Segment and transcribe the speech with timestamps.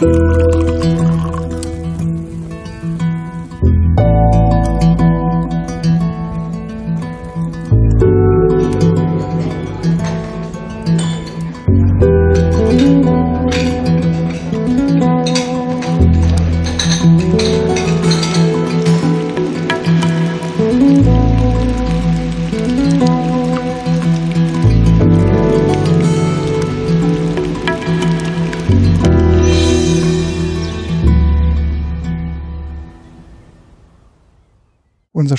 [0.00, 0.27] unser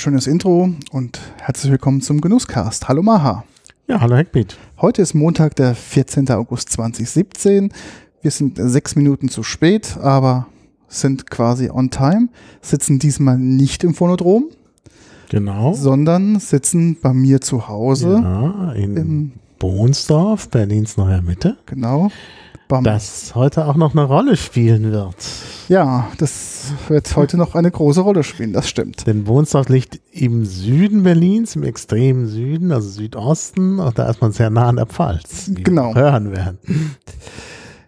[0.00, 2.88] schönes Intro und herzlich willkommen zum Genusscast.
[2.88, 3.44] Hallo Maha.
[3.86, 4.56] Ja, hallo Heckbeat.
[4.80, 6.30] Heute ist Montag, der 14.
[6.30, 7.70] August 2017.
[8.22, 10.46] Wir sind sechs Minuten zu spät, aber
[10.88, 12.30] sind quasi on time.
[12.62, 14.44] Sitzen diesmal nicht im Phonodrom.
[15.28, 15.74] Genau.
[15.74, 18.20] Sondern sitzen bei mir zu Hause.
[18.22, 21.58] Ja, in Bohnsdorf, Berlins neuer Mitte.
[21.66, 22.10] Genau.
[22.70, 22.84] Bam.
[22.84, 25.16] Das heute auch noch eine Rolle spielen wird.
[25.68, 29.08] Ja, das wird heute noch eine große Rolle spielen, das stimmt.
[29.08, 34.30] Denn Bohnsdorf liegt im Süden Berlins, im extremen Süden, also Südosten, und da ist man
[34.30, 35.50] sehr nah an der Pfalz.
[35.52, 35.94] Wie genau.
[35.94, 36.58] Wir hören werden.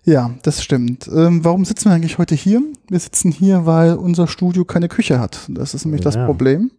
[0.05, 1.09] Ja, das stimmt.
[1.15, 2.61] Ähm, warum sitzen wir eigentlich heute hier?
[2.89, 5.47] Wir sitzen hier, weil unser Studio keine Küche hat.
[5.49, 6.11] Das ist nämlich ja.
[6.11, 6.73] das Problem.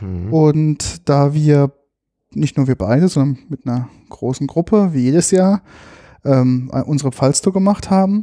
[0.00, 0.32] Mhm.
[0.32, 1.70] Und da wir,
[2.32, 5.62] nicht nur wir beide, sondern mit einer großen Gruppe, wie jedes Jahr,
[6.24, 8.22] ähm, unsere Pfalztour gemacht haben,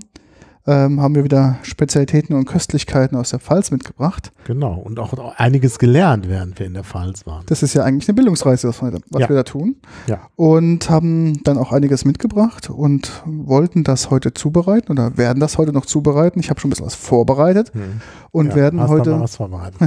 [0.67, 4.31] ähm, haben wir wieder Spezialitäten und Köstlichkeiten aus der Pfalz mitgebracht.
[4.45, 7.43] Genau, und auch einiges gelernt, während wir in der Pfalz waren.
[7.47, 9.29] Das ist ja eigentlich eine Bildungsreise, was, wir, was ja.
[9.29, 9.77] wir da tun.
[10.05, 10.19] Ja.
[10.35, 15.73] Und haben dann auch einiges mitgebracht und wollten das heute zubereiten oder werden das heute
[15.73, 16.39] noch zubereiten.
[16.39, 18.01] Ich habe schon ein bisschen was vorbereitet hm.
[18.31, 19.19] und ja, werden heute.
[19.19, 19.79] was vorbereitet.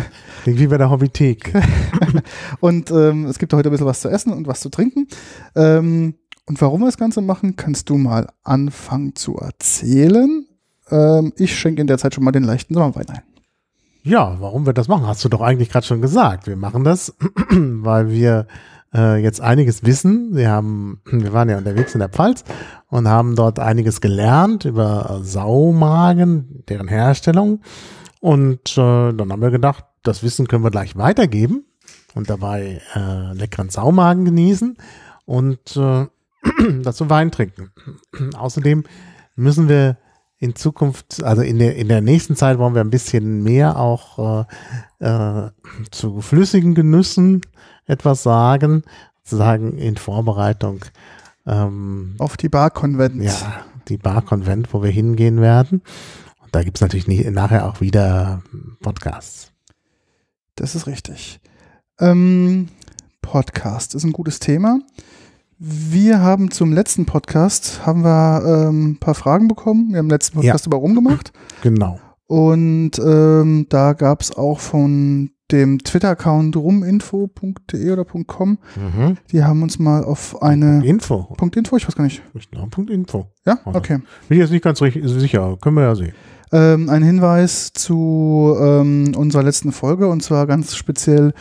[0.42, 1.52] Klingt wie bei der Hobbythek.
[2.60, 5.06] und ähm, es gibt heute ein bisschen was zu essen und was zu trinken.
[5.54, 6.14] Ähm,
[6.46, 10.46] und warum wir das Ganze machen, kannst du mal anfangen zu erzählen.
[10.90, 13.22] Ähm, ich schenke in der Zeit schon mal den leichten Sommerwein ein.
[14.02, 16.46] Ja, warum wir das machen, hast du doch eigentlich gerade schon gesagt.
[16.46, 17.14] Wir machen das,
[17.50, 18.46] weil wir
[18.94, 20.36] äh, jetzt einiges wissen.
[20.36, 22.44] Wir haben, wir waren ja unterwegs in der Pfalz
[22.88, 27.62] und haben dort einiges gelernt über Saumagen, deren Herstellung.
[28.20, 31.64] Und äh, dann haben wir gedacht, das Wissen können wir gleich weitergeben
[32.14, 34.76] und dabei äh, leckeren Saumagen genießen
[35.24, 36.06] und äh,
[36.82, 37.70] dazu Wein trinken.
[38.36, 38.84] Außerdem
[39.36, 39.98] müssen wir
[40.38, 44.46] in Zukunft, also in der, in der nächsten Zeit wollen wir ein bisschen mehr auch
[45.00, 45.50] äh, äh,
[45.90, 47.40] zu flüssigen Genüssen
[47.86, 48.82] etwas sagen,
[49.22, 50.84] sozusagen in Vorbereitung
[51.46, 53.22] ähm, auf die Barkonvent.
[53.22, 55.82] Ja, die Barkonvent, wo wir hingehen werden.
[56.42, 58.42] Und da gibt es natürlich nicht, nachher auch wieder
[58.80, 59.52] Podcasts.
[60.56, 61.40] Das ist richtig.
[61.98, 62.68] Ähm,
[63.22, 64.78] Podcast ist ein gutes Thema.
[65.58, 69.90] Wir haben zum letzten Podcast haben wir ähm, ein paar Fragen bekommen.
[69.90, 70.68] Wir haben im letzten Podcast ja.
[70.68, 71.32] über rumgemacht.
[71.62, 72.00] Genau.
[72.26, 78.58] Und ähm, da gab es auch von dem Twitter-Account ruminfo.de oder .com.
[78.74, 79.16] Mhm.
[79.30, 81.34] Die haben uns mal auf eine Info.
[81.36, 82.22] Punkt Info, ich weiß gar nicht.
[82.34, 83.26] Ich glaube Punkt Info.
[83.46, 83.98] Ja, okay.
[84.28, 86.14] Bin ich jetzt nicht ganz sicher, können wir ja sehen.
[86.50, 91.32] Ähm, ein Hinweis zu ähm, unserer letzten Folge und zwar ganz speziell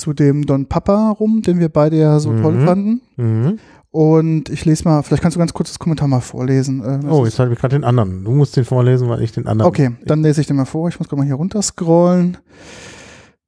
[0.00, 2.42] zu dem Don Papa rum, den wir beide ja so mhm.
[2.42, 3.00] toll fanden.
[3.16, 3.58] Mhm.
[3.92, 6.80] Und ich lese mal, vielleicht kannst du ganz kurz das Kommentar mal vorlesen.
[6.82, 8.24] Äh, oh, jetzt habe ich gerade den anderen.
[8.24, 9.68] Du musst den vorlesen, weil ich den anderen.
[9.68, 10.88] Okay, dann lese ich den mal vor.
[10.88, 12.38] Ich muss gerade mal hier runter scrollen.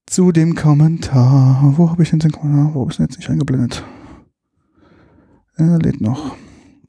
[0.07, 1.75] Zu dem Kommentar.
[1.77, 2.75] Wo habe ich denn den Kommentar?
[2.75, 3.85] Wo ist denn jetzt nicht eingeblendet?
[5.57, 6.35] Er lädt noch.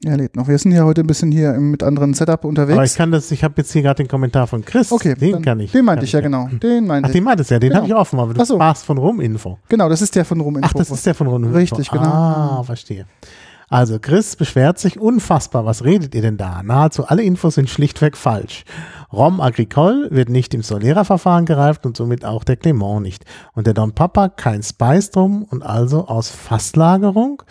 [0.04, 0.48] Er lädt noch.
[0.48, 2.76] Wir sind ja heute ein bisschen hier mit anderen Setup unterwegs.
[2.76, 4.92] Aber ich kann das, ich habe jetzt hier gerade den Kommentar von Chris.
[4.92, 5.72] Okay, den kann ich.
[5.72, 6.48] Den meinte ich ja, genau.
[6.62, 7.82] Den meinte Ach, den meintest ja, den genau.
[7.82, 8.58] habe ich offen, aber du so.
[8.58, 9.58] warst von Ruminfo.
[9.68, 10.68] Genau, das ist der von Ruminfo.
[10.70, 11.56] Ach, das ist der von Ruminfo.
[11.56, 12.04] Richtig, genau.
[12.04, 13.06] Ah, verstehe.
[13.68, 15.64] Also Chris beschwert sich unfassbar.
[15.64, 16.62] Was redet ihr denn da?
[16.62, 18.64] Nahezu alle Infos sind schlichtweg falsch.
[19.14, 23.24] Rom Agricole wird nicht im Solera-Verfahren gereift und somit auch der Clement nicht.
[23.52, 27.42] Und der Don Papa kein Spice drum und also aus Fasslagerung.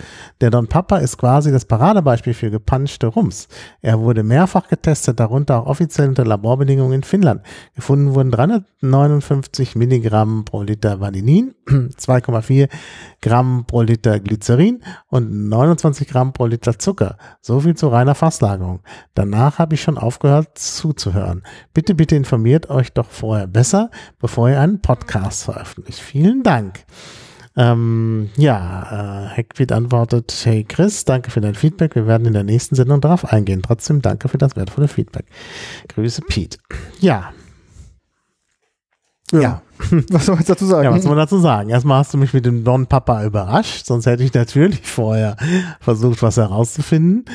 [0.41, 3.48] Der Don Papa ist quasi das Paradebeispiel für gepanschte Rums.
[3.81, 7.42] Er wurde mehrfach getestet, darunter auch offiziell unter Laborbedingungen in Finnland.
[7.75, 12.69] Gefunden wurden 359 Milligramm pro Liter Vanillin, 2,4
[13.21, 17.18] Gramm pro Liter Glycerin und 29 Gramm pro Liter Zucker.
[17.42, 18.81] So viel zu reiner Fasslagerung.
[19.13, 21.44] Danach habe ich schon aufgehört zuzuhören.
[21.73, 23.89] Bitte, bitte informiert euch doch vorher besser,
[24.19, 26.00] bevor ihr einen Podcast veröffentlicht.
[26.00, 26.85] Vielen Dank.
[27.55, 31.94] Ähm, ja, äh, Heckwied antwortet, hey Chris, danke für dein Feedback.
[31.95, 33.61] Wir werden in der nächsten Sendung darauf eingehen.
[33.61, 35.25] Trotzdem danke für das wertvolle Feedback.
[35.89, 36.57] Grüße Pete.
[37.00, 37.31] Ja.
[39.31, 39.39] Ja.
[39.41, 39.61] ja.
[40.09, 40.83] Was soll man dazu sagen?
[40.85, 41.69] Ja, was soll man dazu sagen?
[41.69, 45.38] Erstmal hast du mich mit dem Don Papa überrascht, sonst hätte ich natürlich vorher
[45.80, 47.25] versucht, was herauszufinden.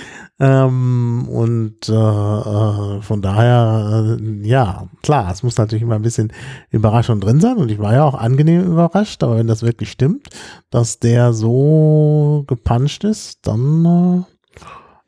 [0.40, 6.32] Ähm, und äh, äh, von daher, äh, ja, klar, es muss natürlich immer ein bisschen
[6.70, 10.28] Überraschung drin sein und ich war ja auch angenehm überrascht, aber wenn das wirklich stimmt,
[10.70, 14.38] dass der so gepuncht ist, dann äh,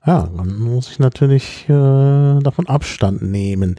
[0.07, 3.77] ja, dann muss ich natürlich äh, davon Abstand nehmen.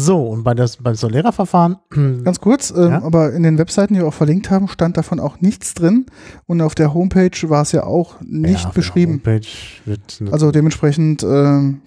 [0.00, 1.76] So, und bei das, beim Solera-Verfahren.
[2.24, 3.02] Ganz kurz, äh, ja?
[3.02, 6.06] aber in den Webseiten, die wir auch verlinkt haben, stand davon auch nichts drin.
[6.46, 9.20] Und auf der Homepage war es ja auch nicht ja, beschrieben.
[10.30, 11.26] also dementsprechend, äh,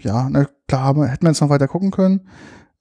[0.02, 2.22] ja, na klar, hätten wir jetzt noch weiter gucken können.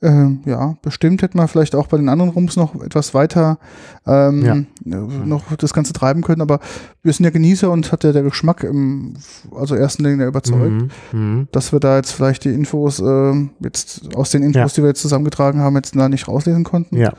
[0.02, 3.58] Ähm, ja, bestimmt hätte man vielleicht auch bei den anderen Rums noch etwas weiter
[4.06, 4.98] ähm, ja.
[4.98, 6.60] noch das Ganze treiben können, aber
[7.02, 9.14] wir sind ja Genießer und hat ja der Geschmack im,
[9.54, 10.88] also ersten Dingen überzeugt, mhm.
[11.12, 11.48] Mhm.
[11.52, 14.66] dass wir da jetzt vielleicht die Infos äh, jetzt aus den Infos, ja.
[14.68, 16.96] die wir jetzt zusammengetragen haben, jetzt da nicht rauslesen konnten.
[16.96, 17.12] Ja.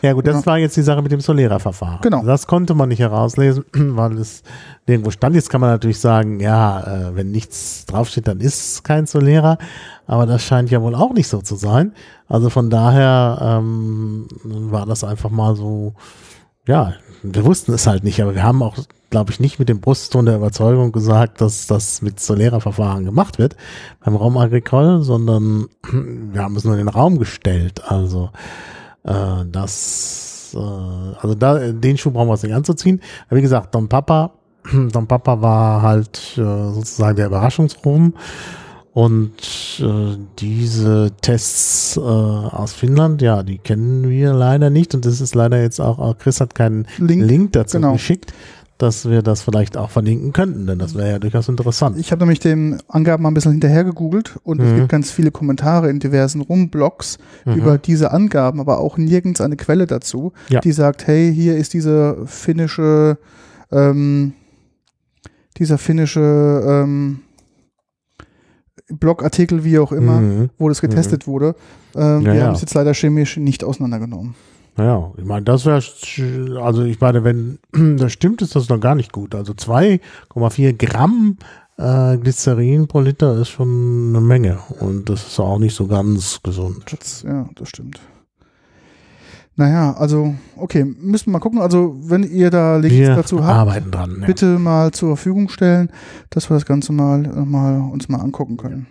[0.00, 0.46] Ja gut, das ja.
[0.46, 1.98] war jetzt die Sache mit dem Solera-Verfahren.
[2.02, 2.24] Genau.
[2.24, 4.42] Das konnte man nicht herauslesen, weil es
[4.86, 5.34] nirgendwo stand.
[5.34, 9.58] Jetzt kann man natürlich sagen, ja, äh, wenn nichts draufsteht, dann ist es kein Solera.
[10.12, 11.94] Aber das scheint ja wohl auch nicht so zu sein.
[12.28, 15.94] Also von daher ähm, war das einfach mal so,
[16.66, 16.92] ja,
[17.22, 18.76] wir wussten es halt nicht, aber wir haben auch,
[19.08, 23.56] glaube ich, nicht mit dem Brustton der Überzeugung gesagt, dass das mit Solera-Verfahren gemacht wird
[24.04, 27.80] beim Raum Agricole, sondern wir haben es nur in den Raum gestellt.
[27.90, 28.28] Also
[29.04, 33.00] äh, das, äh, also da, den Schuh brauchen wir uns nicht anzuziehen.
[33.28, 34.32] Aber wie gesagt, Don Papa,
[34.92, 38.12] Don Papa war halt äh, sozusagen der Überraschungsruhm.
[38.94, 44.94] Und äh, diese Tests äh, aus Finnland, ja, die kennen wir leider nicht.
[44.94, 47.92] Und das ist leider jetzt auch, auch Chris hat keinen Link, Link dazu genau.
[47.94, 48.32] geschickt
[48.82, 51.96] dass wir das vielleicht auch verlinken könnten, denn das wäre ja durchaus interessant.
[51.98, 54.66] Ich habe nämlich den Angaben mal ein bisschen hinterher gegoogelt und mhm.
[54.66, 57.54] es gibt ganz viele Kommentare in diversen Rumblogs mhm.
[57.54, 60.58] über diese Angaben, aber auch nirgends eine Quelle dazu, ja.
[60.58, 63.18] die sagt, hey, hier ist diese finnische,
[63.70, 64.32] ähm,
[65.58, 67.20] dieser finnische ähm,
[68.92, 70.50] Blogartikel, wie auch immer, mhm.
[70.58, 71.30] wo das getestet mhm.
[71.30, 71.54] wurde.
[71.94, 72.46] Ähm, ja, wir ja.
[72.46, 74.34] haben es jetzt leider chemisch nicht auseinandergenommen.
[74.76, 75.82] Naja, ich meine, das wäre,
[76.62, 77.58] also ich meine, wenn
[77.98, 79.34] das stimmt, ist das noch gar nicht gut.
[79.34, 81.36] Also 2,4 Gramm
[81.76, 86.40] äh, Glycerin pro Liter ist schon eine Menge und das ist auch nicht so ganz
[86.42, 86.84] gesund.
[86.90, 88.00] Das, ja, das stimmt.
[89.56, 91.60] Naja, also, okay, müssen wir mal gucken.
[91.60, 94.26] Also, wenn ihr da Links wir dazu habt, dran, ja.
[94.26, 95.90] bitte mal zur Verfügung stellen,
[96.30, 98.86] dass wir das Ganze mal, mal uns mal angucken können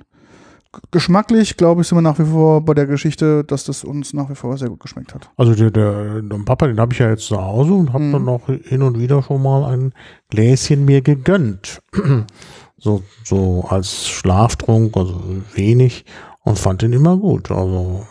[0.92, 4.30] geschmacklich, glaube ich, sind wir nach wie vor bei der Geschichte, dass das uns nach
[4.30, 5.30] wie vor sehr gut geschmeckt hat.
[5.36, 8.12] Also der, der, der Papa, den habe ich ja jetzt zu Hause und habe mhm.
[8.14, 9.94] dann noch hin und wieder schon mal ein
[10.30, 11.82] Gläschen mir gegönnt.
[12.78, 15.22] so, so als Schlaftrunk, also
[15.54, 16.06] wenig
[16.44, 17.52] und fand den immer gut.
[17.52, 18.06] Also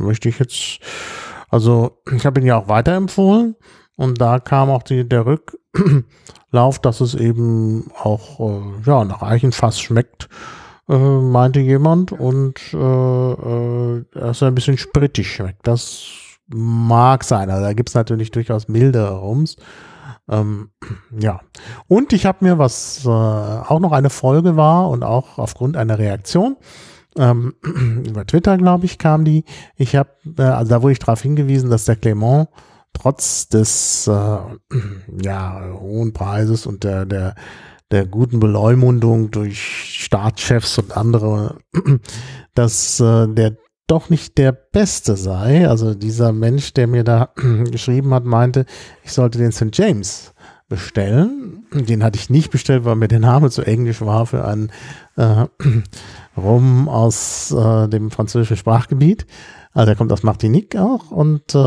[0.00, 0.80] möchte ich jetzt,
[1.48, 3.56] also ich habe ihn ja auch weiterempfohlen
[3.96, 9.80] und da kam auch die, der Rücklauf, dass es eben auch äh, ja nach Eichenfass
[9.80, 10.28] schmeckt
[10.90, 12.12] äh, meinte jemand.
[12.12, 15.66] Und äh, äh, dass er ein bisschen sprittig schmeckt.
[15.66, 16.04] Das
[16.48, 17.48] mag sein.
[17.48, 19.56] Also da gibt es natürlich durchaus mildere Rums.
[20.28, 20.70] Ähm,
[21.16, 21.40] ja.
[21.86, 25.98] Und ich habe mir, was äh, auch noch eine Folge war und auch aufgrund einer
[25.98, 26.56] Reaktion,
[27.20, 27.54] ähm,
[28.06, 29.44] über Twitter, glaube ich, kam die.
[29.76, 32.48] Ich habe, äh, also da wurde ich darauf hingewiesen, dass der Clement
[32.92, 34.10] trotz des äh,
[35.22, 37.34] ja, hohen Preises und der, der
[37.90, 39.60] der guten Beleumundung durch
[40.04, 41.58] Staatschefs und andere,
[42.54, 45.68] dass äh, der doch nicht der Beste sei.
[45.68, 47.30] Also dieser Mensch, der mir da
[47.70, 48.64] geschrieben hat, meinte,
[49.02, 49.70] ich sollte den St.
[49.72, 50.32] James
[50.70, 51.66] bestellen.
[51.74, 54.70] Den hatte ich nicht bestellt, weil mir der Name zu englisch war für einen
[55.16, 55.44] äh,
[56.36, 59.26] Rum aus äh, dem französischen Sprachgebiet.
[59.74, 61.58] Also der kommt aus Martinique auch und äh,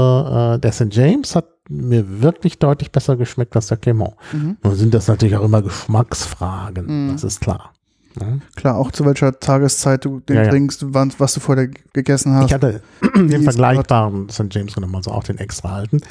[0.56, 0.88] äh der St.
[0.90, 4.14] James hat mir wirklich deutlich besser geschmeckt als der Clement.
[4.32, 4.58] Mhm.
[4.64, 7.12] Nun sind das natürlich auch immer Geschmacksfragen, mhm.
[7.14, 7.72] das ist klar.
[8.20, 8.28] Ja.
[8.28, 8.42] Ne?
[8.56, 10.88] Klar, auch zu welcher Tageszeit du den ja, trinkst, ja.
[10.92, 12.48] was du vorher gegessen hast.
[12.48, 12.82] Ich hatte
[13.16, 14.48] den vergleichbaren St.
[14.52, 16.02] James genommen, also auch den extra alten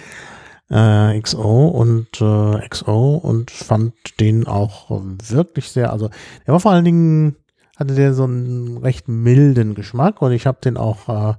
[0.71, 6.09] äh, XO und äh, XO und fand den auch wirklich sehr, also
[6.47, 7.37] der war vor allen Dingen,
[7.77, 11.35] hatte der so einen recht milden Geschmack und ich habe den auch äh,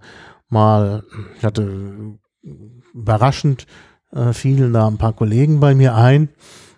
[0.49, 1.03] mal,
[1.37, 2.17] ich hatte
[2.93, 3.65] überraschend
[4.11, 6.29] äh, fielen da ein paar Kollegen bei mir ein.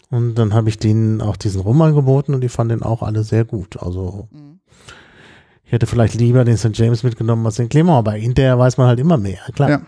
[0.09, 3.23] Und dann habe ich denen auch diesen Rum angeboten und die fanden den auch alle
[3.23, 3.81] sehr gut.
[3.81, 4.59] Also mhm.
[5.63, 6.77] ich hätte vielleicht lieber den St.
[6.77, 9.69] James mitgenommen als den Clement, aber hinterher weiß man halt immer mehr, klar.
[9.69, 9.81] Ja,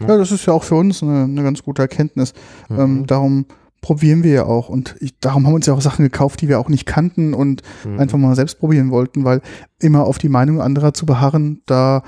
[0.00, 2.32] ja das ist ja auch für uns eine, eine ganz gute Erkenntnis.
[2.68, 2.80] Mhm.
[2.80, 3.46] Ähm, darum
[3.80, 6.48] probieren wir ja auch und ich, darum haben wir uns ja auch Sachen gekauft, die
[6.48, 8.00] wir auch nicht kannten und mhm.
[8.00, 9.42] einfach mal selbst probieren wollten, weil
[9.78, 12.02] immer auf die Meinung anderer zu beharren, da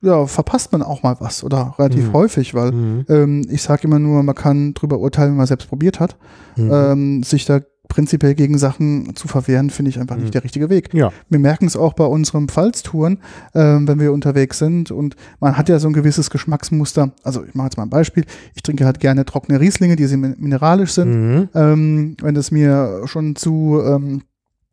[0.00, 2.12] ja, verpasst man auch mal was oder relativ mhm.
[2.12, 3.04] häufig, weil mhm.
[3.08, 6.16] ähm, ich sage immer nur, man kann drüber urteilen, wenn man selbst probiert hat.
[6.56, 6.70] Mhm.
[6.72, 10.32] Ähm, sich da prinzipiell gegen Sachen zu verwehren, finde ich einfach nicht mhm.
[10.32, 10.92] der richtige Weg.
[10.92, 11.10] Ja.
[11.28, 13.18] Wir merken es auch bei unseren Pfalztouren,
[13.54, 17.12] ähm, wenn wir unterwegs sind und man hat ja so ein gewisses Geschmacksmuster.
[17.22, 18.24] Also ich mache jetzt mal ein Beispiel.
[18.54, 21.10] Ich trinke halt gerne trockene Rieslinge, die mineralisch sind.
[21.10, 21.48] Mhm.
[21.54, 24.22] Ähm, wenn es mir schon zu ähm,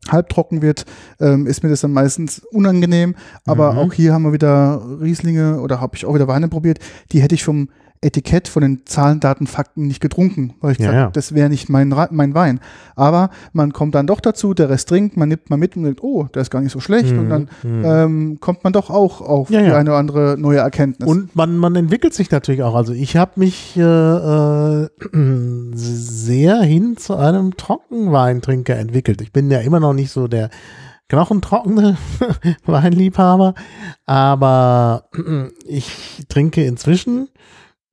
[0.09, 0.85] halbtrocken wird,
[1.19, 3.15] ähm, ist mir das dann meistens unangenehm.
[3.45, 3.77] Aber mhm.
[3.79, 6.79] auch hier haben wir wieder Rieslinge oder habe ich auch wieder Weine probiert,
[7.11, 7.69] die hätte ich vom
[8.01, 11.11] Etikett von den Zahlen, Daten, Fakten nicht getrunken, weil ich ja, gesagt, ja.
[11.11, 12.59] das wäre nicht mein, mein Wein.
[12.95, 16.03] Aber man kommt dann doch dazu, der Rest trinkt, man nimmt mal mit und denkt,
[16.03, 17.19] oh, der ist gar nicht so schlecht mhm.
[17.19, 17.85] und dann mhm.
[17.85, 21.09] ähm, kommt man doch auch auf ja, eine oder andere neue Erkenntnis.
[21.09, 22.75] Und man, man entwickelt sich natürlich auch.
[22.75, 24.87] Also ich habe mich äh, äh,
[25.73, 29.21] sehr hin zu einem Trockenweintrinker entwickelt.
[29.21, 30.49] Ich bin ja immer noch nicht so der
[31.09, 31.97] knochentrockene
[32.65, 33.53] Weinliebhaber,
[34.05, 35.09] aber
[35.65, 37.29] ich trinke inzwischen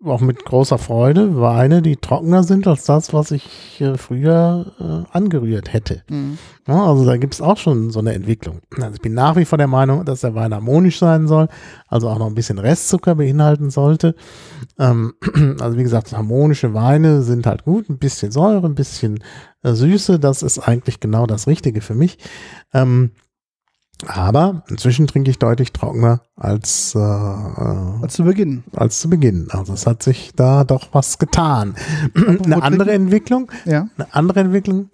[0.04, 5.16] auch mit großer Freude Weine, die trockener sind als das, was ich äh, früher äh,
[5.16, 6.02] angerührt hätte.
[6.09, 6.38] Mhm.
[6.66, 8.61] Ja, also da gibt es auch schon so eine Entwicklung.
[8.76, 11.49] Also ich bin nach wie vor der Meinung, dass der Wein harmonisch sein soll,
[11.88, 14.14] also auch noch ein bisschen Restzucker beinhalten sollte.
[14.78, 15.14] Ähm,
[15.61, 19.23] also wie gesagt, harmonische Weine sind halt gut, ein bisschen Säure, ein bisschen
[19.62, 22.18] äh, Süße, das ist eigentlich genau das Richtige für mich.
[22.73, 23.12] Ähm,
[24.06, 28.64] aber inzwischen trinke ich deutlich trockener als, äh, äh, als zu Beginn.
[28.75, 29.49] Als zu Beginn.
[29.50, 31.75] Also es hat sich da doch was getan.
[32.44, 33.88] eine andere Entwicklung, ja.
[33.97, 34.90] eine andere Entwicklung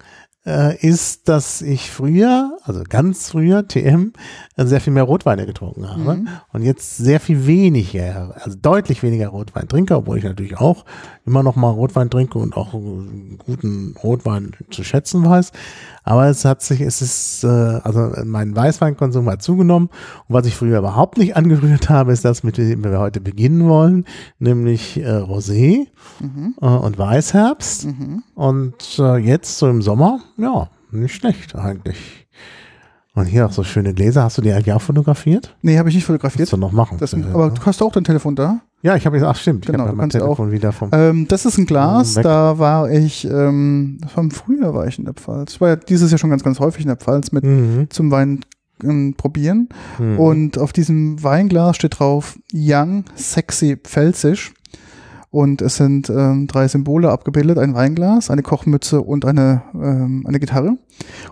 [0.49, 4.13] äh, ist, dass ich früher, also ganz früher, TM,
[4.57, 6.27] äh, sehr viel mehr Rotweine getrunken habe mhm.
[6.51, 10.85] und jetzt sehr viel weniger, also deutlich weniger Rotwein trinke, obwohl ich natürlich auch
[11.25, 15.51] immer noch mal Rotwein trinke und auch guten Rotwein zu schätzen weiß.
[16.03, 19.89] Aber es hat sich, es ist, äh, also mein Weißweinkonsum hat zugenommen
[20.27, 23.69] und was ich früher überhaupt nicht angerührt habe, ist das, mit dem wir heute beginnen
[23.69, 24.05] wollen,
[24.39, 25.85] nämlich äh, Rosé
[26.19, 26.55] mhm.
[26.59, 27.85] äh, und Weißherbst.
[27.85, 28.23] Mhm.
[28.33, 32.27] Und äh, jetzt so im Sommer ja, nicht schlecht eigentlich.
[33.15, 34.23] Und hier auch so schöne Gläser.
[34.23, 35.55] Hast du die eigentlich auch fotografiert?
[35.61, 36.49] Nee, habe ich nicht fotografiert.
[36.49, 36.97] Kannst du noch machen.
[36.99, 38.61] Das, aber du hast auch dein Telefon da?
[38.81, 40.89] Ja, ich habe jetzt, ach stimmt, genau, ich habe mein Telefon auch, wieder vom.
[40.93, 45.15] Ähm, das ist ein Glas, da war ich, ähm, vom Frühjahr war ich in der
[45.15, 45.53] Pfalz.
[45.53, 47.87] Ich war ja dieses Jahr schon ganz, ganz häufig in der Pfalz mit mhm.
[47.89, 48.45] zum Wein
[48.81, 49.67] ähm, probieren.
[49.97, 50.19] Mhm.
[50.19, 54.53] Und auf diesem Weinglas steht drauf Young, Sexy, Pfälzisch.
[55.31, 60.39] Und es sind ähm, drei Symbole abgebildet, ein Weinglas, eine Kochmütze und eine, ähm, eine
[60.39, 60.77] Gitarre.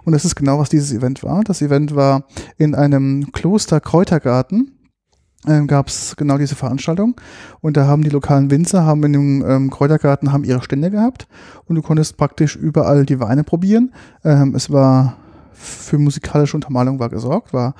[0.03, 1.43] Und das ist genau, was dieses Event war.
[1.43, 2.25] Das Event war
[2.57, 4.77] in einem Kloster Kräutergarten
[5.47, 7.15] ähm, gab es genau diese Veranstaltung
[7.61, 11.27] und da haben die lokalen Winzer haben in dem ähm, Kräutergarten haben ihre Stände gehabt
[11.65, 13.93] und du konntest praktisch überall die Weine probieren.
[14.23, 15.17] Ähm, es war
[15.53, 17.75] für musikalische Untermalung war gesorgt, war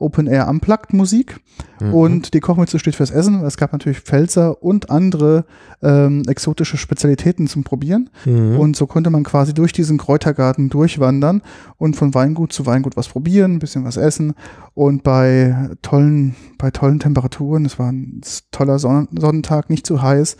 [0.00, 1.38] Open Air Unplugged Musik
[1.80, 1.94] mhm.
[1.94, 3.44] und die Kochmütze steht fürs Essen.
[3.44, 5.44] Es gab natürlich Pfälzer und andere
[5.82, 8.58] ähm, exotische Spezialitäten zum Probieren mhm.
[8.58, 11.42] und so konnte man quasi durch diesen Kräutergarten durchwandern
[11.76, 14.34] und von Weingut zu Weingut was probieren, ein bisschen was essen
[14.74, 20.36] und bei tollen, bei tollen Temperaturen, es war ein toller Sonnentag, nicht zu heiß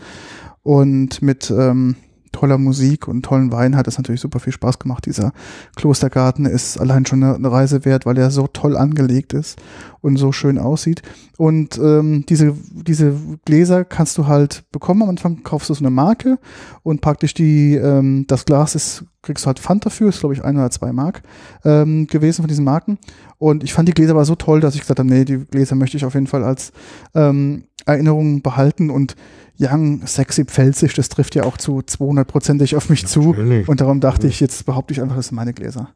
[0.63, 1.95] und mit ähm,
[2.31, 5.05] toller Musik und tollen Wein hat es natürlich super viel Spaß gemacht.
[5.05, 5.33] Dieser
[5.75, 9.61] Klostergarten ist allein schon eine, Reise wert, weil er so toll angelegt ist
[10.01, 11.01] und so schön aussieht.
[11.37, 13.13] Und ähm, diese, diese
[13.45, 15.03] Gläser kannst du halt bekommen.
[15.03, 16.39] Am Anfang kaufst du so eine Marke
[16.83, 20.43] und praktisch die, ähm, das Glas ist, kriegst du halt Pfand dafür, ist glaube ich
[20.43, 21.21] ein oder zwei Mark
[21.65, 22.97] ähm, gewesen von diesen Marken.
[23.37, 25.75] Und ich fand die Gläser aber so toll, dass ich gesagt habe, nee, die Gläser
[25.75, 26.71] möchte ich auf jeden Fall als
[27.15, 29.15] ähm, Erinnerung behalten und
[29.59, 33.65] Young, sexy, pfälzig, das trifft ja auch zu 200%ig auf mich Natürlich.
[33.65, 33.71] zu.
[33.71, 35.89] Und darum dachte ich, jetzt behaupte ich einfach, das sind meine Gläser.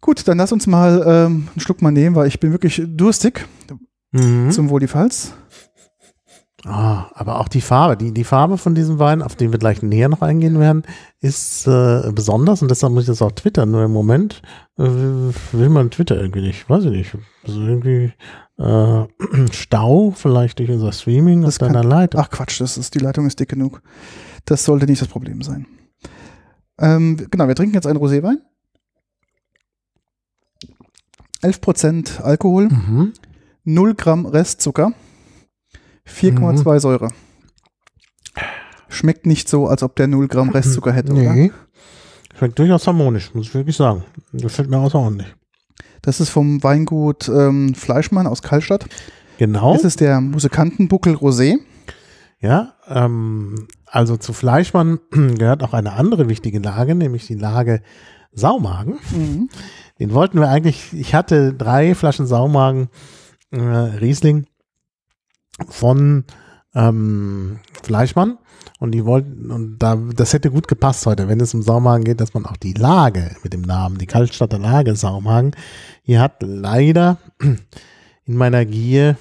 [0.00, 3.46] Gut, dann lass uns mal ähm, einen Schluck mal nehmen, weil ich bin wirklich durstig.
[4.12, 4.50] Mhm.
[4.50, 5.34] Zum Wohl die Pfalz.
[6.64, 9.80] Ah, aber auch die Farbe, die, die Farbe von diesem Wein, auf den wir gleich
[9.80, 10.82] näher noch eingehen werden,
[11.20, 13.70] ist äh, besonders und deshalb muss ich das auch twittern.
[13.70, 14.42] Nur im Moment
[14.76, 17.16] äh, will man Twitter irgendwie nicht, weiß ich nicht.
[17.46, 18.12] Also irgendwie
[18.58, 19.04] äh,
[19.52, 22.20] Stau, vielleicht durch unser Streaming das auf deiner Leitung.
[22.20, 23.80] Ach Quatsch, das ist, die Leitung ist dick genug.
[24.44, 25.66] Das sollte nicht das Problem sein.
[26.78, 28.38] Ähm, genau, wir trinken jetzt einen Roséwein.
[31.42, 33.12] 11% Alkohol, mhm.
[33.62, 34.92] 0 Gramm Restzucker,
[36.08, 36.78] 4,2 mhm.
[36.78, 37.08] Säure.
[38.88, 41.48] Schmeckt nicht so, als ob der 0 Gramm Restzucker hätte, nee.
[41.48, 41.54] oder?
[42.38, 44.04] Schmeckt durchaus harmonisch, muss ich wirklich sagen.
[44.32, 45.34] Gefällt mir außerordentlich.
[46.02, 48.86] Das ist vom Weingut ähm, Fleischmann aus Kallstadt.
[49.38, 49.72] Genau.
[49.74, 51.58] Das ist der Musikantenbuckel Rosé.
[52.40, 57.82] Ja, ähm, also zu Fleischmann gehört auch eine andere wichtige Lage, nämlich die Lage
[58.32, 58.98] Saumagen.
[59.10, 59.48] Mhm.
[59.98, 62.88] Den wollten wir eigentlich, ich hatte drei Flaschen Saumagen
[63.50, 64.46] äh, Riesling
[65.68, 66.24] von
[66.74, 68.38] ähm, Fleischmann.
[68.80, 72.20] Und die wollten, und da, das hätte gut gepasst heute, wenn es um Saumagen geht,
[72.20, 75.52] dass man auch die Lage mit dem Namen, die Kaltstadter Lage Saumagen,
[76.02, 79.16] hier hat leider in meiner Gier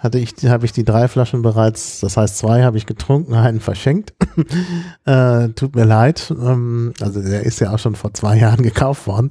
[0.00, 3.60] hatte ich, habe ich die drei Flaschen bereits, das heißt zwei habe ich getrunken, einen
[3.60, 4.14] verschenkt.
[5.04, 6.30] äh, tut mir leid.
[6.30, 9.28] Ähm, also der ist ja auch schon vor zwei Jahren gekauft worden.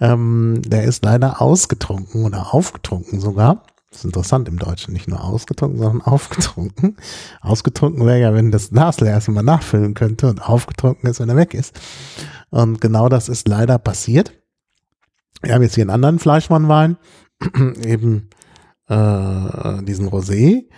[0.00, 3.62] Ähm, der ist leider ausgetrunken oder aufgetrunken sogar.
[3.90, 6.96] Das ist interessant im Deutschen, nicht nur ausgetrunken, sondern aufgetrunken.
[7.40, 11.20] Ausgetrunken wäre ja, wenn das Glas leer ist und man nachfüllen könnte und aufgetrunken ist,
[11.20, 11.78] wenn er weg ist.
[12.50, 14.32] Und genau das ist leider passiert.
[15.42, 16.98] Wir haben jetzt hier einen anderen Fleischmannwein,
[17.84, 18.30] eben
[18.88, 20.68] äh, diesen Rosé.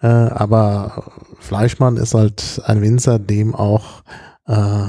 [0.00, 4.02] Äh, aber Fleischmann ist halt ein Winzer, dem auch
[4.46, 4.86] äh,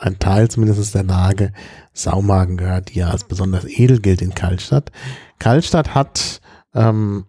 [0.00, 1.52] ein Teil zumindest der Lage
[1.92, 4.90] Saumagen gehört, die ja als besonders edel gilt in Kaltstadt.
[5.38, 6.41] Kaltstadt hat
[6.74, 7.24] ähm,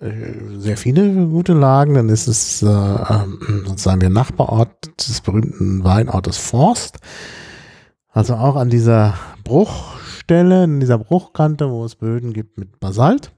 [0.00, 1.94] äh, sehr viele gute Lagen.
[1.94, 6.98] Dann ist es äh, ähm, sozusagen der Nachbarort des berühmten Weinortes Forst.
[8.10, 9.14] Also auch an dieser
[9.44, 13.32] Bruchstelle, in dieser Bruchkante, wo es Böden gibt mit Basalt,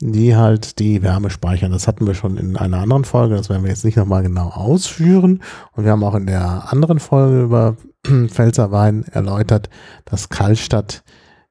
[0.00, 1.72] die halt die Wärme speichern.
[1.72, 4.48] Das hatten wir schon in einer anderen Folge, das werden wir jetzt nicht nochmal genau
[4.48, 5.42] ausführen.
[5.72, 7.76] Und wir haben auch in der anderen Folge über
[8.28, 9.70] Pfälzerwein erläutert,
[10.04, 11.02] dass Kaltstadt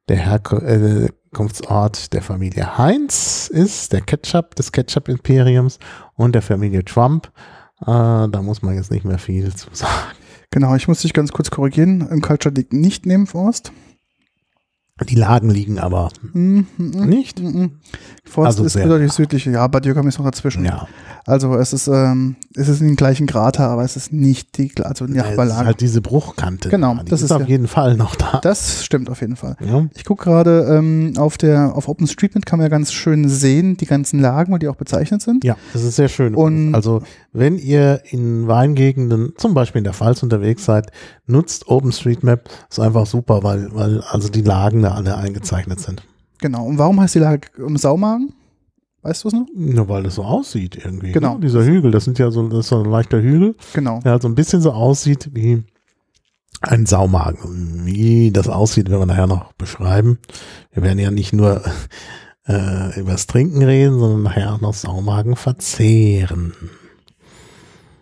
[0.07, 5.77] der Herk äh, Herkunftsort der Familie Heinz ist, der Ketchup des Ketchup-Imperiums
[6.15, 7.31] und der Familie Trump.
[7.81, 9.93] Äh, da muss man jetzt nicht mehr viel zu sagen.
[10.51, 12.07] Genau, ich muss dich ganz kurz korrigieren.
[12.09, 13.71] Im Culture liegt nicht neben Forst.
[15.07, 17.39] Die Lagen liegen aber mm, mm, nicht.
[17.39, 17.67] Mm,
[18.25, 19.45] Forst also ist bedeutlich südlich.
[19.45, 20.65] Ja, Bad Jürgen ist noch dazwischen.
[20.65, 20.87] Ja.
[21.25, 24.71] Also es ist, ähm, es ist in den gleichen Grad, aber es ist nicht die,
[24.81, 25.49] also die Nachbarlage.
[25.51, 26.69] Es ist halt diese Bruchkante.
[26.69, 27.03] Genau, da.
[27.03, 28.39] das ist, ist auf ja, jeden Fall noch da.
[28.41, 29.55] Das stimmt auf jeden Fall.
[29.63, 29.85] Ja.
[29.95, 33.85] Ich gucke gerade ähm, auf der auf OpenStreetMap kann man ja ganz schön sehen die
[33.85, 35.43] ganzen Lagen, weil die auch bezeichnet sind.
[35.43, 36.33] Ja, das ist sehr schön.
[36.33, 37.03] Und also
[37.33, 40.91] wenn ihr in Weingegenden, zum Beispiel in der Pfalz unterwegs seid,
[41.27, 42.49] nutzt OpenStreetMap.
[42.69, 46.01] Ist einfach super, weil weil also die Lagen da alle eingezeichnet sind.
[46.41, 46.65] Genau.
[46.65, 48.33] Und warum heißt die Lage um Saumagen?
[49.01, 49.47] Weißt du es noch?
[49.55, 51.11] Nur weil das so aussieht irgendwie.
[51.11, 51.35] Genau.
[51.35, 51.41] Ne?
[51.41, 53.55] Dieser Hügel, das sind ja so, das ist so ein leichter Hügel.
[53.73, 53.99] Genau.
[54.01, 55.63] Der halt so ein bisschen so aussieht wie
[56.61, 57.85] ein Saumagen.
[57.85, 60.19] Wie das aussieht, werden wir nachher noch beschreiben.
[60.71, 61.63] Wir werden ja nicht nur
[62.47, 66.53] äh, über das Trinken reden, sondern nachher auch noch Saumagen verzehren.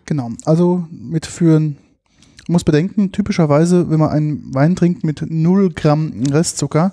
[0.06, 0.30] Genau.
[0.44, 1.76] Also mitführen
[2.48, 6.92] muss bedenken, typischerweise, wenn man einen Wein trinkt mit 0 Gramm Restzucker,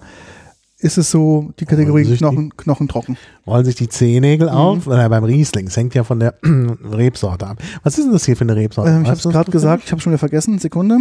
[0.80, 3.18] ist es so die Kategorie Knochen, die, Knochen trocken.
[3.48, 4.54] Rollen sich die Zehennägel mhm.
[4.54, 4.88] auf?
[4.88, 5.68] Äh, beim Riesling.
[5.68, 7.62] Es hängt ja von der Rebsorte ab.
[7.84, 8.92] Was ist denn das hier für eine Rebsorte?
[8.92, 10.60] Ähm, ich habe es gerade gesagt, ich habe schon wieder vergessen.
[10.60, 11.00] Sekunde.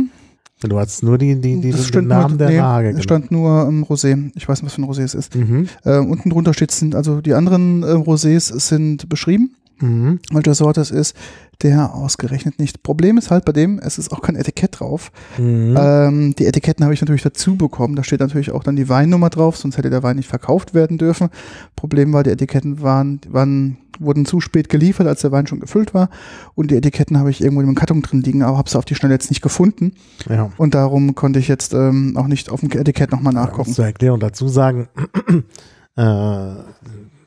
[0.60, 2.90] Du hast nur die, die, die, den Namen nur, der nee, Lage.
[2.90, 4.30] Es stand nur ähm, Rosé.
[4.34, 5.34] Ich weiß nicht, was für ein Rosé es ist.
[5.34, 5.68] Mhm.
[5.84, 10.20] Äh, unten drunter steht, sind, also die anderen äh, Rosés sind beschrieben mhm.
[10.32, 11.16] welche Sorte es ist,
[11.62, 12.82] der ausgerechnet nicht.
[12.82, 15.12] Problem ist halt bei dem, es ist auch kein Etikett drauf.
[15.38, 15.76] Mhm.
[15.78, 17.96] Ähm, die Etiketten habe ich natürlich dazu bekommen.
[17.96, 20.98] Da steht natürlich auch dann die Weinnummer drauf, sonst hätte der Wein nicht verkauft werden
[20.98, 21.28] dürfen.
[21.76, 25.94] Problem war, die Etiketten waren, waren wurden zu spät geliefert, als der Wein schon gefüllt
[25.94, 26.08] war.
[26.54, 28.84] Und die Etiketten habe ich irgendwo in einem Karton drin liegen, aber habe sie auf
[28.84, 29.92] die Schnelle jetzt nicht gefunden.
[30.28, 30.50] Ja.
[30.56, 33.70] Und darum konnte ich jetzt ähm, auch nicht auf dem Etikett nochmal nachgucken.
[33.70, 34.88] Ja, zur Erklärung dazu sagen,
[35.96, 36.54] äh,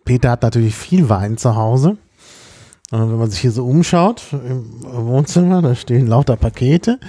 [0.05, 1.97] Peter hat natürlich viel Wein zu Hause.
[2.91, 7.00] Äh, wenn man sich hier so umschaut im Wohnzimmer, da stehen lauter Pakete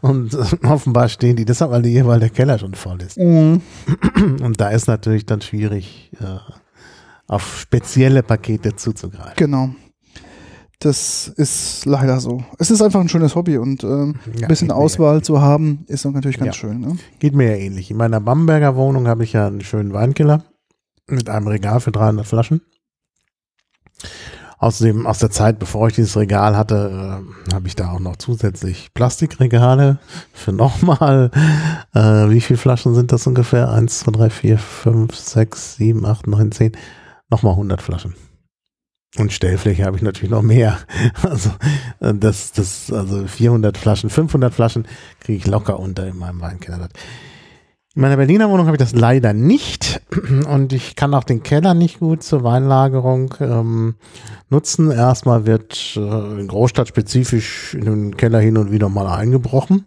[0.00, 3.18] und offenbar stehen die deshalb, weil, die, weil der Keller schon voll ist.
[3.18, 3.60] Mhm.
[4.42, 6.38] Und da ist natürlich dann schwierig, äh,
[7.26, 9.34] auf spezielle Pakete zuzugreifen.
[9.36, 9.70] Genau.
[10.78, 12.44] Das ist leider so.
[12.58, 16.04] Es ist einfach ein schönes Hobby und äh, ein ja, bisschen Auswahl zu haben, ist
[16.04, 16.52] natürlich ganz ja.
[16.52, 16.80] schön.
[16.80, 16.98] Ne?
[17.20, 17.90] Geht mir ja ähnlich.
[17.90, 20.44] In meiner Bamberger Wohnung habe ich ja einen schönen Weinkeller
[21.08, 22.60] mit einem Regal für 300 Flaschen.
[24.64, 28.16] Außerdem aus der Zeit, bevor ich dieses Regal hatte, äh, habe ich da auch noch
[28.16, 29.98] zusätzlich Plastikregale
[30.32, 31.30] für nochmal,
[31.92, 32.00] äh,
[32.30, 33.70] wie viele Flaschen sind das ungefähr?
[33.70, 36.72] Eins, zwei, drei, vier, fünf, sechs, sieben, acht, neun, zehn.
[37.28, 38.14] Nochmal 100 Flaschen.
[39.18, 40.78] Und Stellfläche habe ich natürlich noch mehr.
[41.22, 41.50] Also
[42.00, 44.88] äh, das, das, also 400 Flaschen, 500 Flaschen
[45.20, 46.88] kriege ich locker unter in meinem Weinkeller.
[47.96, 50.00] In meiner Berliner Wohnung habe ich das leider nicht
[50.48, 53.94] und ich kann auch den Keller nicht gut zur Weinlagerung ähm,
[54.50, 54.90] nutzen.
[54.90, 59.84] Erstmal wird äh, in Großstadt spezifisch in den Keller hin und wieder mal eingebrochen,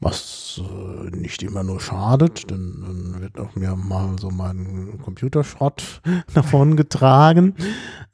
[0.00, 6.02] was äh, nicht immer nur schadet, denn dann wird auch mir mal so mein Computerschrott
[6.34, 7.54] davon getragen,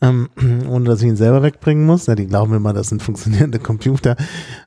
[0.02, 0.28] ähm,
[0.68, 2.04] ohne dass ich ihn selber wegbringen muss.
[2.04, 4.16] Ja, die glauben immer, das sind funktionierende Computer.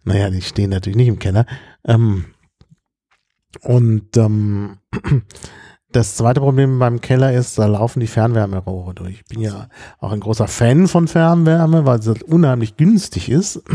[0.03, 1.45] Naja, die stehen natürlich nicht im Keller.
[1.85, 2.25] Ähm,
[3.61, 4.77] und ähm,
[5.93, 9.15] das zweite Problem beim Keller ist, da laufen die Fernwärmerohre durch.
[9.15, 9.67] Ich bin ja
[9.99, 13.61] auch ein großer Fan von Fernwärme, weil es halt unheimlich günstig ist.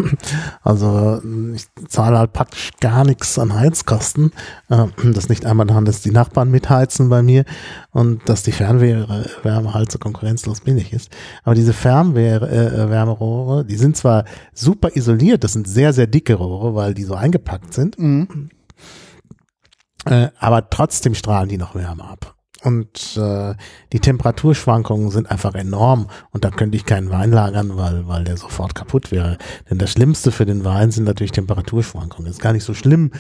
[0.63, 1.23] Also
[1.55, 4.33] ich zahle halt praktisch gar nichts an Heizkosten.
[4.69, 7.45] Äh, das nicht einmal daran, dass die Nachbarn mitheizen bei mir
[7.93, 11.11] und dass die Fernwärme halt so konkurrenzlos billig ist.
[11.45, 16.95] Aber diese Fernwärmerohre, die sind zwar super isoliert, das sind sehr, sehr dicke Rohre, weil
[16.95, 17.99] die so eingepackt sind.
[17.99, 18.51] Mhm
[20.09, 22.35] äh, aber trotzdem strahlen die noch Wärme ab.
[22.65, 23.55] Und äh,
[23.93, 28.37] die Temperaturschwankungen sind einfach enorm und da könnte ich keinen Wein lagern, weil, weil der
[28.37, 29.39] sofort kaputt wäre.
[29.71, 32.31] Denn das Schlimmste für den Wein sind natürlich Temperaturschwankungen.
[32.31, 33.13] ist gar nicht so schlimm,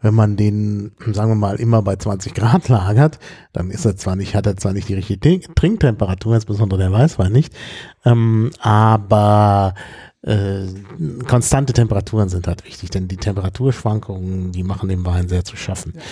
[0.00, 3.18] wenn man den, sagen wir mal, immer bei 20 Grad lagert,
[3.52, 7.32] dann ist er zwar nicht, hat er zwar nicht die richtige Trinktemperatur, insbesondere der Weißwein
[7.32, 7.54] nicht,
[8.04, 9.74] ähm, aber
[10.26, 10.66] äh,
[11.26, 15.92] konstante Temperaturen sind halt wichtig, denn die Temperaturschwankungen, die machen dem Wein sehr zu schaffen.
[15.94, 16.02] Ja.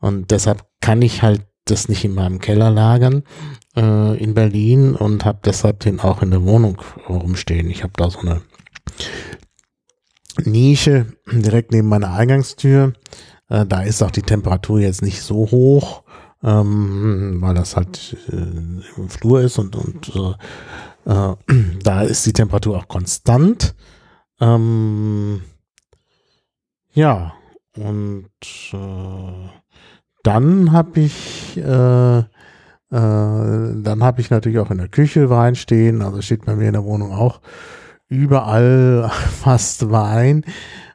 [0.00, 3.24] Und deshalb kann ich halt das nicht in meinem Keller lagern
[3.76, 7.68] äh, in Berlin und habe deshalb den auch in der Wohnung rumstehen.
[7.68, 8.40] Ich habe da so eine
[10.44, 12.94] Nische direkt neben meiner Eingangstür.
[13.48, 16.04] Äh, da ist auch die Temperatur jetzt nicht so hoch,
[16.42, 20.34] ähm, weil das halt äh, im Flur ist und, und äh,
[21.08, 21.34] äh,
[21.82, 23.74] da ist die Temperatur auch konstant.
[24.40, 25.42] Ähm,
[26.92, 27.34] ja,
[27.76, 28.30] und
[28.72, 29.48] äh,
[30.22, 32.24] dann habe ich äh, äh,
[32.90, 36.72] dann habe ich natürlich auch in der Küche Wein stehen, also steht bei mir in
[36.72, 37.40] der Wohnung auch
[38.08, 39.10] überall
[39.42, 40.44] fast Wein.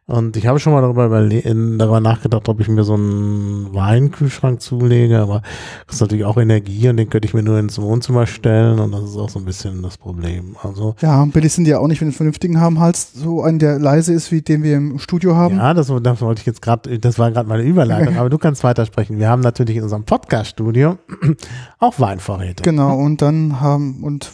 [0.06, 5.20] Und ich habe schon mal darüber, darüber nachgedacht, ob ich mir so einen Weinkühlschrank zulege,
[5.20, 5.42] aber
[5.88, 8.92] das ist natürlich auch Energie und den könnte ich mir nur ins Wohnzimmer stellen und
[8.92, 10.58] das ist auch so ein bisschen das Problem.
[10.62, 13.44] Also ja, billig sind die ja auch nicht, wenn du einen vernünftigen haben, halt so
[13.44, 15.56] einen, der leise ist, wie den wir im Studio haben.
[15.56, 18.62] Ja, das, das wollte ich jetzt gerade, das war gerade meine Überleitung, aber du kannst
[18.66, 19.20] weitersprechen.
[19.20, 20.98] Wir haben natürlich in unserem Podcast-Studio
[21.80, 22.62] auch Weinvorräte.
[22.62, 24.32] Genau, und dann haben, und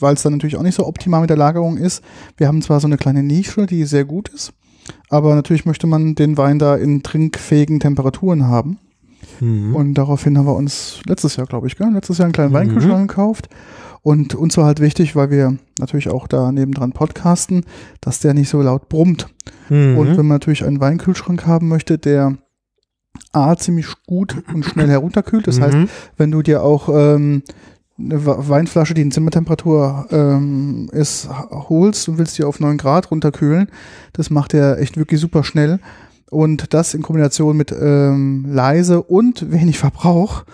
[0.00, 2.02] weil es dann natürlich auch nicht so optimal mit der Lagerung ist,
[2.36, 4.52] wir haben zwar so eine kleine Nische, die sehr gut ist,
[5.08, 8.78] aber natürlich möchte man den Wein da in trinkfähigen Temperaturen haben.
[9.40, 9.74] Mhm.
[9.74, 11.90] Und daraufhin haben wir uns letztes Jahr, glaube ich, gell?
[11.92, 12.56] letztes Jahr einen kleinen mhm.
[12.56, 13.48] Weinkühlschrank gekauft.
[14.02, 17.64] Und uns war halt wichtig, weil wir natürlich auch da nebendran podcasten,
[18.02, 19.28] dass der nicht so laut brummt.
[19.70, 19.96] Mhm.
[19.96, 22.36] Und wenn man natürlich einen Weinkühlschrank haben möchte, der
[23.32, 25.46] A, ziemlich gut und schnell herunterkühlt.
[25.46, 25.62] Das mhm.
[25.62, 25.76] heißt,
[26.16, 27.42] wenn du dir auch ähm,
[27.98, 33.68] eine Weinflasche, die in Zimmertemperatur ähm, ist, holst und willst die auf 9 Grad runterkühlen,
[34.12, 35.78] das macht er echt wirklich super schnell.
[36.30, 40.44] Und das in Kombination mit ähm, leise und wenig Verbrauch,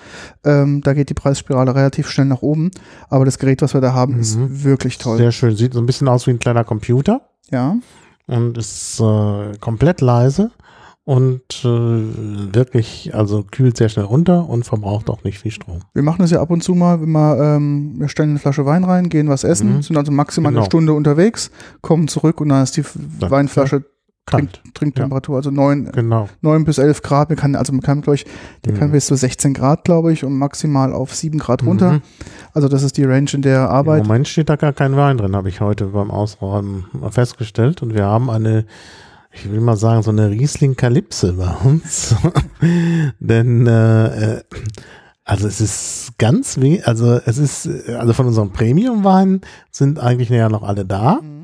[0.44, 2.70] ähm, da geht die Preisspirale relativ schnell nach oben.
[3.09, 4.20] Aber das Gerät, was wir da haben, mhm.
[4.20, 5.16] ist wirklich toll.
[5.16, 5.57] Sehr schön.
[5.57, 7.22] Sieht so ein bisschen aus wie ein kleiner Computer.
[7.50, 7.76] Ja.
[8.26, 10.50] Und ist äh, komplett leise
[11.11, 15.81] und äh, wirklich, also kühlt sehr schnell runter und verbraucht auch nicht viel Strom.
[15.92, 18.64] Wir machen das ja ab und zu mal, wenn wir, ähm, wir stellen eine Flasche
[18.64, 19.83] Wein rein, gehen was essen, mhm.
[19.83, 20.61] sind also maximal genau.
[20.61, 22.85] eine Stunde unterwegs, kommen zurück und dann ist die
[23.18, 23.87] dann Weinflasche
[24.25, 25.38] Trink, Trinktemperatur, ja.
[25.38, 26.29] also neun, genau.
[26.42, 27.29] neun bis elf Grad.
[27.31, 28.27] Man kann, also man kann, glaube ich,
[28.64, 28.79] der mhm.
[28.79, 31.94] kann bis zu 16 Grad, glaube ich, und maximal auf sieben Grad runter.
[31.94, 32.03] Mhm.
[32.55, 34.03] Also das ist die Range, in der Arbeit.
[34.03, 37.83] Im Moment steht da gar kein Wein drin, habe ich heute beim Ausräumen festgestellt.
[37.83, 38.64] Und wir haben eine
[39.33, 42.14] ich will mal sagen, so eine Riesling-Kalypse bei uns.
[43.21, 44.43] Denn äh, äh,
[45.25, 50.49] also es ist ganz weh, also es ist, also von unseren Premium-Weinen sind eigentlich ja
[50.49, 51.21] noch alle da.
[51.23, 51.40] Mhm.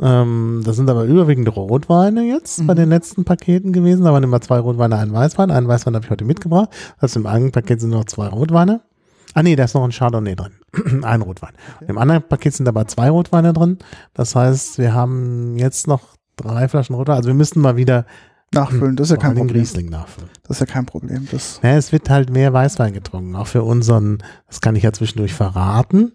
[0.00, 2.66] Ähm, das sind aber überwiegend Rotweine jetzt mhm.
[2.68, 4.04] bei den letzten Paketen gewesen.
[4.04, 5.50] Da waren immer zwei Rotweine, ein Weißwein.
[5.50, 6.70] Einen Weißwein habe ich heute mitgebracht.
[6.98, 8.80] Also im einen Paket sind noch zwei Rotweine.
[9.34, 10.52] Ah nee, da ist noch ein Chardonnay drin.
[11.04, 11.52] ein Rotwein.
[11.76, 11.86] Okay.
[11.90, 13.78] Im anderen Paket sind aber zwei Rotweine drin.
[14.14, 17.14] Das heißt, wir haben jetzt noch drei Flaschen runter.
[17.14, 18.06] Also wir müssten mal wieder
[18.52, 18.96] nachfüllen.
[18.96, 19.60] Das ist ja kein Problem.
[19.60, 20.30] Riesling nachfüllen.
[20.44, 21.28] Das ist ja kein Problem.
[21.30, 23.36] Das ja, es wird halt mehr Weißwein getrunken.
[23.36, 26.12] Auch für unseren, das kann ich ja zwischendurch verraten.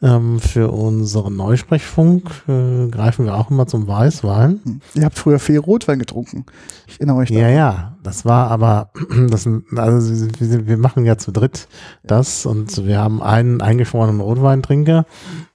[0.00, 4.60] Ähm, für unseren Neusprechfunk äh, greifen wir auch immer zum Weißwein.
[4.62, 4.80] Hm.
[4.94, 6.46] Ihr habt früher viel Rotwein getrunken.
[6.86, 7.42] Ich erinnere euch daran.
[7.42, 8.92] Ja, ja, das war aber,
[9.28, 11.66] das, also wir machen ja zu dritt
[12.04, 15.04] das und wir haben einen eingeschworenen Rotweintrinker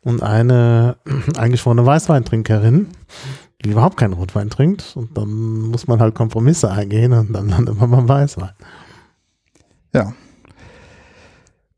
[0.02, 0.98] und eine
[1.38, 2.88] eingeschworene Weißweintrinkerin
[3.72, 4.94] überhaupt keinen Rotwein trinkt.
[4.96, 8.52] Und dann muss man halt Kompromisse eingehen und dann landet man beim Weißwein.
[9.94, 10.14] Ja.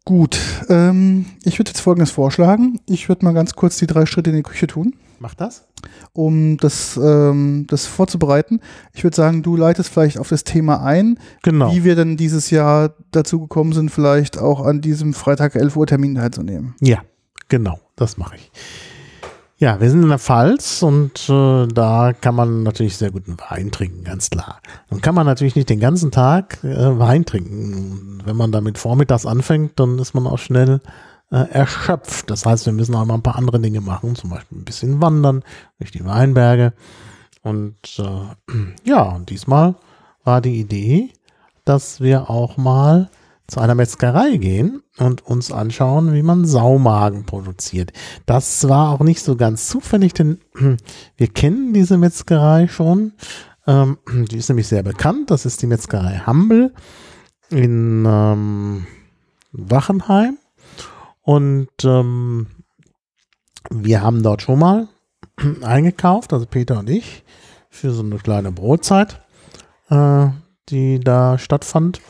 [0.06, 0.40] Gut.
[0.70, 2.80] Ähm, ich würde jetzt Folgendes vorschlagen.
[2.86, 4.96] Ich würde mal ganz kurz die drei Schritte in die Küche tun.
[5.20, 5.66] Mach das.
[6.14, 8.60] Um das, ähm, das vorzubereiten.
[8.94, 11.74] Ich würde sagen, du leitest vielleicht auf das Thema ein, genau.
[11.74, 15.88] wie wir denn dieses Jahr dazu gekommen sind, vielleicht auch an diesem Freitag 11 Uhr
[15.88, 16.76] Termin teilzunehmen.
[16.82, 17.02] Ja,
[17.50, 18.52] genau, das mache ich.
[19.58, 23.72] Ja, wir sind in der Pfalz und äh, da kann man natürlich sehr guten Wein
[23.72, 24.60] trinken, ganz klar.
[24.90, 28.22] Dann kann man natürlich nicht den ganzen Tag äh, Wein trinken.
[28.26, 30.82] Wenn man damit vormittags anfängt, dann ist man auch schnell
[31.32, 32.30] äh, erschöpft.
[32.30, 35.02] Das heißt, wir müssen auch mal ein paar andere Dinge machen, zum Beispiel ein bisschen
[35.02, 35.42] wandern
[35.80, 36.74] durch die Weinberge.
[37.42, 39.76] Und äh, ja, diesmal
[40.26, 41.12] war die Idee,
[41.64, 43.10] dass wir auch mal
[43.48, 47.94] zu einer Metzgerei gehen und uns anschauen, wie man Saumagen produziert.
[48.26, 50.40] Das war auch nicht so ganz zufällig, denn
[51.18, 53.14] wir kennen diese Metzgerei schon.
[53.68, 53.98] Ähm,
[54.32, 55.32] die ist nämlich sehr bekannt.
[55.32, 56.74] Das ist die Metzgerei Hambel
[57.50, 58.88] in ähm,
[59.52, 60.38] Wachenheim.
[61.22, 62.48] Und ähm,
[63.70, 64.88] wir haben dort schon mal
[65.62, 67.24] eingekauft, also Peter und ich,
[67.70, 69.22] für so eine kleine Brotzeit,
[69.90, 70.28] äh,
[70.70, 72.02] die da stattfand.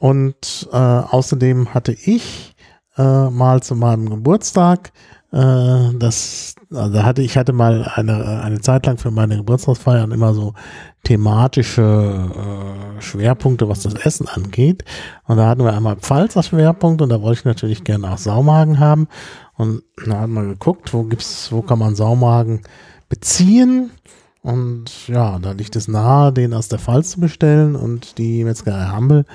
[0.00, 2.56] Und äh, außerdem hatte ich
[2.98, 4.90] äh, mal zu meinem Geburtstag
[5.32, 10.34] äh, das, also hatte ich hatte mal eine eine Zeit lang für meine Geburtstagsfeiern immer
[10.34, 10.54] so
[11.04, 11.82] thematische
[12.98, 14.84] äh, Schwerpunkte, was das Essen angeht.
[15.26, 18.80] Und da hatten wir einmal Pfalzer Schwerpunkt und da wollte ich natürlich gerne auch Saumagen
[18.80, 19.06] haben.
[19.56, 22.62] Und da hat man geguckt, wo gibt's, wo kann man Saumagen
[23.08, 23.90] beziehen?
[24.42, 28.86] Und ja, da liegt es nahe, den aus der Pfalz zu bestellen und die Metzgerei
[28.86, 29.26] Hambel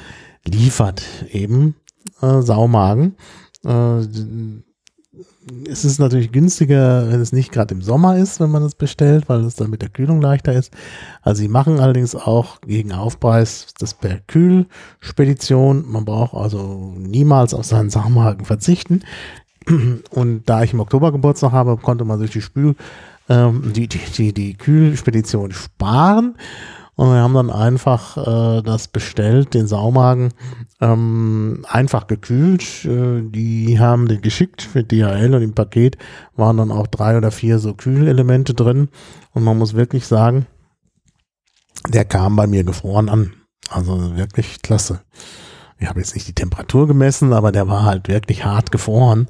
[0.48, 1.76] liefert eben
[2.22, 3.16] äh, Saumagen.
[3.64, 4.02] Äh,
[5.70, 9.30] es ist natürlich günstiger, wenn es nicht gerade im Sommer ist, wenn man es bestellt,
[9.30, 10.74] weil es dann mit der Kühlung leichter ist.
[11.22, 15.86] Also sie machen allerdings auch gegen Aufpreis das per Kühlspedition.
[15.88, 19.04] Man braucht also niemals auf seinen Saumagen verzichten.
[20.10, 22.76] Und da ich im Oktober Geburtstag habe, konnte man sich die Spül,
[23.30, 26.36] ähm, die, die, die, die Kühlspedition sparen.
[26.96, 30.34] Und wir haben dann einfach äh, das bestellt, den Saumagen,
[30.80, 32.86] ähm, einfach gekühlt.
[32.86, 35.98] Äh, die haben den geschickt mit DHL und im Paket
[36.36, 38.90] waren dann auch drei oder vier so Kühlelemente drin.
[39.34, 40.46] Und man muss wirklich sagen,
[41.90, 43.34] der kam bei mir gefroren an.
[43.70, 45.02] Also wirklich klasse.
[45.78, 49.28] Ich habe jetzt nicht die Temperatur gemessen, aber der war halt wirklich hart gefroren.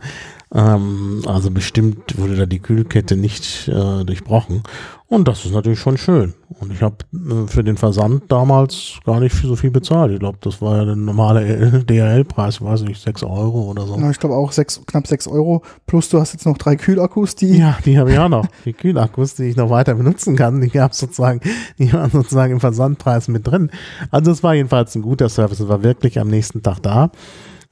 [0.53, 4.63] Ähm, also bestimmt wurde da die Kühlkette nicht äh, durchbrochen.
[5.07, 6.33] Und das ist natürlich schon schön.
[6.59, 10.11] Und ich habe äh, für den Versand damals gar nicht so viel bezahlt.
[10.11, 13.99] Ich glaube, das war ja der normale DHL-Preis, weiß nicht, 6 Euro oder so.
[13.99, 15.61] Ja, ich glaube auch sechs, knapp 6 Euro.
[15.85, 17.57] Plus du hast jetzt noch drei Kühlakkus, die.
[17.57, 18.47] Ja, die habe ich auch noch.
[18.65, 21.39] Die Kühlakkus, die ich noch weiter benutzen kann, die gab sozusagen,
[21.77, 23.69] die waren sozusagen im Versandpreis mit drin.
[24.09, 25.59] Also es war jedenfalls ein guter Service.
[25.59, 27.11] Es war wirklich am nächsten Tag da.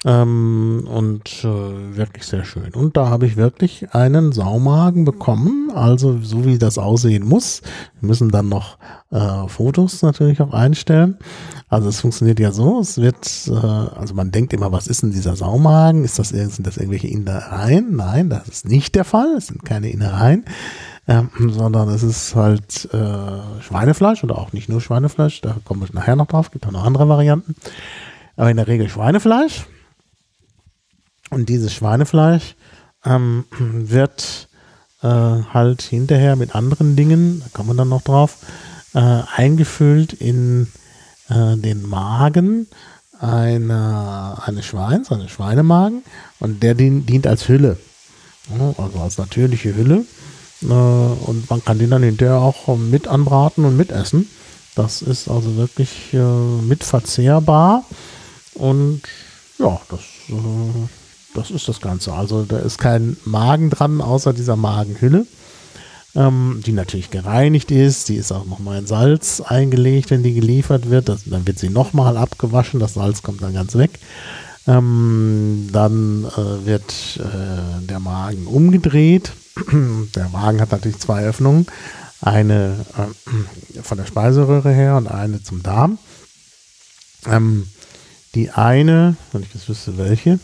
[0.05, 2.73] Ähm, und äh, wirklich sehr schön.
[2.73, 7.61] Und da habe ich wirklich einen Saumagen bekommen, also so wie das aussehen muss.
[8.01, 8.77] Wir müssen dann noch
[9.11, 11.17] äh, Fotos natürlich auch einstellen.
[11.69, 15.11] Also es funktioniert ja so, es wird, äh, also man denkt immer, was ist denn
[15.11, 16.03] dieser Saumagen?
[16.03, 17.95] Ist das, sind das irgendwelche Innereien?
[17.95, 19.35] Nein, das ist nicht der Fall.
[19.37, 20.43] Es sind keine Innereien.
[21.05, 25.91] Ähm, sondern es ist halt äh, Schweinefleisch oder auch nicht nur Schweinefleisch, da komme ich
[25.91, 27.55] nachher noch drauf, gibt auch noch andere Varianten.
[28.37, 29.65] Aber in der Regel Schweinefleisch
[31.33, 32.55] und dieses Schweinefleisch
[33.05, 34.47] ähm, wird
[35.01, 38.37] äh, halt hinterher mit anderen Dingen, da kommen wir dann noch drauf,
[38.93, 38.99] äh,
[39.35, 40.67] eingefüllt in
[41.29, 42.67] äh, den Magen
[43.19, 46.03] einer, eines Schweins, eines Schweinemagen.
[46.39, 47.77] Und der dient, dient als Hülle,
[48.77, 50.05] also als natürliche Hülle.
[50.61, 54.29] Äh, und man kann den dann hinterher auch mit anbraten und mitessen.
[54.75, 57.83] Das ist also wirklich äh, mitverzehrbar.
[58.55, 59.01] Und
[59.59, 60.87] ja, das äh,
[61.33, 62.13] das ist das Ganze.
[62.13, 65.25] Also da ist kein Magen dran, außer dieser Magenhülle,
[66.15, 68.09] ähm, die natürlich gereinigt ist.
[68.09, 71.09] Die ist auch nochmal in Salz eingelegt, wenn die geliefert wird.
[71.09, 72.79] Das, dann wird sie nochmal abgewaschen.
[72.79, 73.99] Das Salz kommt dann ganz weg.
[74.65, 79.33] Ähm, dann äh, wird äh, der Magen umgedreht.
[80.15, 81.67] der Magen hat natürlich zwei Öffnungen.
[82.21, 85.97] Eine äh, von der Speiseröhre her und eine zum Darm.
[87.25, 87.67] Ähm,
[88.35, 90.39] die eine, wenn ich jetzt wüsste welche,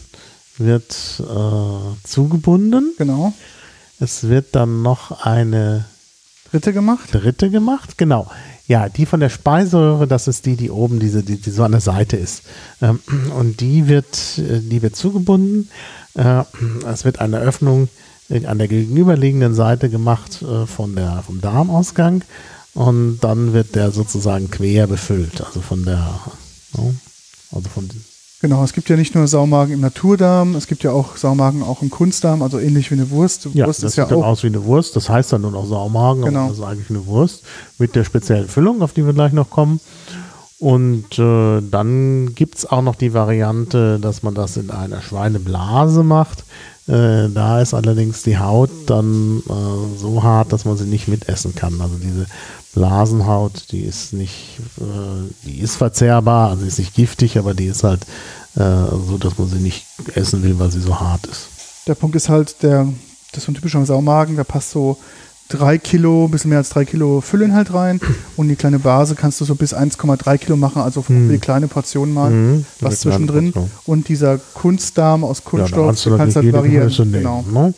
[0.60, 2.94] wird äh, zugebunden.
[2.98, 3.34] Genau.
[4.00, 5.86] Es wird dann noch eine
[6.52, 7.10] dritte gemacht.
[7.12, 8.30] Dritte gemacht, genau.
[8.68, 11.72] Ja, die von der Speiseröhre, das ist die, die oben diese, die, die so an
[11.72, 12.44] der Seite ist.
[12.82, 13.00] Ähm,
[13.36, 15.70] und die wird, äh, die wird zugebunden.
[16.14, 16.44] Äh,
[16.86, 17.90] es wird eine Öffnung
[18.46, 22.24] an der gegenüberliegenden Seite gemacht äh, von der, vom Darmausgang.
[22.76, 25.42] Und dann wird der sozusagen quer befüllt.
[25.42, 26.20] Also von der,
[27.52, 27.90] also von
[28.42, 31.82] Genau, es gibt ja nicht nur Saumagen im Naturdarm, es gibt ja auch Saumagen auch
[31.82, 33.50] im Kunstdarm, also ähnlich wie eine Wurst.
[33.54, 35.42] Ja, Wurst das ist ja sieht auch, dann aus wie eine Wurst, das heißt dann
[35.42, 36.40] nur noch Saumagen, genau.
[36.40, 37.44] aber das ist eigentlich eine Wurst
[37.80, 39.82] mit der speziellen Füllung, auf die wir gleich noch kommen.
[40.58, 46.04] Und äh, dann gibt es auch noch die Variante, dass man das in einer Schweineblase
[46.04, 46.44] macht.
[46.90, 51.54] Äh, da ist allerdings die Haut dann äh, so hart, dass man sie nicht mitessen
[51.54, 51.80] kann.
[51.82, 52.26] Also diese
[52.74, 57.84] Blasenhaut, die ist nicht, äh, die ist verzehrbar, also ist nicht giftig, aber die ist
[57.84, 58.02] halt
[58.56, 61.50] äh, so, dass man sie nicht essen will, weil sie so hart ist.
[61.86, 62.88] Der Punkt ist halt, der,
[63.32, 64.98] das ist so ein typischer Saumagen, da passt so
[65.50, 68.00] drei Kilo, ein bisschen mehr als drei Kilo Füllenhalt rein
[68.38, 71.30] und die kleine Base kannst du so bis 1,3 Kilo machen, also für mhm.
[71.30, 73.54] die kleine Portion mal mhm, was zwischendrin.
[73.86, 77.12] Und dieser Kunstdarm aus Kunststoff, ja, kannst du halt variieren.
[77.12, 77.44] Genau.
[77.52, 77.74] ne?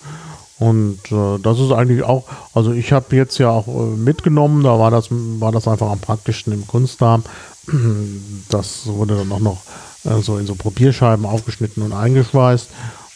[0.60, 4.78] Und äh, das ist eigentlich auch, also ich habe jetzt ja auch äh, mitgenommen, da
[4.78, 7.24] war das, war das einfach am praktischsten im Kunstdarm.
[8.50, 9.62] Das wurde dann auch noch
[10.04, 12.68] äh, so in so Probierscheiben aufgeschnitten und eingeschweißt.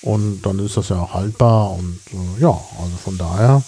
[0.01, 1.71] Und dann ist das ja auch haltbar.
[1.71, 3.61] Und äh, ja, also von daher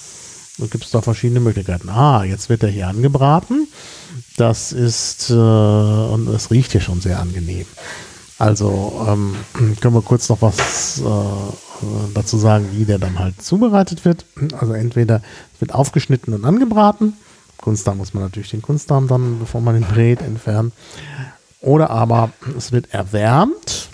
[0.57, 1.89] gibt es da verschiedene Möglichkeiten.
[1.89, 3.67] Ah, jetzt wird er hier angebraten.
[4.37, 7.65] Das ist, äh, und es riecht hier schon sehr angenehm.
[8.39, 9.35] Also ähm,
[9.81, 14.25] können wir kurz noch was äh, dazu sagen, wie der dann halt zubereitet wird.
[14.59, 15.21] Also entweder
[15.59, 17.13] wird aufgeschnitten und angebraten.
[17.57, 20.71] Kunstdarm muss man natürlich den Kunstdarm dann, bevor man ihn brät, entfernen.
[21.59, 23.89] Oder aber es wird erwärmt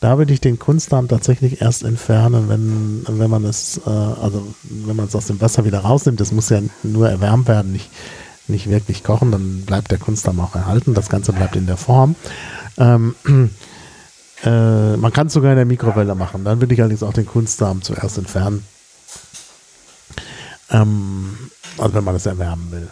[0.00, 4.96] da würde ich den Kunstdarm tatsächlich erst entfernen, wenn, wenn man es, äh, also wenn
[4.96, 6.20] man es aus dem Wasser wieder rausnimmt.
[6.20, 7.90] Das muss ja nur erwärmt werden, nicht,
[8.46, 10.94] nicht wirklich kochen, dann bleibt der Kunstdarm auch erhalten.
[10.94, 12.14] Das Ganze bleibt in der Form.
[12.76, 13.14] Ähm,
[14.44, 16.44] äh, man kann es sogar in der Mikrowelle machen.
[16.44, 18.64] Dann würde ich allerdings auch den Kunstdarm zuerst entfernen.
[20.70, 21.36] Ähm,
[21.78, 22.88] also wenn man es erwärmen will.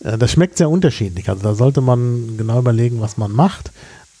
[0.00, 1.28] Äh, das schmeckt sehr unterschiedlich.
[1.28, 3.70] Also da sollte man genau überlegen, was man macht.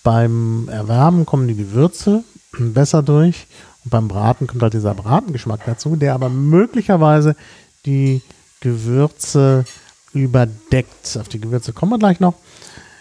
[0.02, 2.24] Beim Erwärmen kommen die Gewürze
[2.58, 3.46] besser durch.
[3.84, 7.36] Und beim Braten kommt halt dieser Bratengeschmack dazu, der aber möglicherweise
[7.86, 8.22] die
[8.60, 9.64] Gewürze
[10.12, 11.16] überdeckt.
[11.20, 12.34] Auf die Gewürze kommen wir gleich noch.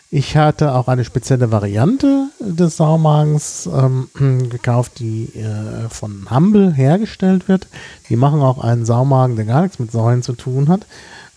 [0.10, 4.08] Ich hatte auch eine spezielle Variante des Saumagens ähm,
[4.50, 7.68] gekauft, die äh, von Humble hergestellt wird.
[8.08, 10.86] Die machen auch einen Saumagen, der gar nichts mit Säulen zu tun hat,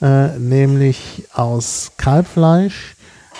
[0.01, 2.95] äh, nämlich aus Kalbfleisch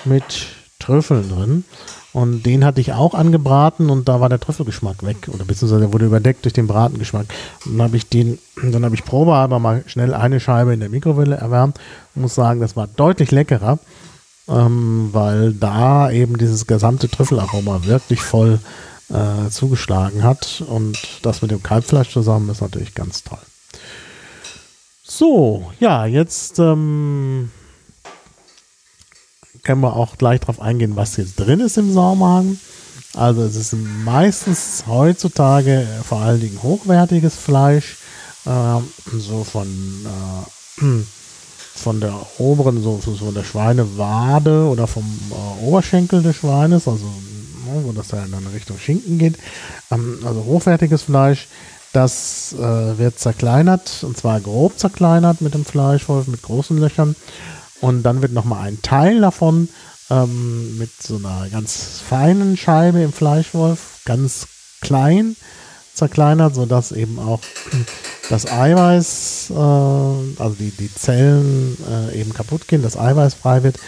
[0.05, 0.49] mit
[0.81, 1.65] Trüffeln drin.
[2.13, 5.29] Und den hatte ich auch angebraten und da war der Trüffelgeschmack weg.
[5.29, 7.27] Oder beziehungsweise der wurde überdeckt durch den Bratengeschmack.
[7.65, 10.89] Und dann habe ich den, dann habe ich probehalber mal schnell eine Scheibe in der
[10.89, 11.79] Mikrowelle erwärmt.
[12.15, 13.79] Ich muss sagen, das war deutlich leckerer,
[14.49, 18.59] ähm, weil da eben dieses gesamte Trüffelaroma wirklich voll
[19.09, 20.65] äh, zugeschlagen hat.
[20.67, 23.39] Und das mit dem Kalbfleisch zusammen ist natürlich ganz toll.
[25.05, 27.51] So, ja, jetzt ähm,
[29.63, 32.61] können wir auch gleich darauf eingehen, was jetzt drin ist im Saumagen.
[33.15, 37.97] Also es ist meistens heutzutage vor allen Dingen hochwertiges Fleisch,
[38.47, 38.81] äh,
[39.19, 39.67] so von,
[40.79, 40.85] äh,
[41.75, 47.83] von der oberen, so von der Schweinewade oder vom äh, Oberschenkel des Schweines, also ne,
[47.85, 49.37] wo das dann in Richtung Schinken geht.
[49.91, 51.49] Ähm, also hochwertiges Fleisch,
[51.93, 57.17] das äh, wird zerkleinert und zwar grob zerkleinert mit dem Fleischwolf, mit großen Löchern
[57.81, 59.69] und dann wird nochmal ein Teil davon
[60.11, 64.47] ähm, mit so einer ganz feinen Scheibe im Fleischwolf ganz
[64.81, 65.37] klein
[65.95, 67.41] zerkleinert, sodass eben auch
[68.29, 73.79] das Eiweiß, äh, also die, die Zellen äh, eben kaputt gehen, das Eiweiß frei wird.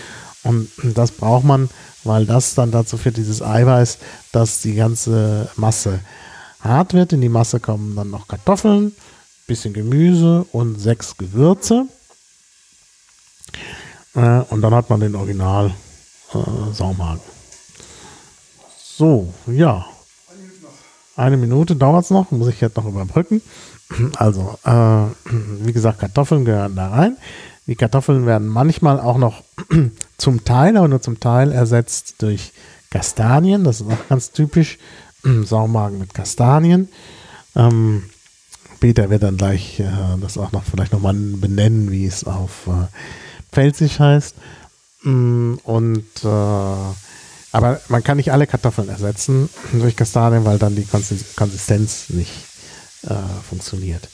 [0.44, 1.70] Und das braucht man,
[2.04, 3.98] weil das dann dazu führt, dieses Eiweiß,
[4.32, 6.00] dass die ganze Masse
[6.60, 7.12] hart wird.
[7.12, 8.92] In die Masse kommen dann noch Kartoffeln,
[9.46, 11.86] bisschen Gemüse und sechs Gewürze.
[14.14, 15.72] Und dann hat man den Original
[16.34, 17.22] äh, Saumagen.
[18.76, 19.86] So, ja.
[21.16, 23.42] Eine Minute dauert es noch, muss ich jetzt noch überbrücken.
[24.16, 25.04] Also, äh,
[25.64, 27.16] wie gesagt, Kartoffeln gehören da rein.
[27.66, 29.42] Die Kartoffeln werden manchmal auch noch
[30.18, 32.52] zum Teil, aber nur zum Teil ersetzt durch
[32.90, 33.64] Kastanien.
[33.64, 34.78] Das ist auch ganz typisch.
[35.44, 36.88] Saumagen mit Kastanien.
[37.54, 38.04] Ähm,
[38.80, 39.86] Peter wird dann gleich äh,
[40.20, 42.86] das auch noch vielleicht nochmal benennen, wie es auf äh,
[43.52, 44.34] Pfälzisch heißt.
[45.02, 46.94] Mm, und äh,
[47.54, 52.32] aber man kann nicht alle Kartoffeln ersetzen durch Kastanien, weil dann die Konsistenz nicht
[53.02, 53.14] äh,
[53.46, 54.08] funktioniert.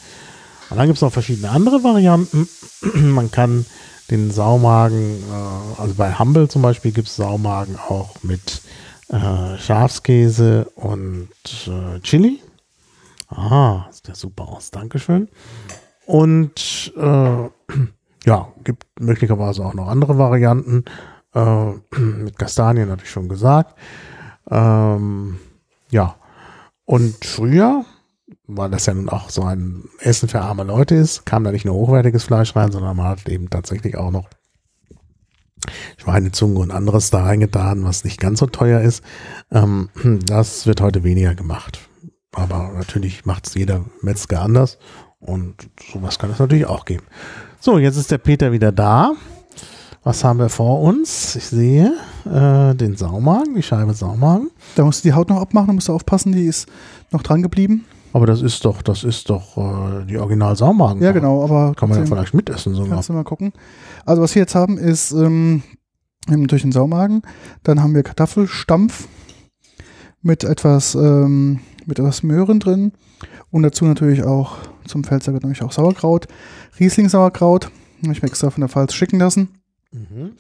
[0.71, 2.49] Und dann gibt es noch verschiedene andere Varianten.
[2.95, 3.65] man kann
[4.11, 8.61] den Saumagen, äh, also bei Humble zum Beispiel gibt es Saumagen auch mit
[9.09, 11.29] äh, Schafskäse und
[11.67, 12.41] äh, Chili.
[13.29, 15.29] Ah, sieht ja super aus, Dankeschön.
[16.07, 17.49] Und äh,
[18.29, 20.85] ja, gibt möglicherweise auch noch andere Varianten.
[21.35, 23.75] Äh, mit Kastanien hatte ich schon gesagt.
[24.51, 25.39] Ähm,
[25.91, 26.17] ja,
[26.85, 27.87] und früher,
[28.47, 31.65] weil das ja nun auch so ein Essen für arme Leute ist, kam da nicht
[31.65, 34.29] nur hochwertiges Fleisch rein, sondern man hat eben tatsächlich auch noch
[35.97, 39.03] Schweinezunge und anderes da reingetan, was nicht ganz so teuer ist.
[39.51, 39.89] Ähm,
[40.27, 41.81] das wird heute weniger gemacht.
[42.33, 44.79] Aber natürlich macht es jeder Metzger anders
[45.19, 47.05] und sowas kann es natürlich auch geben.
[47.61, 49.15] So, jetzt ist der Peter wieder da.
[50.05, 51.35] Was haben wir vor uns?
[51.35, 51.93] Ich sehe
[52.25, 54.51] äh, den Saumagen, die Scheibe Saumagen.
[54.77, 56.69] Da musst du die Haut noch abmachen, da musst du aufpassen, die ist
[57.11, 57.85] noch dran geblieben.
[58.13, 61.03] Aber das ist doch, das ist doch äh, die Original Saumagen.
[61.03, 62.95] Ja, genau, aber kann man ja vielleicht mitessen sogar.
[62.95, 63.53] Kannst du mal gucken.
[64.07, 65.65] Also was wir jetzt haben ist ähm,
[66.29, 67.23] natürlich den Saumagen,
[67.65, 69.09] dann haben wir Kartoffelstampf
[70.23, 72.93] mit etwas ähm, mit etwas Möhren drin
[73.51, 74.59] und dazu natürlich auch
[74.89, 76.27] zum Pfälzer natürlich auch Sauerkraut,
[76.81, 77.71] Riesling-Sauerkraut.
[78.03, 79.49] Habe ich mir extra von der Pfalz schicken lassen.
[79.93, 80.33] Mhm.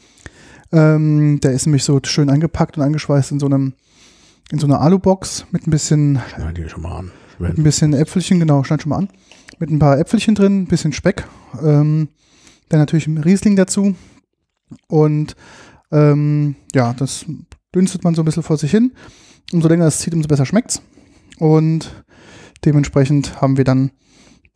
[0.70, 3.74] Ähm, der ist nämlich so schön eingepackt und eingeschweißt in so einem
[4.51, 7.11] in so einer Alubox mit ein bisschen Schneid die schon mal an.
[7.38, 9.09] Ein bisschen Äpfelchen, genau, schneid schon mal an.
[9.59, 11.26] Mit ein paar Äpfelchen drin, ein bisschen Speck.
[11.62, 12.09] Ähm,
[12.68, 13.94] dann natürlich ein Riesling dazu.
[14.88, 15.36] Und
[15.92, 17.26] ähm, ja, das
[17.74, 18.92] dünstet man so ein bisschen vor sich hin.
[19.53, 20.82] Umso länger es zieht, umso besser schmeckt's.
[21.38, 22.05] Und
[22.64, 23.90] dementsprechend haben wir dann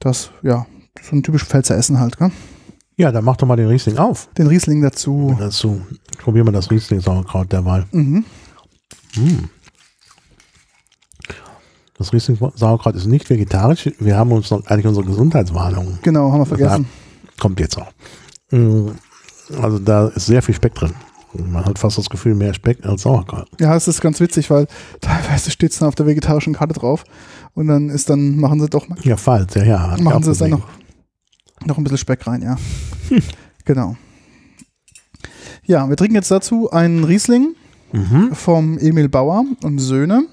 [0.05, 0.67] das, ja,
[1.01, 2.31] so ein typisch Pfälzer Essen halt, gell?
[2.97, 4.29] Ja, dann mach doch mal den Riesling auf.
[4.37, 5.35] Den Riesling dazu.
[5.39, 5.81] Dazu.
[6.19, 7.87] Probieren wir das Riesling-Sauerkraut derweil.
[7.91, 8.25] Mhm.
[9.17, 9.49] Mm.
[11.97, 13.91] Das Riesling-Sauerkraut ist nicht vegetarisch.
[13.99, 15.99] Wir haben uns noch eigentlich unsere Gesundheitswarnung.
[16.03, 16.87] Genau, haben wir vergessen.
[17.41, 17.91] kommt jetzt auch.
[18.51, 18.91] Mm.
[19.61, 20.95] Also da ist sehr viel Speck drin.
[21.35, 23.49] Man hat fast das Gefühl, mehr Speck als Sauerkraut.
[23.59, 24.67] Ja, es ist ganz witzig, weil
[25.01, 27.05] teilweise steht es dann auf der vegetarischen Karte drauf
[27.55, 28.99] und dann ist dann, machen sie doch mal.
[29.03, 29.97] Ja, falsch, ja, ja.
[30.01, 30.69] Machen sie es dann noch,
[31.65, 32.57] noch ein bisschen Speck rein, ja.
[33.65, 33.97] genau.
[35.65, 37.55] Ja, wir trinken jetzt dazu einen Riesling
[37.93, 38.35] mhm.
[38.35, 40.25] vom Emil Bauer und Söhne.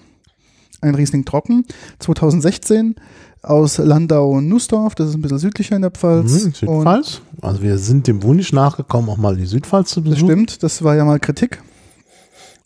[0.82, 1.66] Ein Riesling trocken,
[2.00, 2.96] 2016
[3.42, 6.46] aus Landau-Nussdorf, das ist ein bisschen südlicher in der Pfalz.
[6.46, 7.22] Mhm, Südpfalz.
[7.42, 10.22] Also wir sind dem Wunsch nachgekommen, auch mal die Südpfalz zu besuchen.
[10.22, 11.62] Das stimmt, das war ja mal Kritik.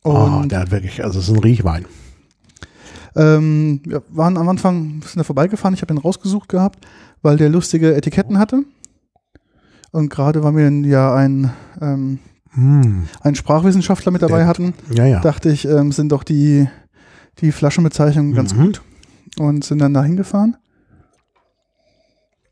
[0.03, 1.85] Ah, Und oh, der hat wirklich, also es ist ein Riechwein.
[3.15, 6.85] Ähm, wir waren am Anfang, sind da vorbeigefahren, ich habe ihn rausgesucht gehabt,
[7.21, 8.63] weil der lustige Etiketten hatte.
[9.91, 12.19] Und gerade weil wir ja ein, ähm,
[12.51, 13.07] hm.
[13.21, 15.19] einen Sprachwissenschaftler mit dabei hatten, ja, ja.
[15.21, 16.67] dachte ich, ähm, sind doch die,
[17.39, 18.63] die Flaschenbezeichnungen ganz mhm.
[18.63, 18.81] gut.
[19.39, 20.57] Und sind dann da hingefahren.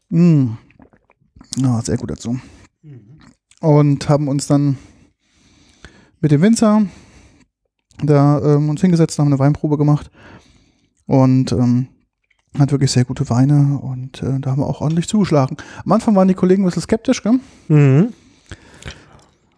[0.09, 0.57] Mm.
[1.63, 2.39] Oh, sehr gut dazu.
[3.59, 4.77] Und haben uns dann
[6.21, 6.87] mit dem Winzer
[8.01, 10.09] da ähm, uns hingesetzt, haben eine Weinprobe gemacht
[11.11, 11.87] und ähm,
[12.57, 15.57] hat wirklich sehr gute Weine und äh, da haben wir auch ordentlich zugeschlagen.
[15.83, 17.37] Am Anfang waren die Kollegen ein bisschen skeptisch, gell?
[17.67, 18.13] Mhm.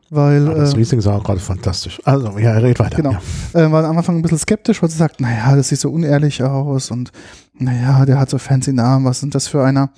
[0.09, 2.01] Weil, ja, das äh, Riesling sah auch gerade fantastisch.
[2.05, 2.97] Also, ja, red weiter.
[2.97, 3.15] Genau.
[3.53, 3.67] Ja.
[3.67, 6.41] Äh, waren am Anfang ein bisschen skeptisch, weil sie sagt, naja, das sieht so unehrlich
[6.41, 7.11] aus und
[7.53, 9.91] naja, der hat so fancy Namen, was sind das für einer?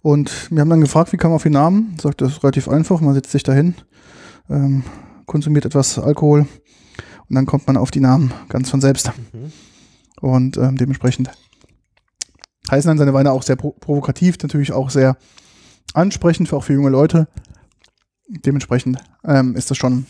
[0.00, 1.94] Und wir haben dann gefragt, wie kam man auf den Namen?
[2.00, 3.74] Sagt, das ist relativ einfach, man setzt sich dahin,
[4.48, 4.82] ähm,
[5.26, 6.46] konsumiert etwas Alkohol
[7.28, 9.12] und dann kommt man auf die Namen ganz von selbst.
[9.34, 9.52] Mhm.
[10.22, 11.30] Und ähm, dementsprechend
[12.70, 15.18] heißen dann seine Weine auch sehr pro provokativ, natürlich auch sehr
[15.92, 17.28] ansprechend, für auch für junge Leute
[18.32, 20.06] dementsprechend ähm, ist das schon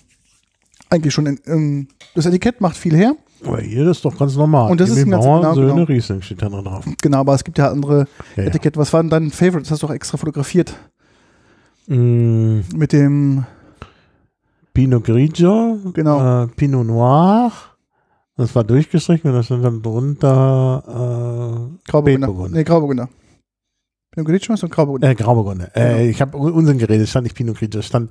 [0.91, 3.17] eigentlich schon in, in, das Etikett macht viel her.
[3.45, 4.71] Aber hier ist doch ganz normal.
[4.71, 5.85] Und das ist ein ganz genau, Söhne genau.
[5.85, 6.85] Riesling steht da drauf.
[7.01, 8.07] Genau, aber es gibt ja andere
[8.37, 8.79] ja, Etikette.
[8.79, 9.63] Was war denn dein Favorite?
[9.63, 10.75] Das hast du doch extra fotografiert.
[11.89, 12.61] Mm.
[12.77, 13.45] Mit dem
[14.75, 16.45] Pinot Grigio, genau.
[16.45, 17.53] Äh, Pinot Noir.
[18.37, 22.49] Das war durchgestrichen und da stand dann drunter äh, Grauburgunder.
[22.51, 23.09] Nee, Grauburgunder.
[24.11, 25.09] Pinot Grigio ist und Grauburgunder.
[25.11, 25.77] Äh, Grauburgunder.
[25.77, 26.11] Äh, genau.
[26.11, 28.11] ich habe Unsinn geredet, stand nicht Pinot Grigio, stand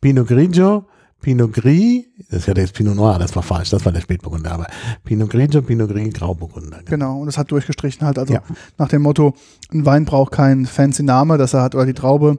[0.00, 0.86] Pinot Grigio,
[1.20, 4.52] Pinot Gris, das ist ja jetzt Pinot Noir, das war falsch, das war der Spätburgunder,
[4.52, 4.66] aber
[5.04, 6.78] Pinot Grigio, Pinot Gris, Grauburgunder.
[6.78, 6.90] Genau.
[6.90, 8.42] genau, und das hat durchgestrichen halt, also ja.
[8.78, 9.34] nach dem Motto,
[9.72, 12.38] ein Wein braucht keinen fancy Name, dass er hat, oder die Traube,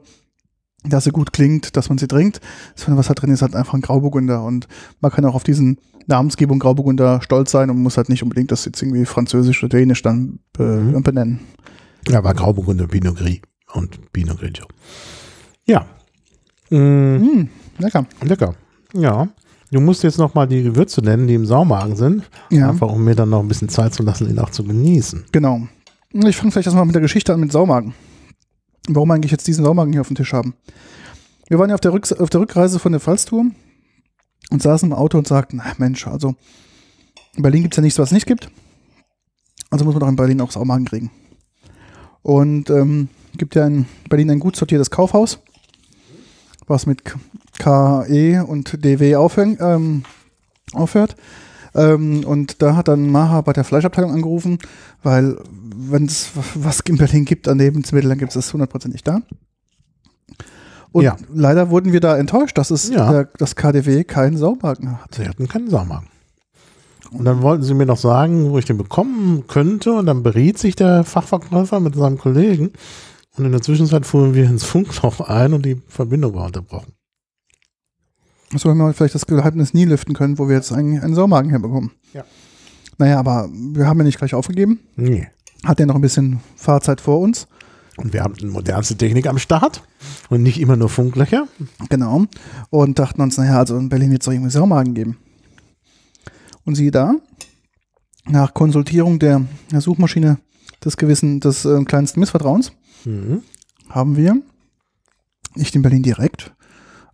[0.84, 2.40] dass sie gut klingt, dass man sie trinkt,
[2.74, 4.66] sondern was halt drin ist, halt einfach ein Grauburgunder und
[5.00, 8.64] man kann auch auf diesen Namensgebung Grauburgunder stolz sein und muss halt nicht unbedingt das
[8.64, 11.02] jetzt irgendwie französisch oder dänisch dann mhm.
[11.02, 11.40] benennen.
[12.08, 13.40] Ja, war Grauburgunder, Pinot Gris
[13.74, 14.66] und Pinot Grigio.
[15.66, 15.86] Ja.
[16.70, 18.06] Mm, lecker.
[18.22, 18.54] Lecker.
[18.94, 19.28] Ja.
[19.70, 22.28] Du musst jetzt noch mal die Gewürze nennen, die im Saumagen sind.
[22.50, 22.70] Ja.
[22.70, 25.26] Einfach, um mir dann noch ein bisschen Zeit zu lassen, ihn auch zu genießen.
[25.30, 25.68] Genau.
[26.12, 27.94] Ich fange vielleicht erstmal mit der Geschichte an mit Saumagen.
[28.88, 30.54] Warum eigentlich jetzt diesen Saumagen hier auf dem Tisch haben?
[31.48, 33.46] Wir waren ja auf der, Rück auf der Rückreise von der Pfalztour
[34.50, 36.34] und saßen im Auto und sagten, ach Mensch, also
[37.36, 38.50] in Berlin gibt es ja nichts, was es nicht gibt.
[39.70, 41.10] Also muss man doch in Berlin auch Saumagen kriegen.
[42.22, 45.40] Und ähm, gibt ja in Berlin ein gut sortiertes Kaufhaus,
[46.66, 47.02] was mit
[47.58, 49.14] KE und DW
[49.60, 50.04] ähm,
[50.72, 51.16] aufhört.
[51.74, 54.58] Ähm, und da hat dann Maha bei der Fleischabteilung angerufen,
[55.02, 55.36] weil
[55.76, 59.20] wenn es was in Berlin gibt an Lebensmitteln, dann gibt es das hundertprozentig da.
[60.92, 61.16] Und ja.
[61.32, 63.10] leider wurden wir da enttäuscht, dass es ja.
[63.10, 65.14] der, das KDW keinen Saumagen hat.
[65.14, 66.08] Sie hatten keinen Saumagen.
[67.12, 69.92] Und dann wollten sie mir noch sagen, wo ich den bekommen könnte.
[69.92, 72.72] Und dann beriet sich der Fachverkäufer mit seinem Kollegen.
[73.36, 76.92] Und in der Zwischenzeit fuhren wir ins Funkloch ein und die Verbindung war unterbrochen.
[78.56, 81.50] So haben wir vielleicht das Geheimnis nie lüften können, wo wir jetzt eigentlich einen Saumagen
[81.50, 81.92] herbekommen.
[82.12, 82.24] Ja.
[82.98, 84.80] Naja, aber wir haben ja nicht gleich aufgegeben.
[84.96, 85.28] Nee.
[85.64, 87.46] Hat ja noch ein bisschen Fahrzeit vor uns.
[87.96, 89.82] Und wir haben eine modernste Technik am Start
[90.30, 91.46] und nicht immer nur Funklöcher.
[91.88, 92.24] Genau.
[92.70, 95.18] Und dachten uns, naja, also in Berlin wird es doch irgendwie Saumagen geben.
[96.64, 97.14] Und siehe da,
[98.26, 100.38] nach Konsultierung der, der Suchmaschine
[100.84, 102.72] des gewissen, des äh, kleinsten Missvertrauens,
[103.04, 103.42] mhm.
[103.88, 104.40] haben wir
[105.54, 106.54] nicht in Berlin direkt,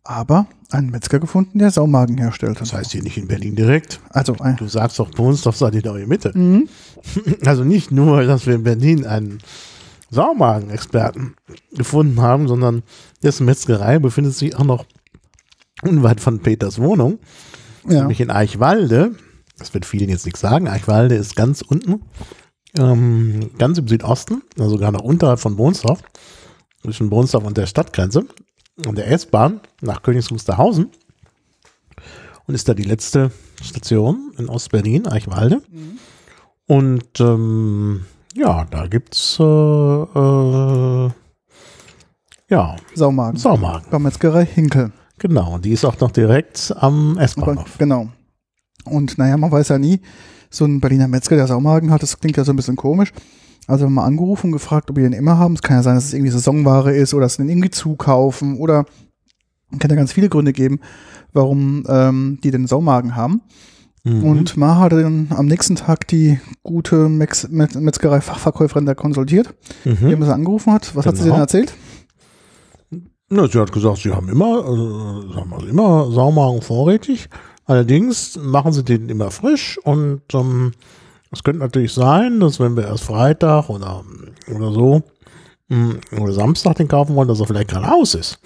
[0.09, 2.61] aber einen Metzger gefunden, der Saumagen herstellt.
[2.61, 4.00] Das heißt hier nicht in Berlin direkt.
[4.11, 6.36] Also du sagst doch, Bohnsdorf sei die neue Mitte.
[6.36, 6.68] Mhm.
[7.44, 9.38] Also nicht nur, dass wir in Berlin einen
[10.11, 11.34] Saumagen-Experten
[11.72, 12.82] gefunden haben, sondern
[13.22, 14.86] dessen Metzgerei befindet sich auch noch
[15.82, 17.18] unweit von Peters Wohnung,
[17.88, 18.00] ja.
[18.00, 19.14] nämlich in Eichwalde.
[19.59, 20.68] Das wird vielen jetzt nichts sagen.
[20.68, 22.02] Eichwalde ist ganz unten,
[22.78, 26.02] ähm, ganz im Südosten, also sogar noch unterhalb von Bohnsdorf,
[26.82, 28.26] zwischen Bohnsdorf und der Stadtgrenze,
[28.85, 30.91] und der S-Bahn nach Königs Wusterhausen.
[32.47, 35.62] Und ist da die letzte Station in Ostberlin, Eichwalde.
[35.70, 35.99] Mhm.
[36.66, 38.05] Und ähm,
[38.35, 41.11] ja, da gibt's äh, äh,
[42.51, 43.39] ja Saumagen.
[43.39, 43.87] Saumagen.
[43.91, 44.93] Bei Metzgerei Hinkel.
[45.18, 47.79] Genau, und die ist auch noch direkt am S-Bahnhof.
[47.79, 48.09] Genau.
[48.85, 50.01] Und naja, man weiß ja nie,
[50.51, 53.12] so ein Berliner Metzger, der Saumagen hat, das klingt ja so ein bisschen komisch.
[53.67, 55.55] Also haben wir mal angerufen und gefragt, ob wir den immer haben.
[55.55, 58.59] Es kann ja sein, dass es irgendwie Saisonware ist oder dass sie den irgendwie zukaufen
[58.59, 58.85] oder
[59.79, 60.81] kann ja ganz viele Gründe geben,
[61.33, 63.43] warum ähm, die den Saumagen haben.
[64.05, 64.23] Mhm.
[64.23, 69.55] Und Ma hat dann am nächsten Tag die gute Mex Metzgerei-Fachverkäuferin da konsultiert,
[69.85, 69.97] mhm.
[70.09, 70.95] die sie angerufen hat.
[70.95, 71.07] Was genau.
[71.07, 71.43] hat sie denn genau.
[71.43, 71.75] erzählt?
[73.29, 77.29] Na, sie hat gesagt, sie haben immer, äh, sagen wir, immer Saumagen vorrätig.
[77.64, 80.71] Allerdings machen sie den immer frisch und ähm,
[81.31, 84.05] es könnte natürlich sein, dass wenn wir erst Freitag oder,
[84.55, 85.03] oder so
[85.68, 88.39] hm, oder Samstag den kaufen wollen, dass er vielleicht gerade aus ist.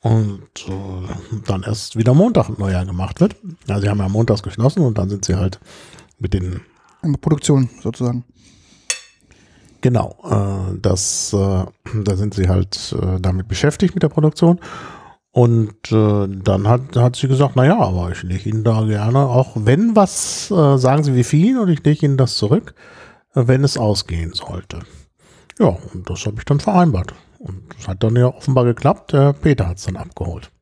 [0.00, 3.36] Und äh, dann erst wieder Montag Neujahr gemacht wird.
[3.68, 5.60] Also sie haben ja montags geschlossen und dann sind sie halt
[6.18, 6.60] mit den
[7.02, 8.24] in der Produktion sozusagen.
[9.80, 11.64] Genau, äh, das, äh,
[12.02, 14.58] da sind sie halt äh, damit beschäftigt mit der Produktion.
[15.34, 19.56] Und äh, dann hat, hat sie gesagt, naja, aber ich lege Ihnen da gerne, auch
[19.56, 22.72] wenn was, äh, sagen Sie wie viel, und ich lege Ihnen das zurück,
[23.34, 24.82] äh, wenn es ausgehen sollte.
[25.58, 27.14] Ja, und das habe ich dann vereinbart.
[27.40, 29.12] Und das hat dann ja offenbar geklappt.
[29.12, 30.52] Der Peter hat es dann abgeholt.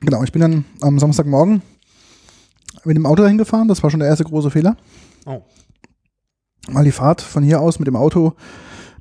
[0.00, 1.60] Genau, ich bin dann am Samstagmorgen
[2.84, 3.68] mit dem Auto hingefahren.
[3.68, 4.78] Das war schon der erste große Fehler.
[5.26, 5.42] Oh.
[6.68, 8.32] Weil die Fahrt von hier aus mit dem Auto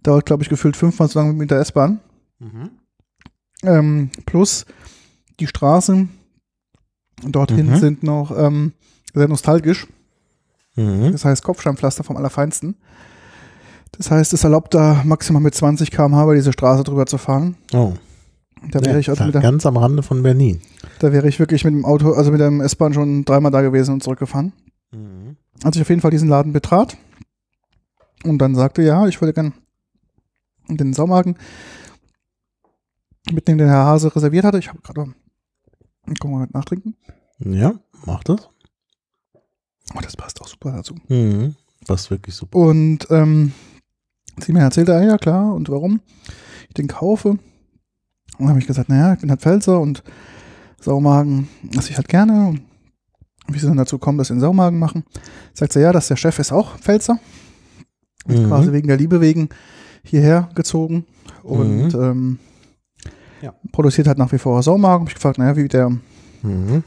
[0.04, 2.02] dauert, glaube ich, gefühlt fünfmal so lange mit der S-Bahn.
[2.40, 2.81] Mhm.
[3.64, 4.66] Ähm, plus
[5.40, 6.10] die Straßen
[7.24, 7.76] dorthin mhm.
[7.78, 8.74] sind noch ähm,
[9.14, 9.88] sehr nostalgisch.
[10.76, 11.12] Mhm.
[11.12, 12.76] Das heißt Kopfsteinpflaster vom Allerfeinsten.
[13.92, 17.56] Das heißt, es erlaubt da maximal mit 20 km/h über diese Straße drüber zu fahren.
[17.74, 17.94] Oh.
[18.70, 20.62] Da wäre ja, ich also der, ganz am Rande von Berlin.
[21.00, 23.94] Da wäre ich wirklich mit dem Auto, also mit dem S-Bahn schon dreimal da gewesen
[23.94, 24.54] und zurückgefahren.
[24.92, 25.36] Mhm.
[25.64, 26.96] Als ich auf jeden Fall diesen Laden betrat
[28.24, 29.54] und dann sagte, ja, ich würde gern
[30.70, 31.36] den Saumagen
[33.34, 34.60] mitnehmen, den Herr Hase reserviert hatte.
[34.60, 35.14] Ich habe gerade.
[36.06, 36.96] Gucken wir mal mit nachtrinken.
[37.40, 37.74] Ja,
[38.06, 38.50] mach das.
[39.96, 40.96] Oh, das passt auch super dazu.
[41.08, 41.56] Mhm,
[41.86, 42.58] passt wirklich super.
[42.58, 43.52] Und ähm,
[44.40, 46.02] sie mir erzählte, ah, ja klar, und warum
[46.68, 47.30] ich den kaufe.
[47.30, 47.40] Und
[48.40, 50.04] dann habe ich gesagt, naja, ich bin halt Pfälzer und
[50.80, 52.48] Saumagen esse ich halt gerne.
[52.48, 52.62] Und
[53.50, 55.04] wie sie dann dazu kommen, dass sie den Saumagen machen.
[55.54, 57.20] Sagt sie, ja, dass der Chef ist auch Pfälzer.
[58.26, 58.48] Mhm.
[58.48, 59.50] Quasi wegen der Liebe wegen
[60.04, 61.06] hierher gezogen.
[61.44, 62.02] Und mhm.
[62.02, 62.40] ähm.
[63.72, 65.02] Produziert halt nach wie vor Saumagen.
[65.02, 65.90] Hab ich gefragt, naja, wie der
[66.42, 66.84] mhm.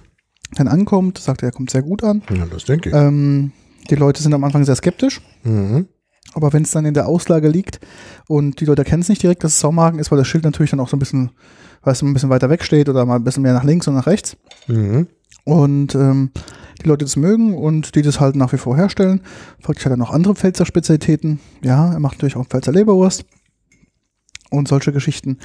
[0.54, 1.18] dann ankommt.
[1.18, 2.22] Sagt er, er kommt sehr gut an.
[2.30, 2.94] Ja, das denke ich.
[2.94, 3.52] Ähm,
[3.90, 5.20] die Leute sind am Anfang sehr skeptisch.
[5.42, 5.88] Mhm.
[6.34, 7.80] Aber wenn es dann in der Auslage liegt
[8.28, 10.70] und die Leute kennen es nicht direkt, dass es Saumagen ist, weil das Schild natürlich
[10.70, 11.30] dann auch so ein bisschen,
[11.82, 13.94] weißt du, ein bisschen weiter weg steht oder mal ein bisschen mehr nach links und
[13.94, 14.36] nach rechts.
[14.66, 15.06] Mhm.
[15.44, 16.30] Und ähm,
[16.82, 19.20] die Leute das mögen und die das halt nach wie vor herstellen.
[19.60, 21.38] Folgt hat er noch andere Pfälzer Spezialitäten.
[21.62, 23.24] Ja, er macht natürlich auch Pfälzer Leberwurst
[24.54, 25.38] und solche Geschichten.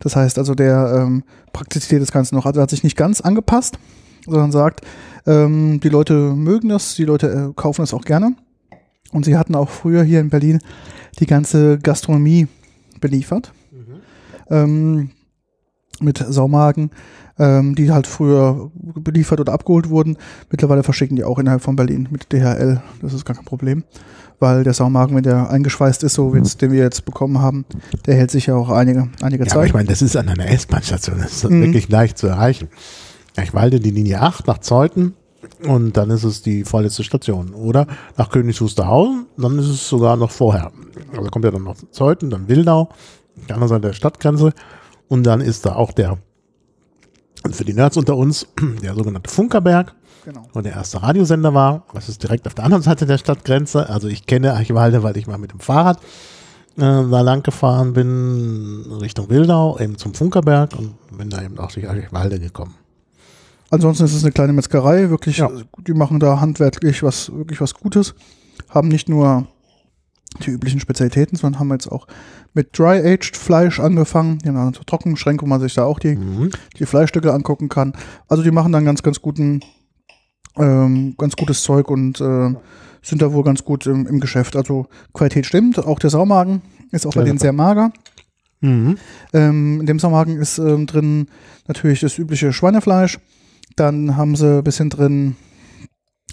[0.00, 3.78] Das heißt also, der ähm, Praktizität des Ganzen noch, also hat sich nicht ganz angepasst,
[4.26, 4.82] sondern sagt,
[5.26, 8.34] ähm, die Leute mögen das, die Leute äh, kaufen es auch gerne.
[9.12, 10.60] Und sie hatten auch früher hier in Berlin
[11.18, 12.48] die ganze Gastronomie
[13.00, 13.52] beliefert.
[13.70, 13.94] Mhm.
[14.50, 15.10] Ähm,
[16.00, 16.90] mit Saumagen,
[17.38, 20.16] ähm, die halt früher beliefert oder abgeholt wurden.
[20.50, 22.82] Mittlerweile verschicken die auch innerhalb von Berlin mit DHL.
[23.02, 23.84] Das ist gar kein Problem.
[24.38, 26.58] Weil der Saumagen, wenn der eingeschweißt ist, so wie mhm.
[26.60, 27.64] den wir jetzt bekommen haben,
[28.04, 29.56] der hält sich ja auch einige, einige ja, Zeit.
[29.56, 31.18] Aber ich meine, das ist an einer S-Bahn-Station.
[31.18, 31.62] Das ist mhm.
[31.62, 32.68] wirklich leicht zu erreichen.
[33.42, 35.14] Ich walde die Linie 8 nach Zeuthen
[35.66, 37.54] und dann ist es die vorletzte Station.
[37.54, 40.72] Oder nach Königs Wusterhausen, dann ist es sogar noch vorher.
[41.16, 42.90] Also kommt ja dann noch Zeuthen, dann Wildau,
[43.48, 44.52] die andere Seite der Stadtgrenze.
[45.08, 46.18] Und dann ist da auch der,
[47.50, 48.46] für die Nerds unter uns,
[48.82, 49.94] der sogenannte Funkerberg.
[50.26, 50.42] Genau.
[50.54, 53.88] Und der erste Radiosender war, was ist direkt auf der anderen Seite der Stadtgrenze.
[53.88, 55.98] Also ich kenne Archwalde, weil ich mal mit dem Fahrrad
[56.76, 61.70] äh, da lang gefahren bin, Richtung Wildau, eben zum Funkerberg und bin da eben auch
[61.70, 62.74] durch Archwalde gekommen.
[63.70, 65.48] Ansonsten ist es eine kleine Metzgerei, wirklich, ja.
[65.86, 68.16] die machen da handwerklich was, wirklich was Gutes.
[68.68, 69.46] Haben nicht nur
[70.44, 72.08] die üblichen Spezialitäten, sondern haben jetzt auch
[72.52, 74.38] mit Dry-Aged Fleisch angefangen.
[74.40, 76.50] Die haben dann so Trockenschränke, wo man sich da auch die, mhm.
[76.78, 77.92] die Fleischstücke angucken kann.
[78.26, 79.60] Also die machen dann ganz, ganz guten,
[80.58, 82.54] ähm, ganz gutes Zeug und äh,
[83.02, 84.56] sind da wohl ganz gut im, im, Geschäft.
[84.56, 85.78] Also Qualität stimmt.
[85.78, 87.92] Auch der Saumagen ist auch bei denen sehr mager.
[88.60, 88.96] Mhm.
[89.32, 91.28] Ähm, in dem Saumagen ist ähm, drin
[91.68, 93.18] natürlich das übliche Schweinefleisch.
[93.76, 95.36] Dann haben sie ein bisschen drin,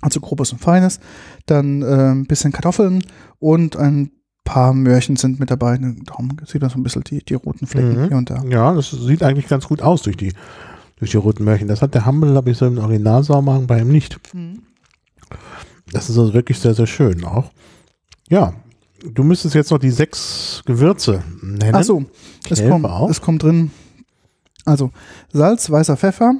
[0.01, 0.99] also grobes und feines.
[1.45, 3.03] Dann äh, ein bisschen Kartoffeln
[3.39, 4.11] und ein
[4.43, 5.77] paar Möhrchen sind mit dabei.
[5.77, 8.07] Darum sieht man so ein bisschen die, die roten Flecken mhm.
[8.07, 8.43] hier und da.
[8.49, 10.33] Ja, das sieht eigentlich ganz gut aus durch die,
[11.03, 11.67] durch die roten Möhrchen.
[11.67, 14.19] Das hat der Hammel, glaube ich, so im Originalsaumagen bei ihm nicht.
[14.33, 14.63] Mhm.
[15.91, 17.51] Das ist also wirklich sehr, sehr schön auch.
[18.29, 18.53] Ja,
[19.03, 21.75] du müsstest jetzt noch die sechs Gewürze nennen.
[21.75, 22.05] Achso,
[22.49, 23.71] es, kommt, es kommt drin,
[24.63, 24.91] also
[25.33, 26.35] Salz, weißer Pfeffer,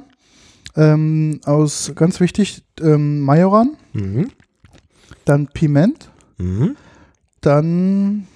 [0.76, 4.30] ähm, aus, ganz wichtig, ähm, Majoran, mhm.
[5.26, 6.74] dann Piment, mhm.
[7.42, 8.26] dann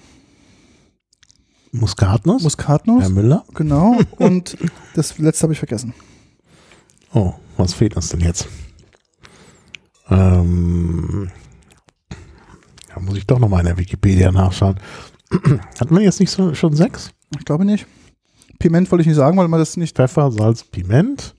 [1.73, 2.43] Muskatnuss.
[2.43, 3.03] Muskatnuss.
[3.03, 3.45] Herr Müller.
[3.55, 3.97] Genau.
[4.19, 4.59] Und
[4.95, 5.95] das letzte habe ich vergessen.
[7.15, 8.49] Oh, was fehlt uns denn jetzt?
[10.11, 11.31] Ähm,
[12.95, 14.79] da muss ich doch nochmal in der Wikipedia nachschauen.
[15.81, 17.11] Hat man jetzt nicht so, schon sechs?
[17.39, 17.87] Ich glaube nicht.
[18.59, 19.97] Piment wollte ich nicht sagen, weil man das nicht.
[19.97, 21.35] Pfeffer, Salz, Piment.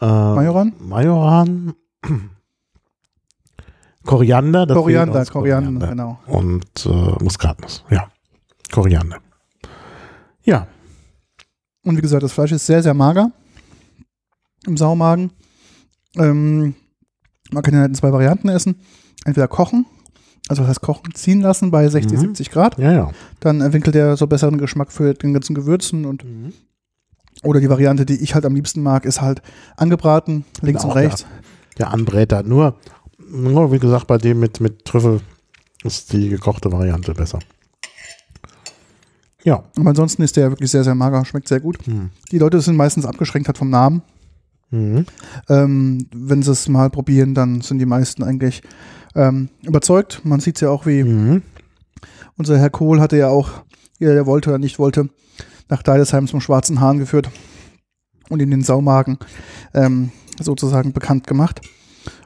[0.00, 0.72] Äh, Majoran?
[0.80, 1.74] Majoran.
[4.04, 4.66] Koriander.
[4.66, 6.18] Das Koriander, Koriander, genau.
[6.26, 8.10] Und äh, Muskatnuss, ja.
[8.70, 9.18] Koriander.
[10.42, 10.66] Ja.
[11.84, 13.30] Und wie gesagt, das Fleisch ist sehr, sehr mager
[14.66, 15.30] im Saumagen.
[16.16, 16.74] Ähm,
[17.50, 18.76] man kann ja halt in zwei Varianten essen.
[19.24, 19.86] Entweder kochen,
[20.48, 22.20] also das heißt kochen, ziehen lassen bei 60, mhm.
[22.20, 22.78] 70 Grad.
[22.78, 23.10] Ja, ja.
[23.40, 26.52] Dann entwickelt er so besseren Geschmack für den ganzen Gewürzen und mhm.
[27.42, 29.40] oder die Variante, die ich halt am liebsten mag, ist halt
[29.76, 31.22] angebraten, links und, und rechts.
[31.78, 32.42] Der, der Anbräter.
[32.42, 32.76] Nur,
[33.18, 35.20] nur, wie gesagt, bei dem mit, mit Trüffel
[35.82, 37.38] ist die gekochte Variante besser.
[39.44, 39.62] Ja.
[39.76, 41.86] Aber ansonsten ist der wirklich sehr, sehr mager, schmeckt sehr gut.
[41.86, 42.10] Mhm.
[42.32, 44.02] Die Leute sind meistens abgeschränkt halt vom Namen.
[44.74, 45.06] Mhm.
[45.48, 48.62] Ähm, wenn sie es mal probieren, dann sind die meisten eigentlich
[49.14, 50.22] ähm, überzeugt.
[50.24, 51.42] Man sieht es ja auch, wie mhm.
[52.36, 53.50] unser Herr Kohl hatte ja auch,
[53.98, 55.08] jeder, der wollte oder nicht wollte,
[55.68, 57.30] nach Deidesheim zum Schwarzen Hahn geführt
[58.28, 59.18] und in den Saumagen
[59.74, 60.10] ähm,
[60.40, 61.60] sozusagen bekannt gemacht.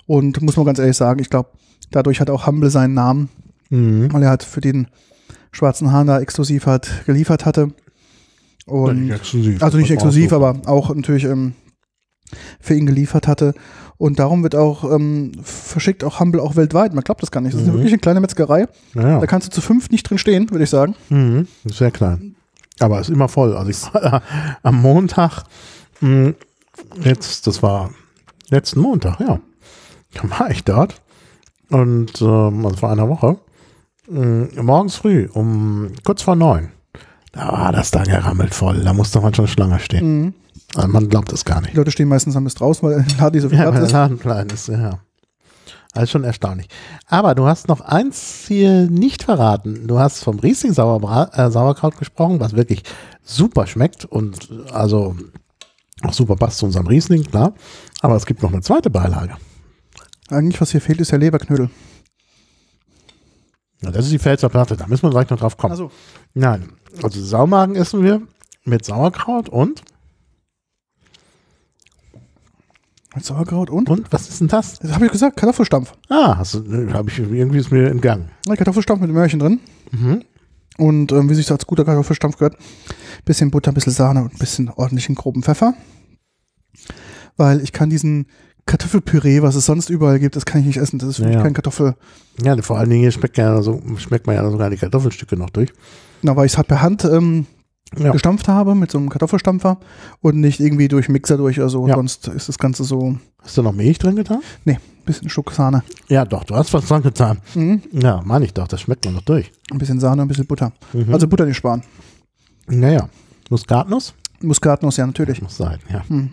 [0.06, 1.50] Und muss man ganz ehrlich sagen, ich glaube,
[1.90, 3.28] dadurch hat auch Humble seinen Namen,
[3.68, 4.10] mhm.
[4.10, 4.88] weil er halt für den
[5.52, 7.72] Schwarzen Hahn da exklusiv hat, geliefert hatte.
[8.64, 11.54] Und, nicht exklusiv, also nicht exklusiv, aber auch natürlich ähm,
[12.60, 13.54] für ihn geliefert hatte.
[13.96, 16.94] Und darum wird auch ähm, verschickt auch Humble auch weltweit.
[16.94, 17.54] Man glaubt das gar nicht.
[17.54, 17.68] Das mhm.
[17.68, 18.66] ist wirklich eine kleine Metzgerei.
[18.94, 19.18] Ja.
[19.18, 20.94] Da kannst du zu fünf nicht drin stehen, würde ich sagen.
[21.08, 21.48] Mhm.
[21.64, 22.36] Sehr klein.
[22.80, 23.56] Aber ist immer voll.
[23.56, 24.22] Also ich war da
[24.62, 25.42] am Montag,
[26.00, 26.34] mh, hm,
[27.02, 27.90] jetzt, das war
[28.50, 29.40] letzten Montag, ja.
[30.14, 31.00] Da war ich dort.
[31.70, 33.38] Und ähm, also vor einer Woche.
[34.08, 36.68] Mh, hm, morgens früh, um kurz vor neun.
[37.32, 38.82] Da war das da gerammelt voll.
[38.84, 40.22] Da musste man schon Schlange stehen.
[40.22, 40.34] Mhm.
[40.74, 41.72] Also man glaubt es gar nicht.
[41.72, 43.92] Die Leute stehen meistens am Mist draußen, weil der Laden so viel ja, Platz ist.
[43.92, 44.98] Laden klein ist, ja.
[45.94, 46.68] Also schon erstaunlich.
[47.06, 49.86] Aber du hast noch eins hier nicht verraten.
[49.88, 52.82] Du hast vom Riesling Sauerbra äh, Sauerkraut gesprochen, was wirklich
[53.22, 55.16] super schmeckt und also
[56.02, 57.54] auch super passt zu unserem Riesling, klar.
[58.00, 59.34] Aber es gibt noch eine zweite Beilage.
[60.28, 61.70] Eigentlich, was hier fehlt, ist der Leberknödel.
[63.82, 65.72] Ja, das ist die Pfälzer Platte, da müssen wir gleich noch drauf kommen.
[65.72, 65.90] Also.
[66.34, 68.22] Nein, also Saumagen essen wir
[68.64, 69.82] mit Sauerkraut und
[73.18, 73.88] Mit Sauerkraut und?
[73.90, 74.78] Und was ist denn das?
[74.78, 75.92] Das habe ich gesagt, Kartoffelstampf.
[76.08, 78.30] Ah, du, habe ich irgendwie ist mir entgangen.
[78.46, 79.58] Kartoffelstampf mit Möhrchen drin.
[79.90, 80.22] Mhm.
[80.76, 82.56] Und ähm, wie sich als guter Kartoffelstampf gehört,
[83.24, 85.74] bisschen Butter, ein bisschen Sahne und ein bisschen ordentlichen groben Pfeffer.
[87.36, 88.26] Weil ich kann diesen
[88.66, 91.00] Kartoffelpüree, was es sonst überall gibt, das kann ich nicht essen.
[91.00, 91.96] Das ist für ja, mich kein Kartoffel.
[92.40, 95.72] Ja, vor allen Dingen schmeckt, ja so, schmeckt man ja sogar die Kartoffelstücke noch durch.
[96.22, 97.46] Na, weil ich es halt per Hand ähm,
[97.96, 98.12] ja.
[98.12, 99.78] gestampft habe mit so einem Kartoffelstampfer
[100.20, 101.86] und nicht irgendwie durch Mixer durch oder so.
[101.86, 101.94] Ja.
[101.94, 103.16] Sonst ist das Ganze so.
[103.42, 104.40] Hast du noch Milch drin getan?
[104.64, 105.82] Nee, bisschen Schluck Sahne.
[106.08, 107.38] Ja, doch, du hast was dran getan.
[107.54, 107.82] Mhm.
[107.92, 109.50] Ja, meine ich doch, das schmeckt man noch durch.
[109.70, 110.72] Ein bisschen Sahne, ein bisschen Butter.
[110.92, 111.12] Mhm.
[111.12, 111.82] Also Butter nicht sparen.
[112.66, 113.08] Naja,
[113.48, 114.14] Muskatnuss?
[114.42, 115.42] Muskatnuss, ja, natürlich.
[115.42, 116.04] Muss sein, ja.
[116.08, 116.30] Mhm.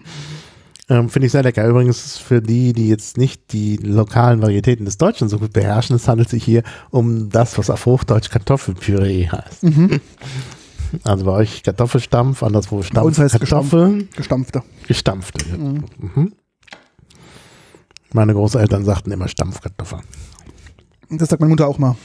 [0.87, 1.67] Ähm, Finde ich sehr lecker.
[1.67, 6.07] Übrigens für die, die jetzt nicht die lokalen Varietäten des Deutschen so gut beherrschen, es
[6.07, 9.63] handelt sich hier um das, was auf Hochdeutsch Kartoffelpüree heißt.
[9.63, 9.99] Mhm.
[11.03, 14.09] Also bei euch Kartoffelstampf, anderswo Stampf, heißt Kartoffeln.
[14.15, 14.63] Gestampfte.
[14.87, 15.57] Gestampfte.
[15.57, 15.85] Mhm.
[15.97, 16.33] Mhm.
[18.13, 20.03] Meine Großeltern sagten immer Stampfkartoffeln.
[21.09, 21.95] Das sagt meine Mutter auch mal.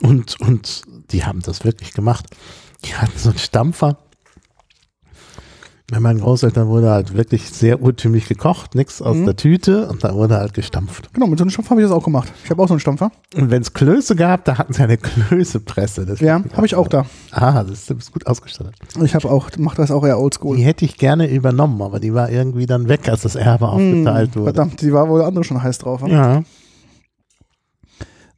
[0.00, 2.26] Und, und die haben das wirklich gemacht.
[2.84, 3.98] Die hatten so einen Stampfer
[5.92, 9.26] bei meinen Großeltern wurde halt wirklich sehr urtümlich gekocht, nichts aus mhm.
[9.26, 11.12] der Tüte und da wurde halt gestampft.
[11.12, 12.32] Genau, mit so einem Stampfer habe ich das auch gemacht.
[12.44, 13.12] Ich habe auch so einen Stampfer.
[13.36, 16.16] Und wenn es Klöße gab, da hatten sie eine Klößepresse.
[16.20, 17.04] ja, habe ich auch da.
[17.30, 18.74] Ah, das ist, gut ausgestattet.
[19.04, 20.56] Ich habe auch, mache das auch eher oldschool.
[20.56, 23.70] Die hätte ich gerne übernommen, aber die war irgendwie dann weg, als das Erbe mhm,
[23.70, 24.44] aufgeteilt wurde.
[24.54, 26.00] Verdammt, die war wohl andere schon heiß drauf.
[26.06, 26.42] Ja.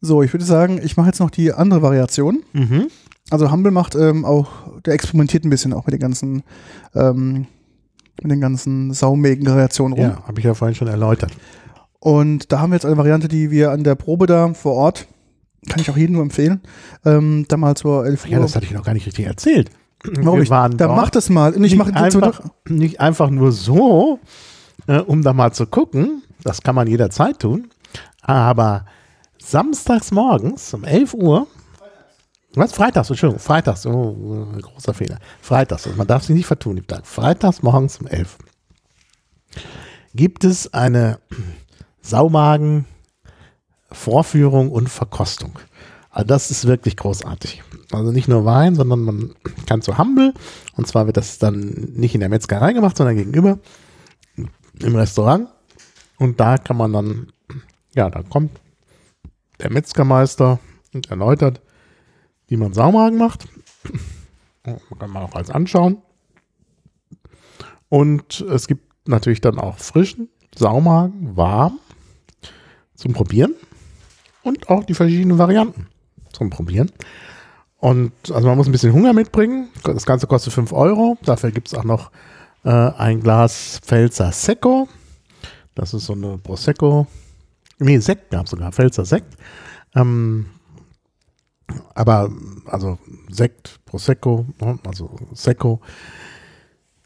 [0.04, 2.42] So, ich würde sagen, ich mache jetzt noch die andere Variation.
[2.52, 2.88] Mhm.
[3.30, 4.48] Also Humble macht ähm, auch,
[4.84, 6.42] der experimentiert ein bisschen auch mit den ganzen,
[6.94, 7.46] ähm,
[8.20, 10.10] mit den ganzen saumägen Kreationen rum.
[10.10, 11.32] Ja, habe ich ja vorhin schon erläutert.
[12.00, 15.06] Und da haben wir jetzt eine Variante, die wir an der Probe da vor Ort,
[15.70, 16.60] kann ich auch jedem nur empfehlen,
[17.06, 18.30] ähm, da mal zur 11 Uhr.
[18.30, 19.70] Ja, das hatte ich noch gar nicht richtig erzählt.
[20.20, 20.50] Warum ich?
[20.50, 21.54] Da mach das mal.
[21.54, 24.18] Und ich mache einfach, nicht einfach nur so,
[24.86, 26.22] äh, um da mal zu gucken.
[26.42, 27.68] Das kann man jederzeit tun.
[28.20, 28.84] Aber
[29.50, 31.46] samstags morgens um 11 Uhr
[32.56, 32.72] was?
[32.72, 35.18] Freitags, Entschuldigung, freitags, oh, großer Fehler.
[35.40, 37.06] Freitags, man darf sich nicht vertun, im Tag.
[37.06, 38.38] Freitags morgens um 11
[40.14, 41.18] gibt es eine
[42.00, 42.86] Saumagen
[43.90, 45.58] Vorführung und Verkostung.
[46.10, 47.62] Also das ist wirklich großartig.
[47.90, 49.34] Also nicht nur Wein, sondern man
[49.66, 50.32] kann zu Humble
[50.76, 51.58] und zwar wird das dann
[51.94, 53.58] nicht in der Metzgerei gemacht, sondern gegenüber
[54.36, 55.48] im Restaurant
[56.18, 57.32] und da kann man dann,
[57.94, 58.52] ja, da kommt
[59.60, 60.58] der Metzgermeister
[60.92, 61.60] und erläutert,
[62.48, 63.46] wie man Saumagen macht.
[64.64, 65.98] Man kann man auch alles anschauen.
[67.88, 71.78] Und es gibt natürlich dann auch frischen Saumagen, warm
[72.94, 73.54] zum Probieren
[74.42, 75.88] und auch die verschiedenen Varianten
[76.32, 76.90] zum Probieren.
[77.78, 79.68] Und also man muss ein bisschen Hunger mitbringen.
[79.82, 81.18] Das Ganze kostet 5 Euro.
[81.22, 82.10] Dafür gibt es auch noch
[82.64, 84.88] äh, ein Glas Pfälzer Secco.
[85.74, 87.06] Das ist so eine Prosecco.
[87.78, 89.36] Nee, Sekt gab es sogar, Pfälzer Sekt.
[89.94, 90.46] Ähm,
[91.94, 92.30] aber
[92.66, 92.98] also
[93.30, 95.80] Sekt, Prosecco, ne, also Secco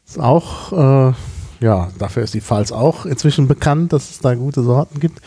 [0.05, 1.13] ist auch, äh,
[1.59, 5.21] ja, dafür ist die Pfalz auch inzwischen bekannt, dass es da gute Sorten gibt.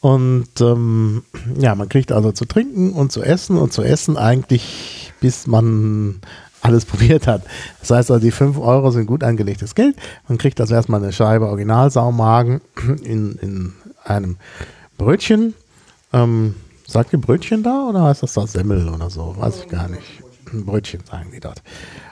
[0.00, 1.22] Und ähm,
[1.58, 6.20] ja, man kriegt also zu trinken und zu essen und zu essen eigentlich, bis man
[6.60, 7.42] alles probiert hat.
[7.80, 9.96] Das heißt also, die 5 Euro sind gut angelegtes Geld.
[10.28, 12.60] Man kriegt also erstmal eine Scheibe Originalsaumagen
[13.02, 13.72] in, in
[14.04, 14.36] einem
[14.96, 15.54] Brötchen.
[16.12, 16.54] Ähm,
[16.86, 19.34] Sagt ihr Brötchen da oder heißt das da Semmel oder so?
[19.38, 20.02] Weiß ich gar nicht.
[20.52, 21.62] Ein Brötchen sagen die dort.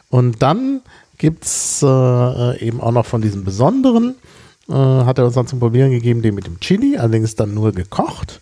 [0.08, 0.80] Und dann
[1.18, 4.14] gibt es äh, eben auch noch von diesem besonderen,
[4.68, 7.72] äh, hat er uns dann zum Probieren gegeben, den mit dem Chili, allerdings dann nur
[7.72, 8.40] gekocht.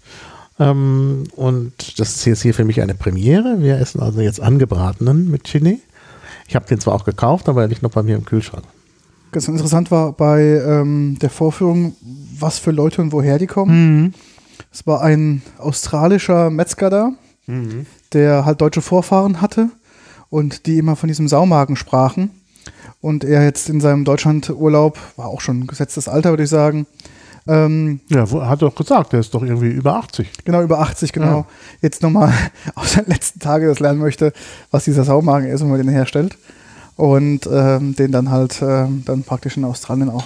[0.58, 3.56] Ähm, und das ist jetzt hier für mich eine Premiere.
[3.58, 5.80] Wir essen also jetzt angebratenen mit Chili.
[6.46, 8.64] Ich habe den zwar auch gekauft, aber er liegt noch bei mir im Kühlschrank.
[9.32, 11.96] Ganz interessant war bei ähm, der Vorführung,
[12.38, 14.02] was für Leute und woher die kommen.
[14.02, 14.14] Mhm.
[14.72, 17.12] Es war ein australischer Metzger da,
[17.46, 17.86] mhm.
[18.12, 19.70] der halt deutsche Vorfahren hatte
[20.28, 22.30] und die immer von diesem Saumagen sprachen.
[23.00, 26.86] Und er jetzt in seinem Deutschlandurlaub, war auch schon gesetztes Alter, würde ich sagen.
[27.48, 30.44] Ähm, ja, hat er doch gesagt, der ist doch irgendwie über 80.
[30.44, 31.38] Genau, über 80, genau.
[31.38, 31.46] Ja.
[31.80, 32.32] Jetzt nochmal
[32.74, 34.32] auf seinen letzten Tage das lernen möchte,
[34.70, 36.36] was dieser Saumagen ist und man den herstellt.
[36.96, 40.24] Und ähm, den dann halt ähm, dann praktisch in Australien auch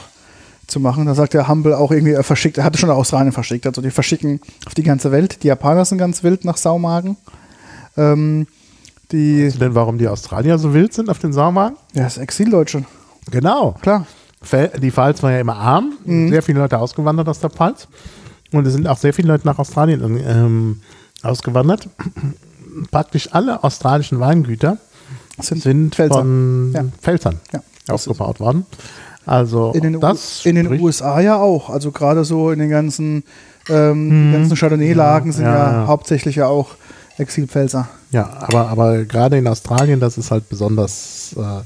[0.75, 1.07] zu machen.
[1.07, 3.91] Da sagt der Humble auch irgendwie, er verschickt, er hatte schon Australien verschickt, also die
[3.91, 5.43] verschicken auf die ganze Welt.
[5.43, 7.17] Die Japaner sind ganz wild nach Saumagen.
[7.97, 8.47] Ähm,
[9.13, 11.77] die weißt du denn, warum die Australier so wild sind auf den Saumagen?
[11.95, 12.85] Ja, das Exildeutsche.
[13.31, 13.77] Genau.
[13.81, 14.07] Klar.
[14.83, 16.29] Die Pfalz war ja immer arm, mhm.
[16.29, 17.89] sehr viele Leute ausgewandert aus der Pfalz.
[18.53, 20.81] Und es sind auch sehr viele Leute nach Australien ähm,
[21.23, 21.89] ausgewandert.
[22.91, 24.77] Praktisch alle australischen Weingüter
[25.41, 26.19] sind, sind Pfälzer.
[26.19, 26.85] von ja.
[27.01, 28.67] Pfälzern ja, ausgebaut worden.
[29.27, 31.71] Also in den, das in den USA ja auch.
[31.71, 33.25] Also gerade so in den ganzen,
[33.69, 34.33] ähm, hm.
[34.33, 36.71] ganzen Chardonnay-Lagen ja, sind ja, ja, hauptsächlich ja auch
[37.17, 37.89] Exilpfälzer.
[38.11, 41.63] Ja, aber, aber gerade in Australien, das ist halt besonders äh,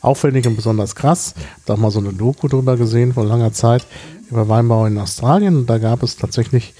[0.00, 1.34] auffällig und besonders krass.
[1.66, 3.86] Da haben wir so eine Doku drüber gesehen vor langer Zeit
[4.30, 6.74] über Weinbau in Australien und da gab es tatsächlich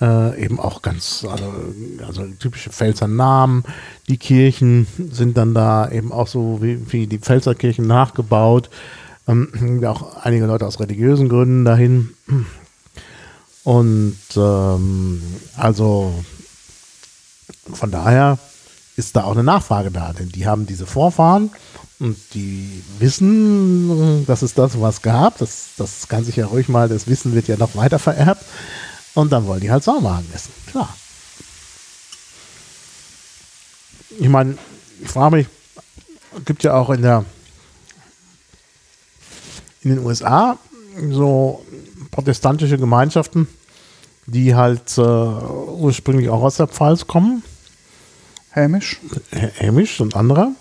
[0.00, 1.44] Äh, eben auch ganz, also,
[2.04, 3.62] also typische Pfälzer Namen.
[4.08, 8.70] Die Kirchen sind dann da eben auch so wie, wie die Pfälzer Kirchen nachgebaut.
[9.26, 12.14] Ähm, auch einige Leute aus religiösen Gründen dahin.
[13.64, 15.22] Und ähm,
[15.56, 16.12] also
[17.72, 18.38] von daher
[18.96, 21.50] ist da auch eine Nachfrage da, denn die haben diese Vorfahren
[21.98, 25.38] und die wissen, dass es das was gab.
[25.38, 28.44] Das, das kann sich ja ruhig mal, das Wissen wird ja noch weiter vererbt.
[29.14, 30.94] Und dann wollen die halt Saumagen essen, klar.
[34.18, 34.58] Ich meine,
[35.00, 35.46] ich frage mich,
[36.44, 37.24] gibt ja auch in der
[39.84, 40.58] in den USA
[41.10, 41.64] so
[42.10, 43.48] protestantische Gemeinschaften,
[44.26, 47.42] die halt äh, ursprünglich auch aus der Pfalz kommen.
[48.50, 49.00] Hämisch.
[49.30, 50.52] Hämisch und andere.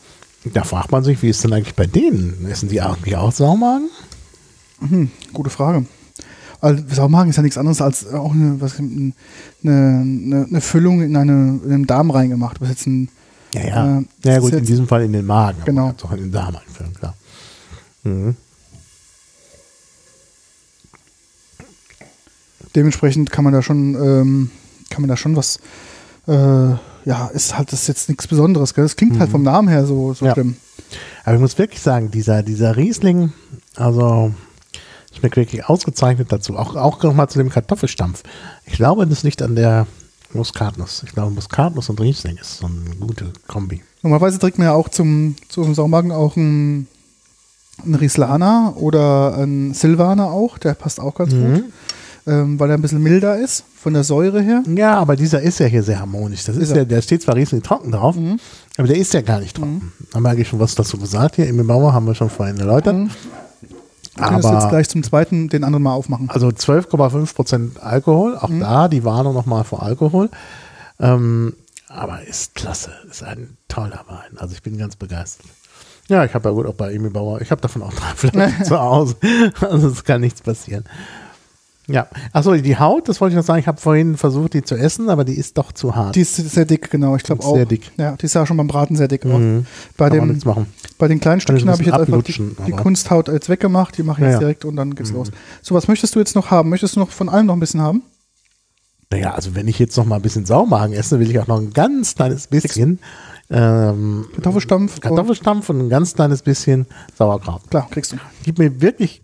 [0.53, 2.45] Da fragt man sich, wie ist denn eigentlich bei denen?
[2.49, 3.89] Essen die eigentlich auch Saumagen?
[4.82, 5.86] Mhm, gute Frage.
[6.59, 9.13] Also Saumagen ist ja nichts anderes als auch eine, was, eine,
[9.63, 12.59] eine, eine Füllung in, eine, in einen Darm reingemacht.
[12.61, 13.09] Was jetzt ein,
[13.53, 13.99] ja, ja.
[13.99, 15.61] Äh, ja gut, in diesem Fall in den Magen.
[15.65, 15.93] Genau.
[16.03, 17.15] Auch in den Darm einführen, klar.
[18.03, 18.36] Mhm.
[22.76, 24.51] Dementsprechend kann man da schon, ähm,
[24.89, 25.59] kann man da schon was,
[26.28, 26.32] äh,
[27.05, 28.74] ja, ist halt das jetzt nichts Besonderes.
[28.74, 28.86] Gell?
[28.86, 29.24] Das klingt halt mhm.
[29.24, 30.34] halt vom Namen her so, so ja.
[30.34, 30.57] schlimm.
[31.26, 33.34] Aber ich muss wirklich sagen, dieser, dieser Riesling,
[33.76, 34.34] also
[35.15, 36.57] schmeckt wirklich ausgezeichnet dazu.
[36.57, 38.24] Auch, auch nochmal zu dem Kartoffelstampf.
[38.65, 39.88] Ich glaube, das liegt an der
[40.34, 41.03] Muskatnuss.
[41.05, 43.84] Ich glaube, Muskatnuss und Riesling ist so eine gute Kombi.
[44.01, 46.88] Normalerweise trinkt man ja auch zum, zum Saumagen auch ein,
[47.86, 50.57] ein Rieslaner oder ein Silvaner auch.
[50.57, 51.53] Der passt auch ganz mhm.
[51.53, 51.63] gut
[52.26, 54.63] ähm, weil er ein bisschen milder ist, von der Säure her.
[54.67, 56.45] Ja, aber dieser ist ja hier sehr harmonisch.
[56.45, 58.39] Das ist, ist ja, der steht zwar riesig trocken drauf, mhm.
[58.78, 59.93] aber der ist ja gar nicht trocken.
[59.99, 60.13] Mhm.
[60.13, 61.47] Haben wir eigentlich schon was dazu gesagt hier?
[61.47, 62.95] Im Bauer haben wir schon vorhin erläutert.
[62.95, 63.09] Mhm.
[64.15, 66.30] Wir aber jetzt gleich zum zweiten den anderen mal aufmachen.
[66.30, 68.59] Also 12,5 Prozent Alkohol, auch mhm.
[68.59, 70.30] da die Warnung nochmal vor Alkohol.
[70.99, 71.55] Ähm,
[71.88, 74.38] aber ist klasse, ist ein toller Wein.
[74.38, 75.47] Also ich bin ganz begeistert.
[76.09, 78.63] Ja, ich habe ja gut auch bei Emil Bauer, ich habe davon auch drei Flaschen
[78.65, 79.15] zu Hause.
[79.61, 80.84] Also es kann nichts passieren.
[81.88, 84.75] Ja, achso, die Haut, das wollte ich noch sagen, ich habe vorhin versucht, die zu
[84.75, 86.15] essen, aber die ist doch zu hart.
[86.15, 87.55] Die ist sehr dick, genau, ich glaube auch.
[87.55, 87.91] Sehr dick.
[87.97, 89.25] Ja, die ist ja schon beim Braten sehr dick.
[89.25, 89.65] Mhm.
[89.97, 90.39] Bei, dem,
[90.97, 94.21] bei den kleinen Stückchen habe ich jetzt einfach die, die Kunsthaut jetzt weggemacht, die mache
[94.21, 95.17] ich jetzt ja, direkt und dann geht's mhm.
[95.17, 95.31] los.
[95.61, 96.69] So, was möchtest du jetzt noch haben?
[96.69, 98.03] Möchtest du noch von allem noch ein bisschen haben?
[99.11, 101.59] Naja, also wenn ich jetzt noch mal ein bisschen Saumagen esse, will ich auch noch
[101.59, 102.99] ein ganz kleines bisschen.
[103.49, 104.99] Ähm, Kartoffelstampf.
[105.01, 106.87] Kartoffelstampf und ein ganz kleines bisschen
[107.17, 107.69] Sauerkraut.
[107.69, 108.17] Klar, kriegst du.
[108.43, 109.21] Gib mir wirklich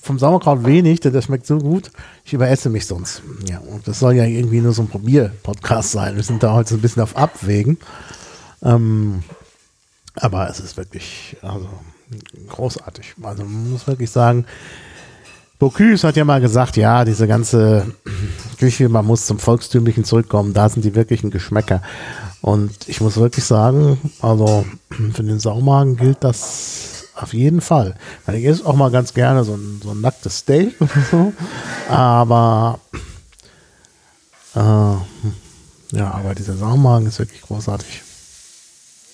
[0.00, 1.90] vom Sauerkraut wenig, denn das schmeckt so gut.
[2.24, 3.22] Ich überesse mich sonst.
[3.48, 6.16] Ja, und das soll ja irgendwie nur so ein Probier-Podcast sein.
[6.16, 7.78] Wir sind da heute so ein bisschen auf Abwägen.
[8.62, 9.22] Ähm,
[10.14, 11.68] aber es ist wirklich also,
[12.48, 13.14] großartig.
[13.22, 14.44] Also man muss wirklich sagen,
[15.58, 17.86] Bocuse hat ja mal gesagt, ja, diese ganze
[18.58, 21.82] Küche, man muss zum Volkstümlichen zurückkommen, da sind die wirklichen Geschmäcker.
[22.42, 24.66] Und ich muss wirklich sagen, also
[25.14, 27.94] für den Saumagen gilt das auf jeden Fall.
[28.26, 31.32] Weil ich esse auch mal ganz gerne so ein, so ein nacktes Steak oder so.
[31.88, 32.80] Aber
[34.54, 38.02] äh, ja, aber dieser Saumagen ist wirklich großartig.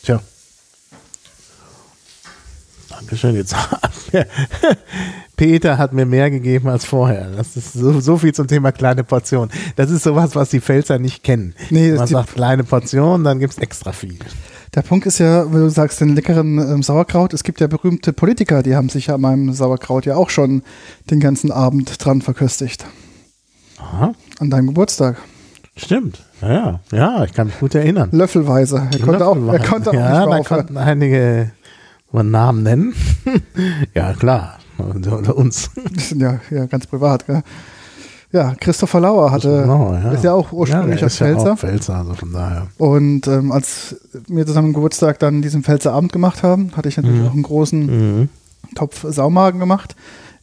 [0.05, 0.21] Tja.
[2.99, 3.37] Dankeschön.
[3.37, 4.27] Jetzt hat mir,
[5.37, 7.31] Peter hat mir mehr gegeben als vorher.
[7.37, 9.51] Das ist so, so viel zum Thema kleine Portion.
[9.77, 11.55] Das ist sowas, was die Pfälzer nicht kennen.
[11.71, 14.19] Nee, Man sagt kleine Portion, dann gibt es extra viel.
[14.75, 18.13] Der Punkt ist ja, wenn du sagst, den leckeren ähm, Sauerkraut, es gibt ja berühmte
[18.13, 20.63] Politiker, die haben sich ja an meinem Sauerkraut ja auch schon
[21.11, 22.85] den ganzen Abend dran verköstigt.
[23.79, 24.13] Aha.
[24.41, 25.17] An deinem Geburtstag.
[25.77, 26.21] Stimmt.
[26.43, 28.11] Ja, ja, ich kann mich gut erinnern.
[28.13, 28.77] Löffelweise.
[28.77, 29.27] Er konnte Löffelweise.
[29.27, 31.53] auch, er konnte auch ja, da konnten einige
[32.13, 32.95] Namen nennen.
[33.95, 34.59] ja, klar.
[34.79, 35.71] Unter uns.
[36.15, 37.43] ja, ja, ganz privat, gell?
[38.31, 40.13] Ja, Christopher Lauer hatte, genau, ja.
[40.13, 41.47] ist ja auch ursprünglich ja, aus Pfälzer.
[41.47, 42.67] Ja auch Pfälzer, also von daher.
[42.77, 43.97] Und ähm, als
[44.27, 47.27] wir zusammen Geburtstag dann diesen Pfälzer Abend gemacht haben, hatte ich natürlich mhm.
[47.27, 48.29] auch einen großen mhm.
[48.75, 49.97] Topf Saumagen gemacht,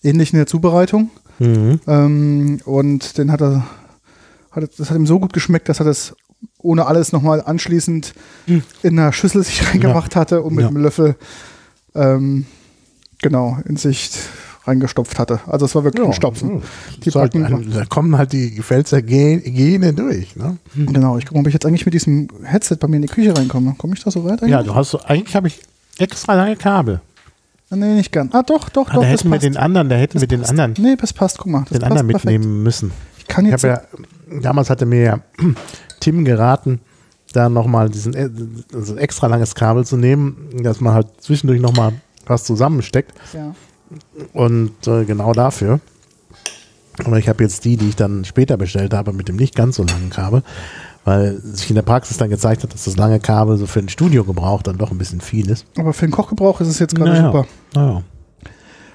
[0.04, 1.12] ähnlich in der Zubereitung.
[1.38, 1.80] Mhm.
[1.86, 3.68] Ähm, und den hat er,
[4.52, 6.16] hat, das hat ihm so gut geschmeckt, dass er das
[6.58, 8.16] ohne alles nochmal anschließend
[8.48, 8.64] mhm.
[8.82, 11.16] in einer Schüssel sich reingemacht hatte und mit einem Löffel
[11.96, 12.46] ähm,
[13.22, 14.12] genau in sich
[14.68, 15.40] reingestopft hatte.
[15.48, 16.64] Also es war wirklich ja, ein Stopfen.
[17.04, 20.36] Die halt ein, da kommen halt die Pfälzer Gene durch.
[20.36, 20.58] Ne?
[20.76, 23.36] Genau, ich gucke, ob ich jetzt eigentlich mit diesem Headset bei mir in die Küche
[23.36, 23.76] reinkomme.
[23.78, 24.48] Komme ich da so weiter?
[24.48, 25.62] Ja, du hast so, eigentlich habe ich
[25.98, 27.02] extra lange Kabel.
[27.70, 28.34] Ah, nee, nicht ganz.
[28.34, 29.02] Ah, doch, doch, ah, doch.
[29.02, 30.76] Da hätten wir den anderen, da hätten das wir den anderen.
[30.78, 31.66] Nee, das passt, guck mal.
[31.66, 32.64] den anderen mitnehmen perfekt.
[32.64, 32.92] müssen.
[33.18, 33.64] Ich kann jetzt.
[33.64, 33.82] Ich ja,
[34.42, 35.20] damals hatte mir ja
[36.00, 36.80] Tim geraten,
[37.36, 41.94] da nochmal diesen also extra langes Kabel zu nehmen, dass man halt zwischendurch nochmal
[42.26, 43.14] was zusammensteckt.
[43.34, 43.54] Ja.
[44.34, 45.80] Und äh, genau dafür.
[47.04, 49.76] Aber ich habe jetzt die, die ich dann später bestellt habe, mit dem nicht ganz
[49.76, 50.44] so langen Kabel,
[51.04, 53.90] weil sich in der Praxis dann gezeigt hat, dass das lange Kabel so für ein
[53.90, 55.66] Studiogebrauch dann doch ein bisschen viel ist.
[55.78, 57.26] Aber für den Kochgebrauch ist es jetzt gerade Naja.
[57.26, 57.46] super.
[57.74, 58.04] Naja.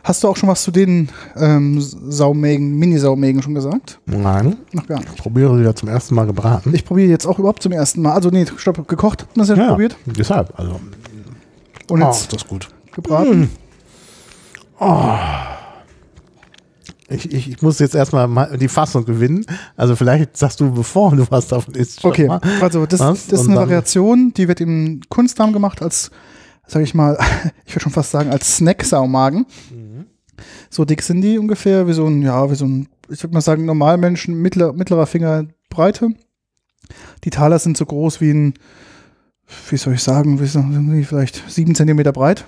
[0.03, 4.01] Hast du auch schon was zu den ähm, Saumägen, Mini-Saumägen schon gesagt?
[4.07, 5.11] Nein, Noch gar nicht.
[5.15, 6.75] ich probiere sie ja zum ersten Mal gebraten.
[6.75, 8.13] Ich probiere jetzt auch überhaupt zum ersten Mal.
[8.13, 9.97] Also nee, stopp, gekocht hat man es ja, schon probiert.
[10.07, 10.81] Deshalb, also.
[11.91, 12.69] Und Oh, jetzt das ist gut.
[12.95, 13.51] gebraten.
[17.09, 19.45] Ich, ich, ich muss jetzt erstmal mal die Fassung gewinnen.
[19.77, 22.05] Also vielleicht sagst du, bevor du was davon isst.
[22.05, 22.41] Okay, mal.
[22.61, 26.13] also das, das ist eine Variation, die wird im Kunstdarm gemacht als,
[26.69, 27.19] sage ich mal,
[27.67, 29.45] ich würde schon fast sagen, als Snack-Saumagen.
[30.71, 30.75] Mhm.
[30.75, 33.41] So dick sind die ungefähr, wie so ein, ja, wie so ein, ich würde mal
[33.41, 36.11] sagen, Normalmenschen, mittler, mittlerer Fingerbreite.
[37.25, 38.55] Die Taler sind so groß wie ein,
[39.69, 42.45] wie soll ich sagen, vielleicht sieben Zentimeter breit.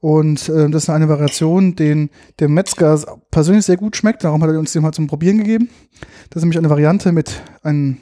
[0.00, 4.22] Und äh, das ist eine Variation, den der Metzger persönlich sehr gut schmeckt.
[4.22, 5.68] Darum hat er uns den mal zum Probieren gegeben.
[6.30, 7.98] Das ist nämlich eine Variante mit einem,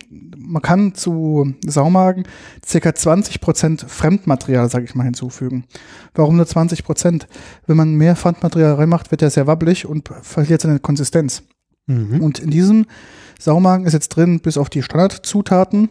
[0.46, 2.24] man kann zu Saumagen
[2.62, 2.88] ca.
[2.88, 5.64] 20% Fremdmaterial, sage ich mal, hinzufügen.
[6.14, 7.26] Warum nur 20%?
[7.66, 11.42] Wenn man mehr Fremdmaterial reinmacht, wird der sehr wabbelig und verliert seine Konsistenz.
[11.86, 12.20] Mhm.
[12.20, 12.86] Und in diesem
[13.38, 15.90] Saumagen ist jetzt drin, bis auf die Standardzutaten,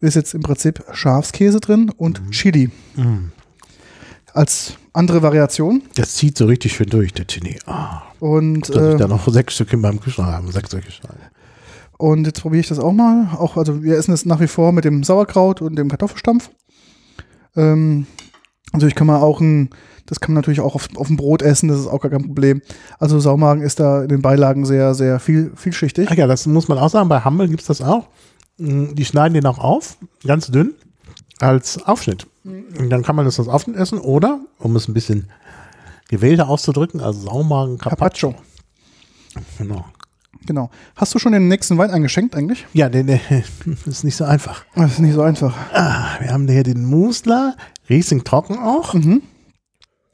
[0.00, 2.70] ist jetzt im Prinzip Schafskäse drin und Chili.
[2.96, 3.32] Mhm.
[4.32, 5.82] Als andere Variation.
[5.94, 7.58] Das zieht so richtig schön durch, der Chili.
[7.66, 10.50] Ah, Und, dass ich äh, da noch sechs Stück in meinem Kühlschrank habe.
[10.50, 10.90] Sechs solche.
[11.98, 13.28] Und jetzt probiere ich das auch mal.
[13.38, 16.50] Auch, also wir essen es nach wie vor mit dem Sauerkraut und dem Kartoffelstampf.
[17.56, 18.06] Ähm,
[18.72, 19.70] also ich kann mal auch ein,
[20.06, 22.24] das kann man natürlich auch auf, auf dem Brot essen, das ist auch gar kein
[22.24, 22.60] Problem.
[22.98, 26.08] Also Saumagen ist da in den Beilagen sehr, sehr viel, vielschichtig.
[26.10, 27.08] Ach ja, das muss man auch sagen.
[27.08, 28.08] Bei Hammel gibt es das auch.
[28.58, 30.74] Mm, Die schneiden den auch auf, ganz dünn,
[31.38, 32.26] als Aufschnitt.
[32.44, 35.30] Und dann kann man das als Aufschnitt essen oder, um es ein bisschen
[36.08, 38.32] gewählter auszudrücken, als Saumagen Carpaccio.
[38.32, 39.54] Carpaccio.
[39.58, 39.84] Genau.
[40.46, 40.70] Genau.
[40.96, 42.66] Hast du schon den nächsten Wein eingeschenkt eigentlich?
[42.72, 43.18] Ja, den, äh,
[43.86, 44.64] ist nicht so einfach.
[44.74, 45.54] Das ist nicht so einfach.
[45.72, 47.56] Ah, wir haben hier den Musler,
[47.88, 48.94] Riesling trocken auch.
[48.94, 49.22] Mhm.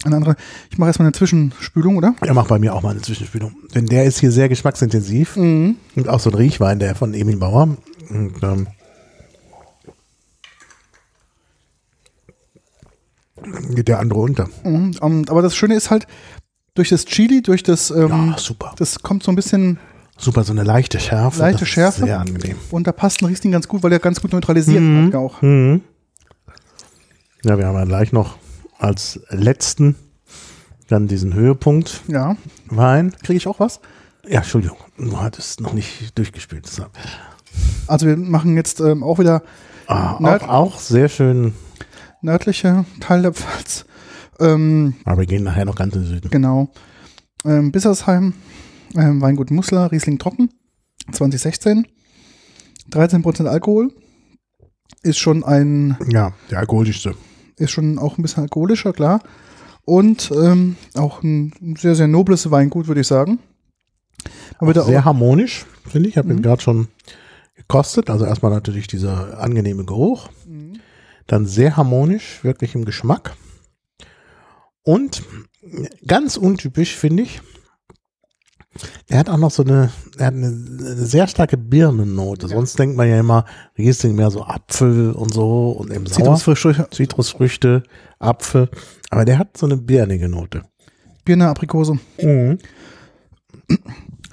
[0.04, 0.36] Eine andere.
[0.70, 2.14] Ich mache erstmal eine Zwischenspülung, oder?
[2.22, 3.54] Er macht bei mir auch mal eine Zwischenspülung.
[3.74, 5.36] Denn der ist hier sehr geschmacksintensiv.
[5.36, 5.76] Mhm.
[5.94, 7.76] Und auch so ein Riechwein, der von Emil Bauer.
[8.08, 8.66] Und, ähm,
[13.74, 14.48] geht der andere unter.
[14.64, 14.96] Mhm.
[15.00, 16.06] Um, aber das Schöne ist halt,
[16.74, 18.74] durch das Chili, durch das, ähm, Ja, super.
[18.78, 19.78] das kommt so ein bisschen,
[20.20, 21.38] Super, so eine leichte Schärfe.
[21.40, 22.04] Leichte Schärfe.
[22.04, 22.56] Sehr angenehm.
[22.70, 25.04] und da passt ein Riesling ganz gut, weil der ganz gut neutralisiert Mhm.
[25.06, 25.40] wird auch.
[25.42, 25.80] Mhm.
[27.44, 28.36] Ja, wir haben ja gleich noch
[28.78, 29.96] als letzten
[30.88, 32.36] dann diesen Höhepunkt Ja.
[32.66, 33.12] Wein.
[33.22, 33.80] Kriege ich auch was?
[34.28, 36.68] Ja, Entschuldigung, du hattest noch nicht durchgespielt.
[37.86, 39.42] Also wir machen jetzt ähm, auch wieder
[39.86, 41.54] Ah, auch, auch sehr schön.
[42.20, 43.86] nördliche Teil der Pfalz.
[44.38, 46.30] Ähm, Aber wir gehen nachher noch ganz in den Süden.
[46.30, 46.68] genau.
[47.44, 48.34] Ähm, Bissersheim,
[48.96, 50.50] ähm, Weingut Musler, Riesling Trocken,
[51.12, 51.86] 2016.
[52.90, 53.92] 13% Alkohol.
[55.02, 57.14] Ist schon ein, Ja, der alkoholischste.
[57.56, 59.22] ist schon auch ein bisschen alkoholischer, klar.
[59.84, 63.38] Und ähm, auch ein sehr, sehr nobles Weingut, würde ich sagen.
[64.60, 66.14] Wird Auch sehr auch, harmonisch, finde ich.
[66.14, 66.38] Ich habe Mhm.
[66.38, 66.88] ihn gerade schon
[67.56, 68.10] gekostet.
[68.10, 70.28] Also erstmal natürlich dieser angenehme Geruch.
[70.46, 70.80] Mhm.
[71.26, 73.36] Dann sehr harmonisch, wirklich im Geschmack.
[74.82, 75.22] Und
[76.06, 77.40] ganz untypisch, finde ich,
[79.08, 82.48] er hat auch noch so eine, er hat eine, eine sehr starke Birnennote.
[82.48, 83.44] Sonst denkt man ja immer,
[83.76, 86.06] Riesling mehr so Apfel und so und eben.
[86.06, 87.82] Zitrusfrüchte, Zitrusfrüchte,
[88.18, 88.68] Apfel.
[89.10, 90.62] Aber der hat so eine birnige Note.
[91.24, 91.98] Birne, Aprikose.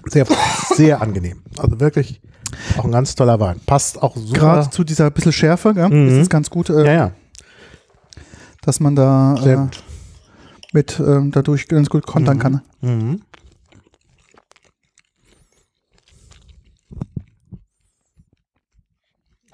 [0.05, 0.25] Sehr,
[0.75, 1.41] sehr angenehm.
[1.57, 2.21] Also wirklich
[2.77, 3.59] auch ein ganz toller Wein.
[3.65, 4.39] Passt auch super.
[4.39, 5.89] Gerade zu dieser bisschen Schärfe, gell?
[5.89, 6.07] Mhm.
[6.07, 7.11] ist es ganz gut, äh, ja, ja,
[8.61, 9.67] dass man da äh,
[10.73, 12.41] mit ähm, dadurch ganz gut kontern Mhm.
[12.41, 12.61] kann.
[12.81, 13.21] Mhm.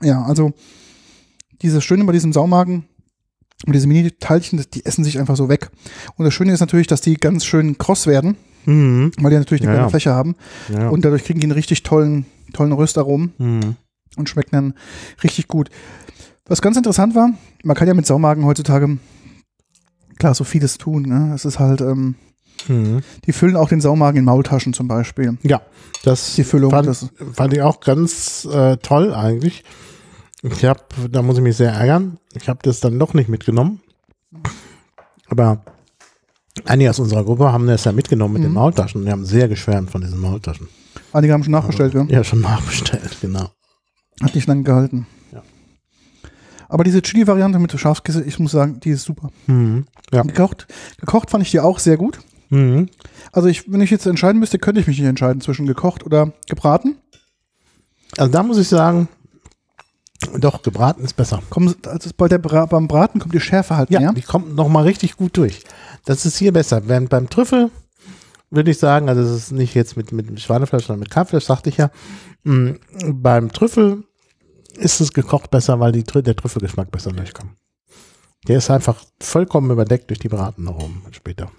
[0.04, 0.54] Ja, also
[1.62, 2.86] dieses Schöne bei diesem Saumagen,
[3.66, 5.70] und diese Mini-Teilchen, die essen sich einfach so weg.
[6.18, 8.36] Und das Schöne ist natürlich, dass die ganz schön kross werden,
[8.66, 9.12] Mhm.
[9.20, 9.90] weil die natürlich eine Ja, kleine ja.
[9.90, 10.36] Fläche haben.
[10.70, 10.90] Ja.
[10.90, 13.76] Und dadurch kriegen die einen richtig tollen, tollen Röstaromen mhm.
[14.18, 14.74] und schmecken dann
[15.24, 15.70] richtig gut.
[16.46, 17.30] Was ganz interessant war,
[17.64, 18.98] man kann ja mit Saumagen heutzutage
[20.20, 21.04] klar so vieles tun.
[21.04, 21.32] Ne?
[21.34, 22.16] Es ist halt, ähm,
[22.68, 23.00] Mhm.
[23.26, 25.38] die füllen auch den Saumagen in Maultaschen zum Beispiel.
[25.44, 25.62] Ja,
[26.04, 29.64] das Die Füllung, fand, das- fand ich auch ganz äh, toll eigentlich.
[30.44, 33.80] Ich habe, da muss ich mich sehr ärgern, ich habe das dann doch nicht mitgenommen.
[35.30, 35.64] Aber
[36.66, 38.56] einige aus unserer Gruppe haben das ja mitgenommen mit den Mhm.
[38.56, 40.68] Maultaschen und die haben sehr geschwärmt von diesen Maultaschen.
[41.14, 42.04] Einige haben schon nachbestellt, ja.
[42.10, 43.50] Ja, schon nachbestellt, genau.
[44.22, 45.08] Hat nicht lange gehalten.
[45.32, 45.44] Ja.
[46.68, 49.30] Aber diese Chili-Variante mit Schafskäse, ich muss sagen, die ist super.
[49.48, 49.86] Mhm.
[50.12, 50.24] Ja.
[50.24, 50.68] Gekocht,
[51.00, 52.20] gekocht fand ich die auch sehr gut.
[52.50, 52.90] Mhm.
[53.32, 56.34] Also ich, wenn ich jetzt entscheiden müsste, könnte ich mich nicht entscheiden zwischen gekocht oder
[56.48, 56.98] gebraten.
[58.18, 59.08] Also da muss ich sagen,
[60.38, 61.42] doch, gebraten ist besser.
[61.50, 64.14] Komm, also bei der beim Braten kommt die Schärfe halt ja, mehr.
[64.14, 65.62] die kommt nochmal richtig gut durch.
[66.06, 66.88] Das ist hier besser.
[66.88, 67.72] Während beim Trüffel
[68.50, 71.70] würde ich sagen, also es ist nicht jetzt mit, mit Schweinefleisch, sondern mit Kalbfleisch, sagte
[71.70, 71.90] ich ja.
[72.44, 72.76] Mh,
[73.14, 74.04] beim Trüffel
[74.76, 77.52] ist es gekocht besser, weil die, der Trüffelgeschmack besser durchkommt.
[78.48, 81.52] Der ist einfach vollkommen überdeckt durch die Braten nach oben später.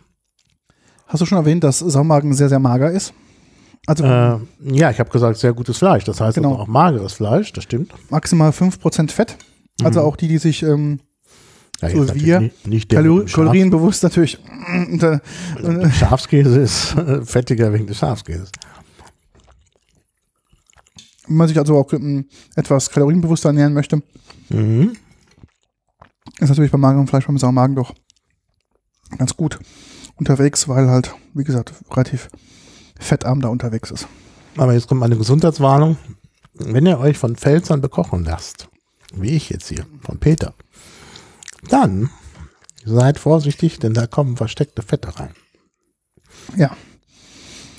[1.07, 3.15] Hast du schon erwähnt, dass Saumagen sehr, sehr mager ist?
[3.87, 6.05] Also, äh, ja, ich habe gesagt, sehr gutes Fleisch.
[6.05, 6.55] Das heißt genau.
[6.55, 7.93] auch mageres Fleisch, das stimmt.
[8.11, 9.37] Maximal 5% Fett.
[9.83, 10.07] Also mhm.
[10.07, 11.01] auch die, die sich ähm,
[11.81, 14.39] ja, so wir nicht, nicht Kalor kalorienbewusst natürlich.
[14.69, 15.19] Äh,
[15.63, 18.51] äh, Schafskäse ist fettiger wegen des Schafskäses.
[21.27, 24.03] Wenn man sich also auch ähm, etwas kalorienbewusster ernähren möchte,
[24.49, 24.93] mhm.
[26.39, 27.95] ist natürlich beim magerem Fleisch beim Saumagen doch
[29.19, 29.59] ganz gut
[30.17, 32.29] unterwegs, weil halt, wie gesagt, relativ
[32.99, 34.07] fettarm da unterwegs ist.
[34.57, 35.97] Aber jetzt kommt eine Gesundheitswarnung.
[36.55, 38.69] Wenn ihr euch von Pfälzern bekochen lasst,
[39.15, 40.55] wie ich jetzt hier, von Peter,
[41.69, 42.11] dann
[42.85, 45.35] seid vorsichtig, denn da kommen versteckte Fette rein.
[46.57, 46.77] Ja,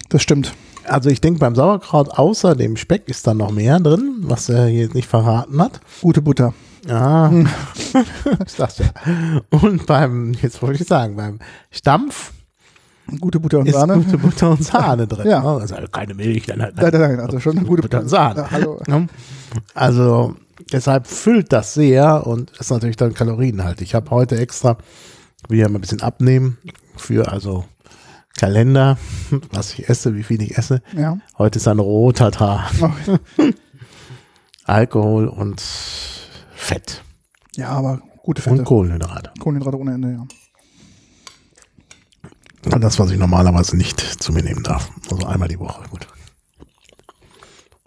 [0.10, 0.54] das stimmt.
[0.84, 4.68] Also ich denke beim Sauerkraut außer dem Speck ist da noch mehr drin, was er
[4.68, 5.82] hier nicht verraten hat.
[6.02, 6.54] Gute Butter.
[6.88, 7.32] Ah,
[8.46, 8.68] ich ja.
[9.50, 11.40] Und beim, jetzt wollte ich sagen, beim
[11.72, 12.32] Stampf
[13.20, 13.98] Gute Butter und ist Sahne.
[13.98, 15.28] Gute Butter und Sahne drin.
[15.30, 15.44] ja.
[15.44, 16.76] Also keine Milch, dann halt.
[16.76, 18.42] Nein, nein, nein, also schon eine gute Butter und Sahne.
[18.42, 18.82] Ja, hallo.
[19.74, 20.36] Also
[20.72, 23.88] deshalb füllt das sehr und ist natürlich dann kalorienhaltig.
[23.88, 24.78] Ich habe heute extra
[25.50, 26.58] wieder mal ein bisschen abnehmen
[26.98, 27.66] für also
[28.38, 28.98] Kalender,
[29.52, 30.82] was ich esse, wie viel ich esse.
[30.98, 31.18] Ja.
[31.38, 32.72] Heute ist ein roter Tag.
[32.82, 32.90] Oh.
[34.66, 35.62] Alkohol und
[36.56, 37.04] Fett.
[37.56, 38.58] Ja, aber gute Fette.
[38.58, 39.32] Und Kohlenhydrate.
[39.40, 40.26] Kohlenhydrate ohne Ende, ja.
[42.66, 44.92] Das, was ich normalerweise nicht zu mir nehmen darf.
[45.12, 46.08] Also einmal die Woche, gut.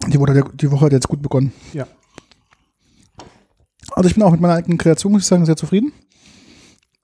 [0.07, 1.53] Die Woche, die Woche hat jetzt gut begonnen.
[1.73, 1.87] Ja.
[3.93, 5.93] Also ich bin auch mit meiner eigenen Kreation, muss ich sagen, sehr zufrieden.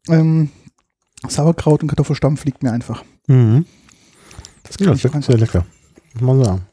[0.08, 0.50] Ähm,
[1.26, 3.02] Sauerkraut und Kartoffelstampf liegt mir einfach.
[3.26, 3.66] Mhm.
[4.62, 5.66] Das ja, schmeckt sehr lecker.
[6.14, 6.66] Muss man sagen.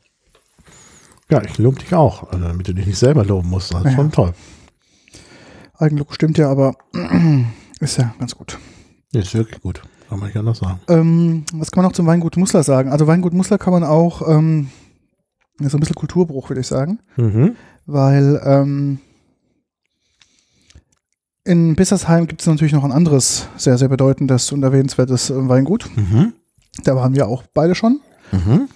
[1.29, 3.73] Ja, ich lobe dich auch, also damit du dich nicht selber loben musst.
[3.73, 3.95] Das ist ja.
[3.95, 4.33] schon toll.
[5.77, 6.75] Eigenlob stimmt ja, aber
[7.79, 8.59] ist ja ganz gut.
[9.13, 9.81] Ist wirklich gut.
[10.11, 10.81] Kann man nicht anders sagen.
[10.89, 12.91] Ähm, was kann man noch zum Weingut Musler sagen?
[12.91, 14.67] Also Weingut Musler kann man auch, ähm,
[15.61, 16.99] so ein bisschen Kulturbruch, würde ich sagen.
[17.15, 17.55] Mhm.
[17.85, 18.99] Weil ähm,
[21.45, 25.89] in Bissersheim gibt es natürlich noch ein anderes sehr, sehr bedeutendes und erwähnenswertes äh, Weingut.
[25.95, 26.33] Mhm.
[26.83, 28.01] Da waren wir auch beide schon.
[28.33, 28.67] Mhm.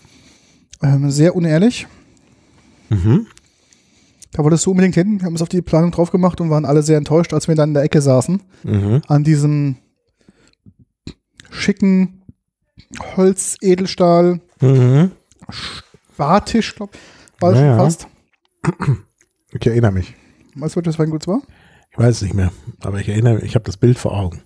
[0.83, 1.85] Ähm, sehr unehrlich.
[2.89, 3.27] Mhm.
[4.31, 5.19] Da wolltest du unbedingt hin.
[5.19, 7.55] Wir haben uns auf die Planung drauf gemacht und waren alle sehr enttäuscht, als wir
[7.55, 8.41] dann in der Ecke saßen.
[8.63, 9.01] Mhm.
[9.09, 9.75] An diesem
[11.55, 12.21] schicken
[13.15, 15.11] Holz-Edelstahl mhm.
[16.17, 16.71] Glaube ich,
[17.39, 18.07] war ja, schon fast.
[19.51, 20.15] Ich erinnere mich.
[20.55, 21.41] Weißt du, was das Weingut war?
[21.91, 22.51] Ich weiß es nicht mehr,
[22.81, 24.41] aber ich erinnere mich, ich habe das Bild vor Augen.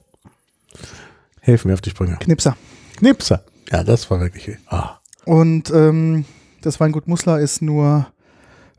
[1.41, 2.17] Helfen mir auf die Sprünge.
[2.19, 2.55] Knipser.
[2.97, 3.43] Knipser.
[3.71, 4.57] Ja, das war wirklich.
[4.67, 4.99] Ah.
[5.25, 6.25] Und ähm,
[6.61, 8.07] das Weingut Musler ist nur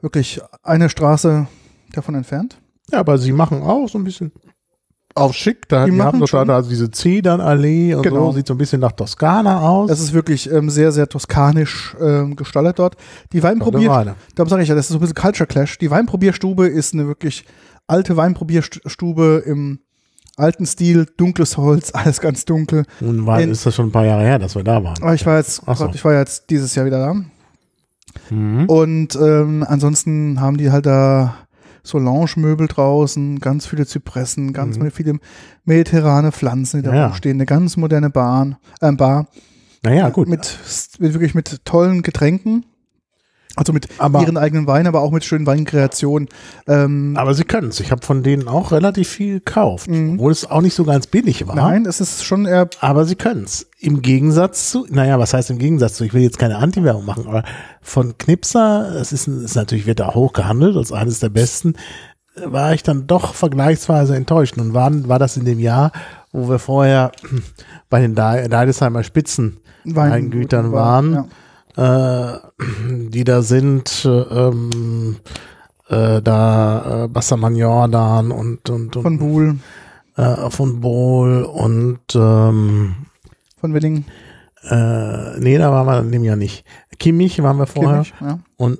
[0.00, 1.46] wirklich eine Straße
[1.92, 2.60] davon entfernt.
[2.90, 4.32] Ja, aber sie machen auch so ein bisschen
[5.14, 5.68] auf schick.
[5.68, 8.26] Da, die, die haben doch da also diese Zedernallee und genau.
[8.26, 8.36] so.
[8.36, 9.88] Sieht so ein bisschen nach Toskana aus.
[9.88, 12.96] Das ist wirklich ähm, sehr, sehr toskanisch ähm, gestaltet dort.
[13.32, 15.78] Die Weinprobier, da sage ich ja, das ist so ein bisschen Culture Clash.
[15.78, 17.44] Die Weinprobierstube ist eine wirklich
[17.86, 19.80] alte Weinprobierstube im
[20.36, 22.84] alten Stil, dunkles Holz, alles ganz dunkel.
[23.00, 25.14] Und war, In, ist das schon ein paar Jahre her, dass wir da waren?
[25.14, 25.72] Ich war jetzt, so.
[25.72, 27.14] Gott, ich war jetzt dieses Jahr wieder da.
[28.34, 28.64] Mhm.
[28.66, 31.36] Und ähm, ansonsten haben die halt da
[31.82, 34.90] so Lounge-Möbel draußen, ganz viele Zypressen, ganz mhm.
[34.90, 35.18] viele
[35.64, 37.06] mediterrane Pflanzen, die da ja.
[37.06, 39.28] rumstehen, eine ganz moderne Bahn, äh, Bar.
[39.82, 40.28] Naja, gut.
[40.28, 40.58] Mit,
[40.98, 42.64] mit, wirklich mit tollen Getränken.
[43.56, 46.28] Also mit aber, ihren eigenen Weinen, aber auch mit schönen Weinkreationen.
[46.68, 47.80] Ähm, aber sie können es.
[47.80, 50.14] Ich habe von denen auch relativ viel gekauft, mhm.
[50.14, 51.56] obwohl es auch nicht so ganz billig war.
[51.56, 52.68] Nein, es ist schon eher.
[52.80, 53.66] Aber sie können es.
[53.78, 57.26] Im Gegensatz zu, naja, was heißt im Gegensatz zu, ich will jetzt keine Anti-Werbung machen,
[57.26, 57.42] aber
[57.82, 61.74] von Knipser, es ist, ist natürlich, wird da hoch gehandelt als eines der besten,
[62.44, 64.56] war ich dann doch vergleichsweise enttäuscht.
[64.56, 65.90] Nun war, war das in dem Jahr,
[66.30, 67.10] wo wir vorher
[67.88, 71.12] bei den Deidesheimer Spitzen Weingütern waren.
[71.12, 71.26] Ja
[71.76, 72.32] äh,
[73.08, 75.16] die da sind, ähm,
[75.88, 79.58] äh, da äh, Bassermann Jordan und, und, und von Buhl.
[80.16, 82.94] Äh, von Bohl und ähm,
[83.58, 84.04] von Willingen.
[84.68, 86.64] Äh, nee, da waren wir in dem Jahr nicht.
[86.98, 88.02] Kimmich waren wir vorher.
[88.02, 88.38] Kimmich, ja.
[88.56, 88.78] Und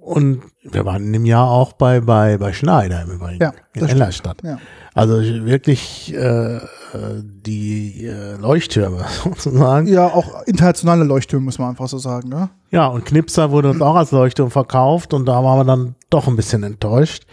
[0.00, 3.42] Und wir waren in dem Jahr auch bei, bei, bei Schneider im Übrigen.
[3.42, 4.38] Ja, in Ellerstadt.
[4.42, 4.58] Ja.
[4.94, 6.60] Also wirklich äh,
[6.94, 9.86] die äh, Leuchttürme sozusagen.
[9.86, 12.28] Ja, auch internationale Leuchttürme, muss man einfach so sagen.
[12.28, 12.50] Ne?
[12.70, 16.26] Ja, und Knipser wurde uns auch als Leuchtturm verkauft und da waren wir dann doch
[16.28, 17.26] ein bisschen enttäuscht.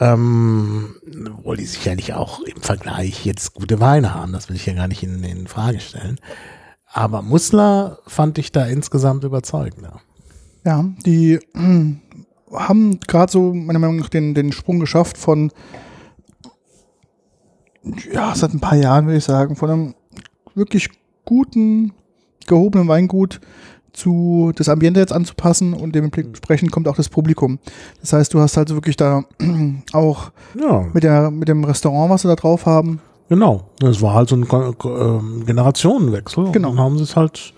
[0.00, 0.96] Ähm,
[1.38, 4.88] obwohl die sicherlich auch im Vergleich jetzt gute Weine haben, das will ich ja gar
[4.88, 6.18] nicht in, in Frage stellen.
[6.92, 10.00] Aber Musler fand ich da insgesamt überzeugender.
[10.64, 11.94] Ja, die äh,
[12.52, 15.52] haben gerade so meiner Meinung nach den, den Sprung geschafft von
[18.12, 19.94] ja, seit ein paar Jahren würde ich sagen, von einem
[20.54, 20.88] wirklich
[21.24, 21.92] guten,
[22.46, 23.40] gehobenen Weingut
[23.92, 27.58] zu das Ambiente jetzt anzupassen und dementsprechend kommt auch das Publikum.
[28.00, 29.24] Das heißt, du hast halt wirklich da
[29.92, 30.86] auch ja.
[30.92, 33.00] mit, der, mit dem Restaurant, was sie da drauf haben.
[33.28, 36.50] Genau, das war halt so ein äh, Generationenwechsel.
[36.52, 36.70] Genau.
[36.70, 37.54] Und dann haben sie es halt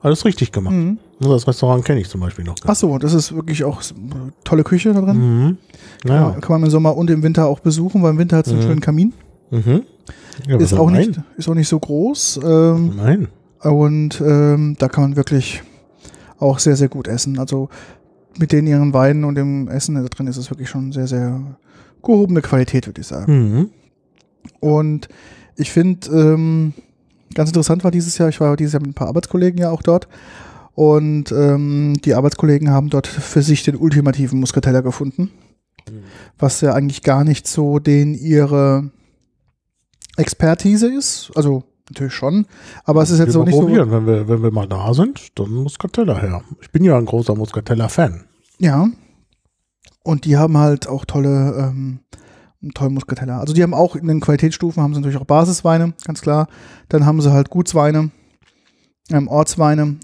[0.00, 0.74] alles richtig gemacht.
[0.74, 0.98] Mhm.
[1.20, 2.54] Also das Restaurant kenne ich zum Beispiel noch.
[2.64, 3.82] Ach so, das ist wirklich auch
[4.44, 5.18] tolle Küche da drin.
[5.18, 5.58] Mhm.
[6.06, 6.30] Ja.
[6.40, 8.62] Kann man im Sommer und im Winter auch besuchen, weil im Winter hat es einen
[8.62, 8.66] mhm.
[8.66, 9.12] schönen Kamin.
[9.50, 9.82] Mhm.
[10.46, 12.40] Ja, ist, auch nicht, ist auch nicht so groß.
[12.42, 13.28] Ähm, Nein.
[13.60, 15.62] Und ähm, da kann man wirklich
[16.38, 17.38] auch sehr, sehr gut essen.
[17.38, 17.68] Also
[18.38, 21.40] mit den ihren Weinen und dem Essen da drin ist es wirklich schon sehr, sehr
[22.02, 23.32] gehobene Qualität, würde ich sagen.
[23.32, 23.70] Mhm.
[24.60, 25.08] Und
[25.56, 26.72] ich finde, ähm,
[27.34, 29.82] ganz interessant war dieses Jahr, ich war dieses Jahr mit ein paar Arbeitskollegen ja auch
[29.82, 30.08] dort.
[30.74, 35.30] Und ähm, die Arbeitskollegen haben dort für sich den ultimativen Muscatella gefunden.
[35.90, 36.04] Mhm.
[36.38, 38.90] Was ja eigentlich gar nicht so den ihre
[40.16, 41.30] Expertise ist.
[41.34, 42.46] Also natürlich schon,
[42.84, 43.90] aber es ist jetzt so nicht probieren.
[43.90, 43.96] so.
[43.96, 46.42] Wenn wir, wenn wir mal da sind, dann Muscatella her.
[46.60, 48.24] Ich bin ja ein großer Muscatella-Fan.
[48.58, 48.88] Ja.
[50.02, 52.00] Und die haben halt auch tolle, ähm,
[52.74, 53.38] tolle Muscatella.
[53.38, 56.48] Also die haben auch in den Qualitätsstufen haben sie natürlich auch Basisweine, ganz klar.
[56.88, 58.10] Dann haben sie halt Gutsweine,
[59.10, 59.96] ähm, Ortsweine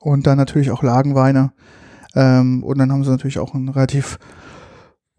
[0.00, 1.52] und dann natürlich auch Lagenweine.
[2.14, 4.18] Ähm, und dann haben sie natürlich auch ein relativ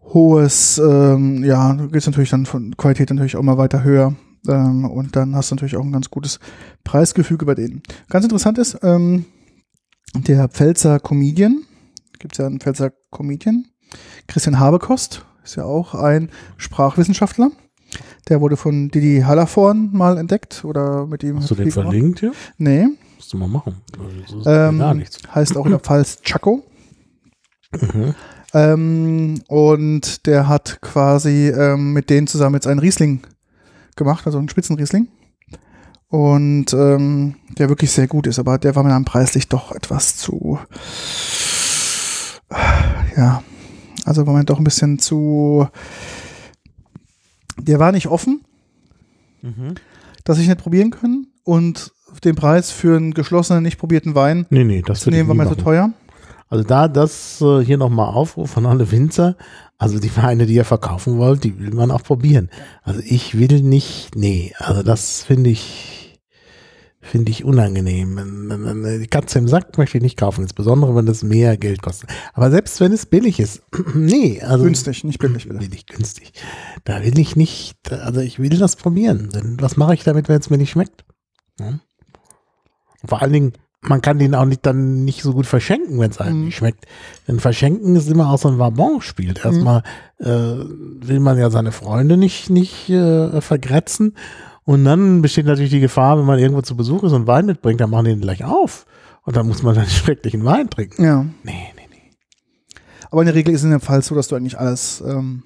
[0.00, 4.14] hohes, ähm, ja, geht es natürlich dann von Qualität natürlich auch mal weiter höher.
[4.48, 6.40] Ähm, und dann hast du natürlich auch ein ganz gutes
[6.84, 7.82] Preisgefüge bei denen.
[8.08, 9.24] Ganz interessant ist, ähm,
[10.14, 11.62] der Pfälzer Comedian,
[12.18, 13.66] gibt es ja einen Pfälzer Comedian,
[14.26, 17.50] Christian Habekost, ist ja auch ein Sprachwissenschaftler.
[18.28, 21.36] Der wurde von Didi Hallervorn mal entdeckt oder mit ihm.
[21.36, 22.32] Hast du den verlinkt hier?
[22.58, 22.88] Nee.
[23.14, 23.76] Musst du mal machen.
[24.44, 25.18] Ähm, gar nichts.
[25.32, 26.64] Heißt auch in der Pfalz Chaco.
[27.72, 28.14] Mhm.
[28.52, 33.20] Ähm, und der hat quasi ähm, mit denen zusammen jetzt einen Riesling
[33.96, 35.08] gemacht, also ein Spitzenriesling.
[36.08, 40.16] Und ähm, der wirklich sehr gut ist, aber der war mir dann preislich doch etwas
[40.16, 40.58] zu,
[43.16, 43.42] ja,
[44.04, 45.66] also war mir doch ein bisschen zu,
[47.58, 48.44] der war nicht offen,
[49.42, 49.74] mhm.
[50.22, 51.92] dass ich nicht probieren können und
[52.24, 55.48] den Preis für einen geschlossenen, nicht probierten Wein nee, nee, das zu nehmen, war mir
[55.48, 55.90] zu teuer.
[56.48, 59.36] Also da das äh, hier nochmal Aufruf an alle Winzer,
[59.78, 62.50] also die Weine, die ihr verkaufen wollt, die will man auch probieren.
[62.82, 66.18] Also ich will nicht, nee, also das finde ich,
[67.00, 69.00] finde ich unangenehm.
[69.00, 72.10] Die Katze im Sack möchte ich nicht kaufen, insbesondere wenn das mehr Geld kostet.
[72.32, 73.62] Aber selbst wenn es billig ist,
[73.94, 74.64] nee, also.
[74.64, 75.58] Günstig, nicht billig, bitte.
[75.58, 76.32] Billig, günstig.
[76.84, 79.28] Da will ich nicht, also ich will das probieren.
[79.34, 81.04] Denn was mache ich damit, wenn es mir nicht schmeckt?
[81.60, 81.80] Ja?
[83.04, 83.52] Vor allen Dingen,
[83.88, 86.44] man kann den auch nicht dann nicht so gut verschenken, wenn es einem mhm.
[86.46, 86.86] nicht schmeckt.
[87.28, 89.30] Denn verschenken ist immer auch so ein Wabon-Spiel.
[89.30, 89.36] Mhm.
[89.42, 89.82] Erstmal
[90.18, 94.14] äh, will man ja seine Freunde nicht, nicht äh, vergrätzen.
[94.64, 97.80] Und dann besteht natürlich die Gefahr, wenn man irgendwo zu Besuch ist und Wein mitbringt,
[97.80, 98.86] dann machen die den gleich auf.
[99.22, 101.04] Und dann muss man dann schrecklichen Wein trinken.
[101.04, 101.22] Ja.
[101.44, 102.10] Nee, nee, nee.
[103.10, 105.44] Aber in der Regel ist es in dem Fall so, dass du eigentlich alles, ähm,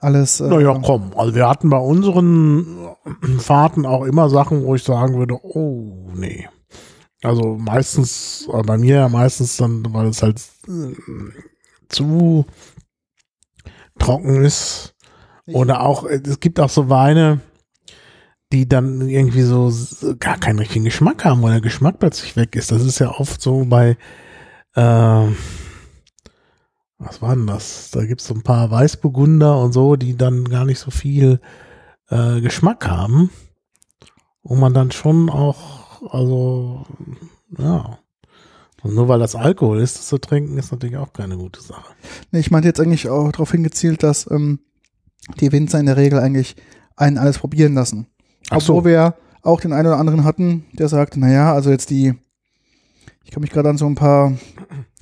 [0.00, 0.40] alles.
[0.40, 1.12] Äh, naja, komm.
[1.16, 2.66] Also wir hatten bei unseren
[3.38, 6.48] Fahrten auch immer Sachen, wo ich sagen würde, oh, nee.
[7.24, 10.94] Also meistens, äh, bei mir ja meistens dann, weil es halt äh,
[11.88, 12.44] zu
[13.98, 14.94] trocken ist.
[15.46, 17.40] Oder auch, äh, es gibt auch so Weine,
[18.52, 19.72] die dann irgendwie so
[20.18, 22.70] gar keinen richtigen Geschmack haben, weil der Geschmack plötzlich weg ist.
[22.70, 23.96] Das ist ja oft so bei,
[24.74, 25.26] äh,
[26.98, 27.90] was war denn das?
[27.90, 31.40] Da gibt es so ein paar Weißburgunder und so, die dann gar nicht so viel
[32.10, 33.30] äh, Geschmack haben.
[34.42, 36.84] Wo man dann schon auch also,
[37.58, 37.98] ja.
[38.82, 41.94] Und nur weil das Alkohol ist, das zu trinken, ist natürlich auch keine gute Sache.
[42.30, 44.58] Nee, ich meinte jetzt eigentlich auch darauf hingezielt, dass ähm,
[45.40, 46.56] die Winzer in der Regel eigentlich
[46.96, 48.06] einen alles probieren lassen.
[48.50, 48.84] Ach Obwohl so.
[48.84, 52.14] wir auch den einen oder anderen hatten, der sagt, naja, also jetzt die,
[53.24, 54.34] ich kann mich gerade an so ein paar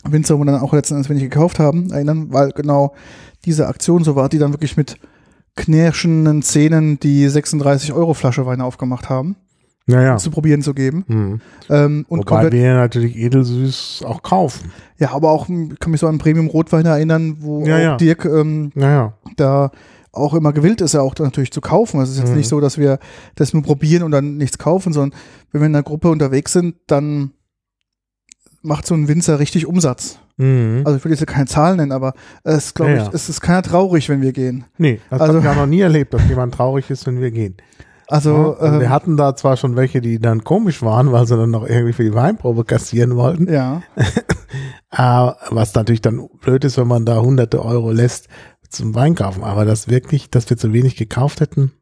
[0.04, 2.94] Winzer, wo dann auch letztendlich wenig gekauft haben, erinnern, weil genau
[3.44, 4.96] diese Aktion so war, die dann wirklich mit
[5.56, 9.36] knirschenden Zähnen die 36 Euro Flasche Wein aufgemacht haben.
[9.86, 10.16] Naja.
[10.16, 11.04] zu probieren zu geben.
[11.08, 11.40] Mhm.
[11.70, 14.70] Ähm, und Wobei wir natürlich edelsüß auch kaufen.
[14.98, 17.96] ja, aber auch, ich kann mich so an Premium Rotwein erinnern, wo Ja, auch ja.
[17.96, 19.14] Dirk ähm, Naja.
[19.36, 19.70] da
[20.12, 21.98] auch immer gewillt ist, ja auch natürlich zu kaufen.
[21.98, 22.36] Also es ist jetzt Mhm.
[22.38, 22.98] nicht so, dass wir
[23.34, 25.18] das nur probieren und dann nichts kaufen, sondern
[25.52, 27.30] wenn wir in einer Gruppe unterwegs sind, dann
[28.62, 30.18] macht so ein Winzer richtig Umsatz.
[30.36, 30.82] Mhm.
[30.84, 32.14] Also ich will jetzt keine Zahlen nennen, aber
[32.44, 34.64] es glaube Ja, ich, es ist keiner traurig, wenn wir gehen.
[34.78, 37.30] nee, das also- habe ich auch noch nie erlebt, dass jemand traurig ist, wenn wir
[37.30, 37.56] gehen.
[38.08, 41.26] Also, Ja, also wir ähm, hatten da zwar schon welche, die dann komisch waren, weil
[41.26, 43.52] sie dann noch irgendwie für die Weinprobe kassieren wollten.
[43.52, 43.82] ja,
[44.90, 48.28] Ah, was natürlich dann blöd ist, wenn man da hunderte Euro lässt
[48.68, 49.42] zum Weinkaufen.
[49.42, 51.72] Aber das wirklich, dass wir zu wenig gekauft hätten,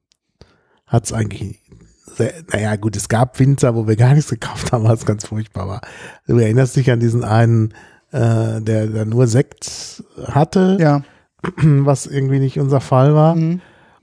[0.86, 1.60] hat es eigentlich
[2.06, 5.66] sehr, naja gut, es gab Winzer, wo wir gar nichts gekauft haben, was ganz furchtbar
[5.66, 5.80] war.
[6.26, 7.74] Du erinnerst dich an diesen einen,
[8.12, 11.02] äh, der, der nur Sekt hatte, ja.
[11.62, 13.34] was irgendwie nicht unser Fall war.
[13.34, 13.60] Mhm.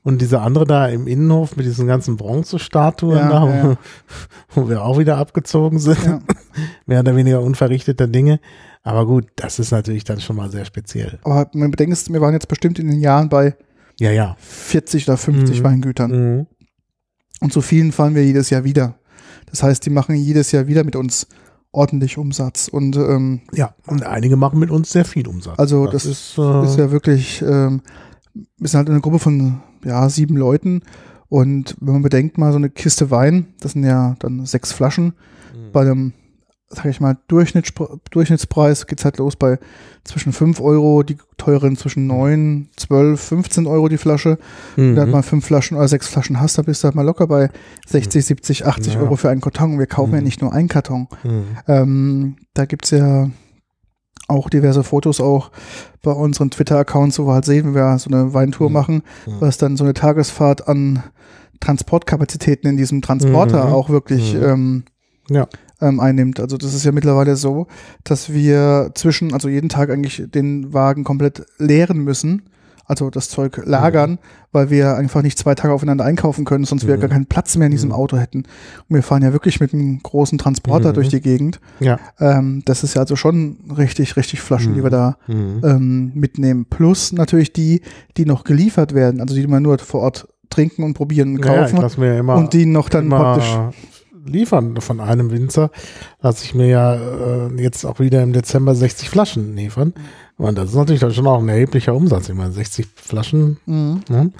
[0.07, 3.77] Und dieser andere da im Innenhof mit diesen ganzen Bronzestatuen Ja, da, wo, ja.
[4.51, 6.01] wo wir auch wieder abgezogen sind.
[6.05, 6.21] Ja.
[6.85, 8.39] Mehr oder weniger unverrichteter Dinge.
[8.83, 11.19] Aber gut, das ist natürlich dann schon mal sehr speziell.
[11.23, 13.57] Aber man bedenkt, wir waren jetzt bestimmt in den Jahren bei
[13.99, 14.37] Ja, ja.
[14.39, 15.63] 40 oder 50 Mhm.
[15.65, 16.11] Weingütern.
[16.11, 16.47] Mhm.
[17.41, 18.95] Und so vielen fallen wir jedes Jahr wieder.
[19.47, 21.27] Das heißt, die machen jedes Jahr wieder mit uns
[21.73, 22.69] ordentlich Umsatz.
[22.69, 25.59] Und ähm, Ja, und einige machen mit uns sehr viel Umsatz.
[25.59, 27.81] Also das ist, äh, ist ja wirklich, ähm,
[28.57, 30.81] wir sind halt eine Gruppe von ja, sieben Leuten.
[31.29, 35.13] Und wenn man bedenkt mal, so eine Kiste Wein, das sind ja dann sechs Flaschen,
[35.53, 35.71] Mhm.
[35.73, 36.13] bei einem,
[36.69, 37.73] sag ich mal, Durchschnitts
[38.11, 39.57] Durchschnittspreis geht's halt los bei
[40.03, 44.37] zwischen 5 Euro, die teuren zwischen 9, 12, 15 Euro die Flasche.
[44.77, 44.81] mhm.
[44.89, 47.01] Wenn du halt mal fünf Flaschen oder sechs Flaschen hast, da bist du halt mal
[47.03, 47.49] locker bei
[47.87, 48.99] 60, 70, 80 Ja.
[49.01, 49.79] Euro für einen Karton.
[49.79, 50.23] Wir kaufen ja Mhm.
[50.25, 51.07] nicht nur einen Karton.
[51.23, 51.43] Mhm.
[51.67, 53.29] Ähm, da gibt's ja
[54.27, 55.51] auch diverse Fotos auch
[56.01, 58.73] bei unseren Twitter-Accounts, wo wir halt sehen, wenn wir so eine Weintour Mhm.
[58.73, 59.03] machen,
[59.39, 61.03] was dann so eine Tagesfahrt an
[61.59, 63.73] Transportkapazitäten in diesem Transporter Mhm.
[63.73, 64.43] auch wirklich Mhm.
[64.43, 64.83] ähm,
[65.29, 65.47] Ja.
[65.81, 66.39] ähm, einnimmt.
[66.39, 67.67] Also das ist ja mittlerweile so,
[68.03, 72.43] dass wir zwischen, also jeden Tag eigentlich den Wagen komplett leeren müssen,
[72.87, 74.17] also das Zeug lagern,
[74.53, 77.01] weil wir einfach nicht zwei Tage aufeinander einkaufen können, sonst wir Mhm.
[77.01, 77.95] gar keinen Platz mehr in diesem Mhm.
[77.95, 78.39] Auto hätten.
[78.39, 80.93] Und wir fahren ja wirklich mit einem großen Transporter Mhm.
[80.93, 81.59] durch die Gegend.
[81.81, 81.99] Ja.
[82.19, 84.83] Ähm, das ist ja also schon richtig, richtig Flaschen, die Mhm.
[84.83, 85.61] wir da Mhm.
[85.63, 86.65] ähm, mitnehmen.
[86.69, 87.81] Plus natürlich die,
[88.15, 91.67] die noch geliefert werden, also die man nur vor Ort trinken und probieren und Ja,
[91.67, 93.53] ja, kaufen ja immer, und die noch dann praktisch.
[94.27, 95.71] Liefern von einem Winzer.
[96.21, 99.93] Lasse ich mir ja äh, jetzt auch wieder im Dezember 60 Flaschen liefern.
[100.37, 102.29] Und das ist natürlich dann schon auch ein erheblicher Umsatz.
[102.29, 104.01] Ich meine, 60 Flaschen Mhm.
[104.09, 104.31] Ne?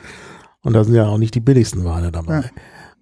[0.63, 2.51] Und da sind ja auch nicht die billigsten Weine dabei.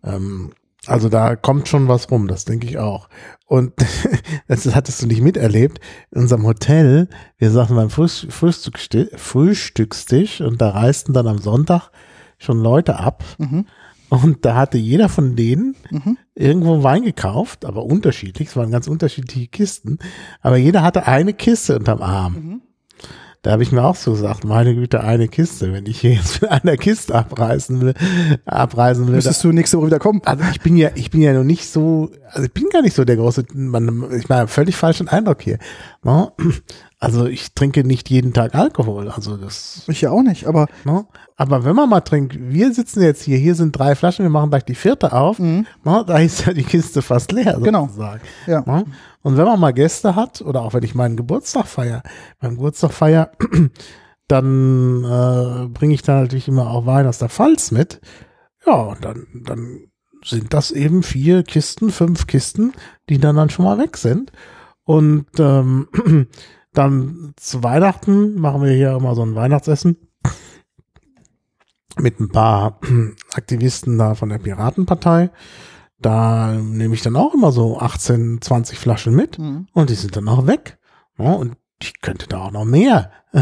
[0.04, 0.52] Ähm,
[0.88, 3.10] also da kommt schon was rum, das denke ich auch.
[3.48, 3.74] Und
[4.48, 5.80] das hattest du nicht miterlebt.
[6.12, 11.90] In unserem Hotel, wir saßen beim Frühst Frühstücksti Frühstückstisch und da reisten dann am Sonntag
[12.38, 13.24] schon Leute ab.
[13.38, 13.66] Mhm.
[14.24, 16.18] Und da hatte jeder von denen Mhm.
[16.36, 18.50] irgendwo Wein gekauft, aber unterschiedlich.
[18.50, 20.00] Es waren ganz unterschiedliche Kisten.
[20.42, 22.34] Aber jeder hatte eine Kiste unterm Arm.
[22.34, 22.62] Mhm.
[23.42, 25.72] Da habe ich mir auch so gesagt, meine Güte, eine Kiste.
[25.72, 27.94] Wenn ich hier jetzt mit einer Kiste abreißen will,
[28.46, 29.14] abreisen will.
[29.14, 30.20] Müsstest du nächste Woche wieder kommen?
[30.26, 32.96] Also ich bin ja, ich bin ja noch nicht so, also ich bin gar nicht
[32.96, 35.60] so der große, man, ich meine, völlig falschen Eindruck hier.
[36.06, 36.32] Ne?
[36.98, 39.12] Also ich trinke nicht jeden Tag Alkohol.
[39.12, 41.06] Also das Ich ja auch nicht, aber Ne?
[41.36, 44.50] Aber wenn man mal trinkt, wir sitzen jetzt hier, hier sind drei Flaschen, wir machen
[44.50, 45.68] gleich die vierte auf, Mhm.
[45.84, 46.04] ne?
[46.08, 47.88] da ist ja die Kiste fast leer Genau.
[47.88, 48.22] sozusagen.
[48.48, 48.62] ja.
[49.22, 52.02] Und wenn man mal Gäste hat, oder auch wenn ich meinen Geburtstag feier,
[52.42, 53.32] meinen Geburtstag feier,
[54.28, 58.02] dann äh, bringe ich da natürlich immer auch Wein aus der Pfalz mit.
[58.66, 59.80] Ja, und dann, dann
[60.24, 62.74] sind das eben vier Kisten, fünf Kisten,
[63.10, 64.32] die dann dann schon mal weg sind.
[64.86, 65.88] Und ähm,
[66.74, 69.98] dann zu Weihnachten machen wir hier immer so ein Weihnachtsessen
[72.00, 72.80] mit ein paar
[73.34, 75.30] Aktivisten da von der Piratenpartei.
[76.00, 79.68] Da nehme ich dann auch immer so 18, 20 Flaschen mit Mhm.
[79.74, 80.78] und die sind dann auch weg.
[81.18, 83.12] Ja, und ich könnte da auch noch mehr.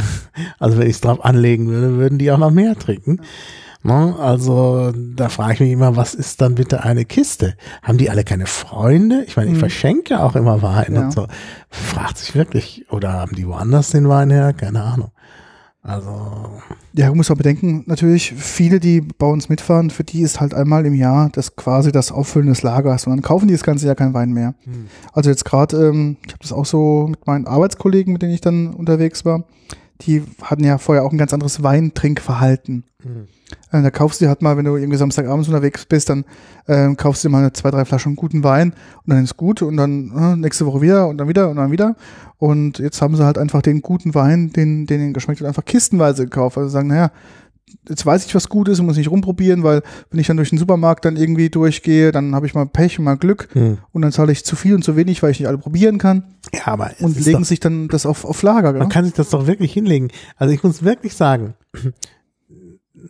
[0.60, 3.22] Also wenn ich es drauf anlegen würde, würden die auch noch mehr trinken.
[3.86, 4.16] Ne?
[4.18, 7.56] Also da frage ich mich immer, was ist dann bitte eine Kiste?
[7.82, 9.24] Haben die alle keine Freunde?
[9.28, 9.60] Ich meine, ich Mhm.
[9.60, 11.02] verschenke ja auch immer Wein Ja.
[11.02, 11.28] und so.
[11.70, 14.54] Fragt sich wirklich, oder haben die woanders den Wein her?
[14.54, 15.12] Keine Ahnung.
[15.82, 16.12] Also,
[16.94, 20.54] Ja, du musst auch bedenken, natürlich, viele, die bei uns mitfahren, für die ist halt
[20.54, 23.86] einmal im Jahr das quasi das Auffüllen des Lagers und dann kaufen die das ganze
[23.88, 24.54] Jahr keinen Wein mehr.
[24.64, 24.86] hm.
[25.12, 28.40] Also jetzt gerade, ähm, ich habe das auch so mit meinen Arbeitskollegen, mit denen ich
[28.40, 29.44] dann unterwegs war,
[30.02, 32.86] die hatten ja vorher auch ein ganz anderes Weintrinkverhalten.
[33.02, 33.28] Hm.
[33.72, 36.26] Äh, da kaufst du dir halt mal, wenn du irgendwie Samstagabends unterwegs bist, dann
[36.68, 38.74] ähm, kaufst du dir mal eine, zwei, drei Flaschen guten Wein
[39.06, 41.72] und dann ist gut und dann äh, nächste Woche wieder und dann wieder und dann
[41.72, 41.96] wieder.
[42.38, 45.66] Und jetzt haben sie halt einfach den guten Wein, den, den ihnen geschmeckt hat, einfach
[45.66, 46.58] kistenweise gekauft.
[46.58, 47.12] Also sagen, naja,
[47.90, 50.50] jetzt weiß ich, was gut ist und muss nicht rumprobieren, weil wenn ich dann durch
[50.50, 53.78] den Supermarkt dann irgendwie durchgehe, dann habe ich mal Pech und mal Glück hm.
[53.92, 56.24] und dann zahle ich zu viel und zu wenig, weil ich nicht alle probieren kann.
[56.54, 58.74] Ja, aber und legen doch, sich dann das auf, auf Lager.
[58.74, 60.10] Man kann sich das doch wirklich hinlegen.
[60.38, 61.56] Also ich muss wirklich sagen,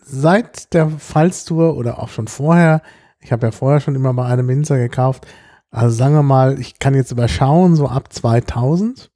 [0.03, 2.81] seit der Fallstour oder auch schon vorher,
[3.19, 5.25] ich habe ja vorher schon immer bei einem Winzer gekauft,
[5.71, 9.11] also sagen wir mal, ich kann jetzt überschauen, so ab 2000,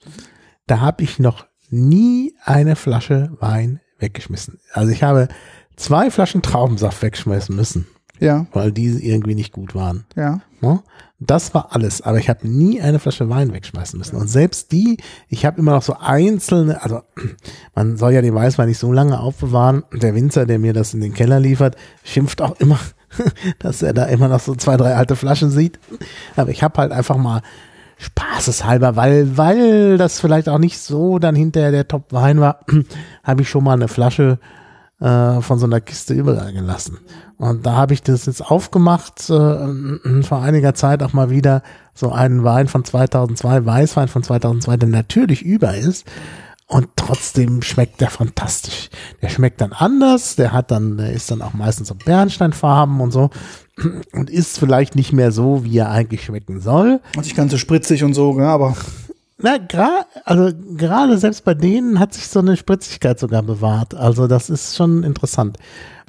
[0.66, 4.60] da habe ich noch nie eine Flasche Wein weggeschmissen.
[4.74, 5.28] Also ich habe
[5.76, 7.88] zwei Flaschen Traubensaft wegschmeißen müssen.
[8.20, 8.48] Ja.
[8.54, 10.06] Weil die irgendwie nicht gut waren.
[10.16, 10.42] Ja.
[10.62, 10.82] Ne?
[11.20, 14.18] Das war alles, aber ich habe nie eine Flasche Wein wegschmeißen müssen.
[14.18, 14.98] Und selbst die,
[15.30, 17.02] ich habe immer noch so einzelne, also
[17.76, 19.84] man soll ja den Weißwein nicht so lange aufbewahren.
[19.94, 22.80] Der Winzer, der mir das in den Keller liefert, schimpft auch immer,
[23.60, 25.80] dass er da immer noch so zwei, drei alte Flaschen sieht.
[26.36, 27.42] Aber ich habe halt einfach mal
[27.98, 32.60] spaßeshalber, weil, weil das vielleicht auch nicht so dann hinterher der Top-Wein war,
[33.24, 34.38] habe ich schon mal eine Flasche
[35.00, 36.98] äh, von so einer Kiste überall gelassen.
[37.38, 41.62] Und da habe ich das jetzt aufgemacht, äh, vor einiger Zeit auch mal wieder
[41.94, 46.06] so einen Wein von 2002, Weißwein von 2002, der natürlich über ist.
[46.70, 48.90] Und trotzdem schmeckt der fantastisch.
[49.22, 53.12] Der schmeckt dann anders, der hat dann, der ist dann auch meistens so Bernsteinfarben und
[53.12, 53.30] so
[54.12, 57.00] und ist vielleicht nicht mehr so, wie er eigentlich schmecken soll.
[57.16, 58.76] Und nicht ganz so spritzig und so, ja, aber.
[59.40, 63.94] Na, gerade, also gerade selbst bei denen hat sich so eine Spritzigkeit sogar bewahrt.
[63.94, 65.58] Also das ist schon interessant.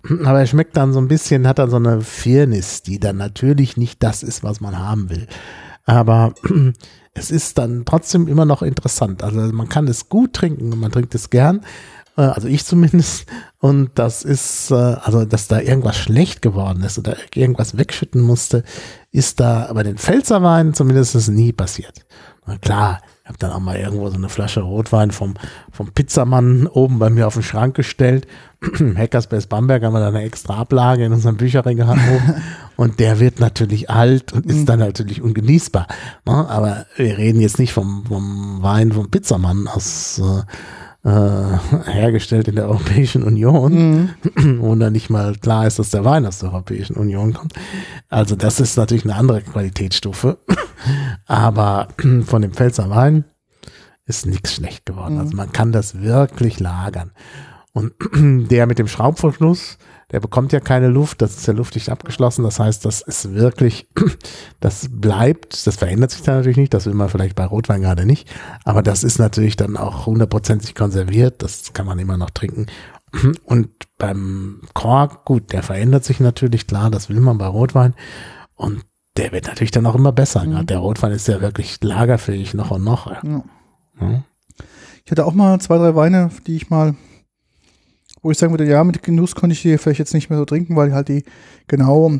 [0.25, 3.77] Aber er schmeckt dann so ein bisschen, hat dann so eine Fairness, die dann natürlich
[3.77, 5.27] nicht das ist, was man haben will.
[5.85, 6.35] Aber
[7.15, 9.23] es ist dann trotzdem immer noch interessant.
[9.23, 11.61] Also man kann es gut trinken und man trinkt es gern.
[12.17, 13.27] Äh, also ich zumindest.
[13.59, 18.65] Und das ist, äh, also dass da irgendwas schlecht geworden ist oder irgendwas wegschütten musste,
[19.13, 22.07] ist da bei den Pfälzerweinen zumindest nie passiert.
[22.63, 25.35] Klar, habe dann auch mal irgendwo so eine Flasche Rotwein vom,
[25.71, 28.27] vom Pizzamann oben bei mir auf den Schrank gestellt.
[28.97, 32.35] Hackerspace Bamberg haben wir da eine extra Ablage in unserem Bücherregal oben.
[32.77, 35.87] und der wird natürlich alt und ist dann natürlich ungenießbar.
[36.27, 36.49] Ne?
[36.49, 40.43] Aber wir reden jetzt nicht vom, vom Wein vom Pizzamann aus äh,
[41.05, 44.61] hergestellt in der Europäischen Union, mhm.
[44.61, 47.55] wo dann nicht mal klar ist, dass der Wein aus der Europäischen Union kommt.
[48.09, 50.39] Also das ist natürlich eine andere Qualitätsstufe.
[51.27, 51.89] Aber
[52.25, 53.25] von dem Pfälzer Wein
[54.07, 55.15] ist nichts schlecht geworden.
[55.15, 55.21] Mhm.
[55.21, 57.13] Also man kann das wirklich lagern.
[57.73, 57.93] Und
[58.51, 59.79] der mit dem Schraubverschluss,
[60.11, 62.43] der bekommt ja keine Luft, das ist ja luftdicht abgeschlossen.
[62.43, 63.89] Das heißt, das ist wirklich,
[64.61, 68.07] das bleibt, das verändert sich da natürlich nicht, das will man vielleicht bei Rotwein gerade
[68.07, 68.29] nicht,
[68.65, 72.67] aber das ist natürlich dann auch hundertprozentig konserviert, das kann man immer noch trinken.
[73.45, 77.95] Und beim Kork, gut, der verändert sich natürlich, klar, das will man bei Rotwein.
[78.55, 78.85] Und
[79.17, 80.45] der wird natürlich dann auch immer besser.
[80.45, 80.67] Mhm.
[80.67, 83.11] Der Rotwein ist ja wirklich lagerfähig noch und noch.
[83.11, 83.43] Ja.
[84.01, 84.23] Ja.
[85.05, 86.95] Ich hatte auch mal zwei, drei Weine, die ich mal
[88.23, 90.45] wo ich sagen würde, ja, mit Genuss konnte ich die vielleicht jetzt nicht mehr so
[90.45, 91.25] trinken, weil halt die
[91.67, 92.19] genau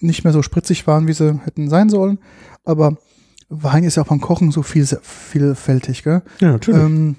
[0.00, 2.18] nicht mehr so spritzig waren, wie sie hätten sein sollen.
[2.64, 2.96] Aber
[3.48, 6.22] Wein ist ja auch beim Kochen so viel, vielfältig, gell?
[6.40, 6.80] Ja, natürlich.
[6.80, 7.16] Ähm,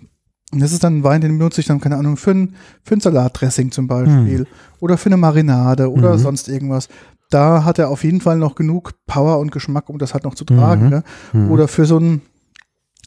[0.51, 3.01] das ist dann ein Wein, den benutze ich dann, keine Ahnung, für ein, für ein
[3.01, 4.39] Salatdressing zum Beispiel.
[4.39, 4.45] Mhm.
[4.79, 6.19] Oder für eine Marinade oder mhm.
[6.19, 6.87] sonst irgendwas.
[7.29, 10.33] Da hat er auf jeden Fall noch genug Power und Geschmack, um das halt noch
[10.33, 11.03] zu tragen.
[11.33, 11.43] Mhm.
[11.43, 11.51] Mhm.
[11.51, 12.21] Oder für so ein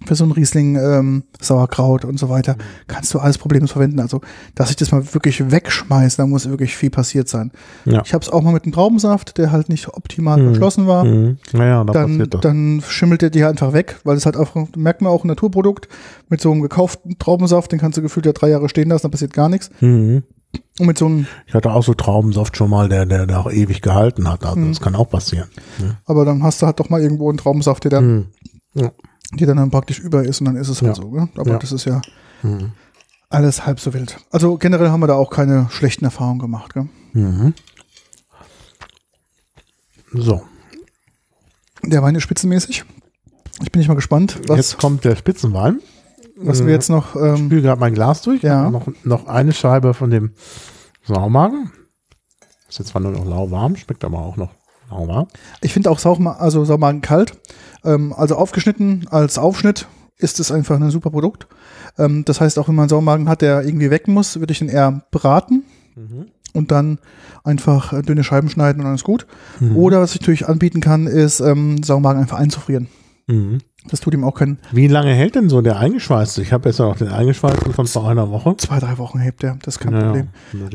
[0.06, 2.56] für so ein Riesling, ähm, Sauerkraut und so weiter,
[2.86, 4.00] kannst du alles problemlos verwenden.
[4.00, 4.20] Also,
[4.54, 7.50] dass ich das mal wirklich wegschmeiße, da muss wirklich viel passiert sein.
[7.84, 8.02] Ja.
[8.04, 10.46] Ich habe es auch mal mit einem Traubensaft, der halt nicht optimal mhm.
[10.46, 11.04] verschlossen war.
[11.04, 11.38] Mhm.
[11.52, 15.12] Naja, da dann, dann schimmelt der dir einfach weg, weil es halt auch, merkt man
[15.12, 15.88] auch ein Naturprodukt
[16.28, 19.08] mit so einem gekauften Traubensaft, den kannst du gefühlt ja drei Jahre stehen lassen, da
[19.08, 19.70] passiert gar nichts.
[19.80, 20.22] Mhm.
[20.78, 23.50] Und mit so einem ich hatte auch so Traubensaft schon mal, der, der, der auch
[23.50, 24.44] ewig gehalten hat.
[24.44, 24.68] Also mhm.
[24.68, 25.48] das kann auch passieren.
[25.78, 25.96] Ja.
[26.06, 28.26] Aber dann hast du halt doch mal irgendwo einen Traubensaft, der dann mhm.
[28.74, 28.90] ja
[29.34, 31.02] die dann, dann praktisch über ist und dann ist es halt ja.
[31.02, 31.10] so.
[31.10, 31.28] Gell?
[31.36, 31.58] Aber ja.
[31.58, 32.00] das ist ja
[32.42, 32.72] mhm.
[33.30, 34.18] alles halb so wild.
[34.30, 36.74] Also generell haben wir da auch keine schlechten Erfahrungen gemacht.
[36.74, 36.88] Gell?
[37.12, 37.54] Mhm.
[40.12, 40.42] So.
[41.82, 42.84] Der Wein ist spitzenmäßig.
[43.62, 44.40] Ich bin nicht mal gespannt.
[44.46, 45.80] Was, jetzt kommt der Spitzenwein.
[46.36, 47.16] Was wir jetzt noch.
[47.16, 48.42] Ähm, ich spüle gerade mein Glas durch.
[48.42, 48.70] Ja.
[48.70, 50.32] Noch, noch eine Scheibe von dem
[51.04, 51.72] Saumagen.
[52.68, 54.50] Ist jetzt zwar nur noch lauwarm, schmeckt aber auch noch
[54.92, 55.28] lauwarm.
[55.60, 57.34] Ich finde auch Saumagen, also Saumagen kalt
[57.84, 59.86] ähm, also aufgeschnitten als Aufschnitt
[60.18, 61.48] ist es einfach ein super Produkt.
[61.98, 64.60] Ähm, das heißt, auch wenn man einen Saumagen hat, der irgendwie weg muss, würde ich
[64.60, 65.64] den eher braten
[65.96, 66.26] mhm.
[66.52, 66.98] und dann
[67.44, 69.26] einfach äh, dünne Scheiben schneiden und dann ist gut.
[69.58, 69.76] Mhm.
[69.76, 72.88] Oder was ich natürlich anbieten kann, ist ähm, Saumagen einfach einzufrieren.
[73.26, 73.58] Mhm.
[73.90, 74.58] Das tut ihm auch keinen.
[74.70, 76.40] Wie lange hält denn so der eingeschweißte?
[76.40, 78.56] Ich habe jetzt noch den eingeschweißten von vor einer Woche.
[78.58, 80.28] Zwei, drei Wochen hält der, das ist kein naja, Problem.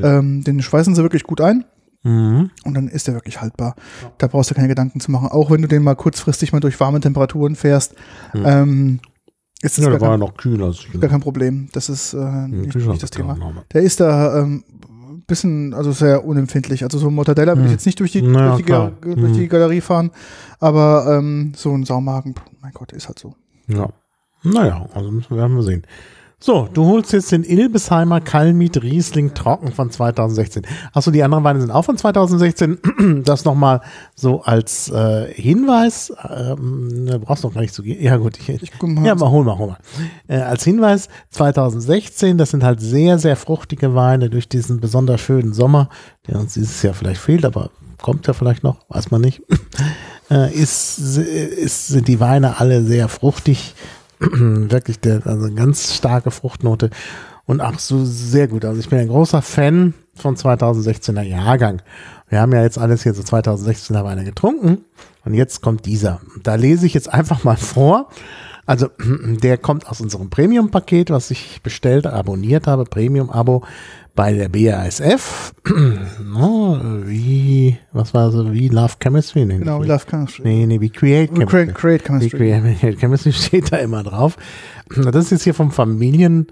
[0.03, 1.64] Ähm, den schweißen sie wirklich gut ein.
[2.07, 2.51] Mhm.
[2.63, 3.75] Und dann ist der wirklich haltbar.
[4.03, 4.11] Ja.
[4.17, 5.27] Da brauchst du keine Gedanken zu machen.
[5.29, 7.93] Auch wenn du den mal kurzfristig mal durch warme Temperaturen fährst,
[8.34, 8.43] mhm.
[8.45, 8.99] ähm,
[9.61, 10.73] ist das ja, gar, war kein, ja noch kühler.
[10.99, 11.69] gar kein Problem.
[11.73, 13.35] Das ist äh, nicht, nicht das Thema.
[13.73, 14.63] Der ist da ähm,
[15.25, 16.84] bisschen, also sehr unempfindlich.
[16.84, 17.73] Also so ein Mortadella würde ich Hm.
[17.73, 18.91] jetzt nicht durch die, Naja, durch, die klar.
[19.01, 19.49] Ga- durch die Hm.
[19.49, 20.11] Galerie fahren,
[20.59, 23.34] aber ähm, so ein Saumagen, mein Gott, ist halt so.
[23.67, 23.89] Ja.
[24.43, 25.84] Naja, also müssen wir werden wir sehen.
[26.39, 30.68] So, du holst jetzt den Ilbesheimer Kalmit Riesling Trocken von 2016.
[30.93, 32.77] Achso, die anderen Weine sind auch von 2016.
[33.26, 33.81] Das nochmal
[34.14, 36.14] so als äh, Hinweis.
[36.30, 38.01] Ähm, du brauchst noch gar nicht zu gehen.
[38.03, 39.03] Ja gut, ich, Ich mal.
[39.03, 39.77] ja, mal hol mal, hol mal.
[40.27, 45.53] Äh, als Hinweis 2016, das sind halt sehr, sehr fruchtige Weine durch diesen besonders schönen
[45.53, 45.89] Sommer,
[46.27, 49.41] der uns dieses Jahr vielleicht fehlt, aber kommt ja vielleicht noch, weiß man nicht.
[50.30, 53.73] äh, ist, ist, sind die Weine alle sehr fruchtig.
[54.19, 56.89] Wirklich der, also ganz starke Fruchtnote
[57.45, 58.65] und auch so sehr gut.
[58.65, 61.81] Also ich bin ein großer Fan von 2016er Jahrgang.
[62.30, 64.85] Wir haben ja jetzt alles hier so 2016er Weine getrunken
[65.26, 66.19] und jetzt kommt dieser.
[66.44, 68.10] Da lese ich jetzt einfach mal vor.
[68.65, 73.64] Also der kommt aus unserem Premium-Paket, was ich bestellt, abonniert habe, Premium-Abo
[74.18, 75.53] bei der BASF.
[76.26, 79.45] no, wie, was war so, wie Love Chemistry?
[79.45, 80.41] Nee, Genau, wie Love Chemistry.
[80.44, 81.68] Nee, nee, wie Create Chemistry.
[81.68, 82.38] Create, Create Chemistry.
[82.80, 84.35] Create Chemistry steht da immer drauf.
[84.89, 86.48] Das ist jetzt hier vom Familien,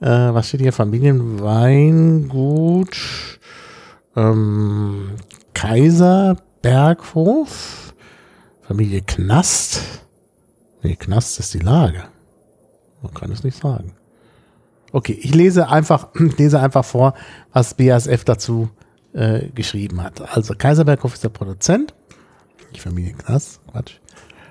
[0.00, 0.72] äh, was steht hier?
[0.72, 2.96] Familienweingut
[4.16, 5.12] ähm,
[5.54, 7.94] Kaiserberghof,
[8.62, 9.82] Familie Knast.
[10.82, 12.02] Nee, Knast ist die Lage.
[13.02, 13.92] Man kann es nicht sagen.
[14.94, 17.14] Okay, ich lese einfach, lese einfach vor,
[17.52, 18.70] was BASF dazu
[19.12, 20.20] äh, geschrieben hat.
[20.36, 21.94] Also Kaiserberghof ist der Produzent.
[22.76, 23.94] Die Familie Knast, Quatsch.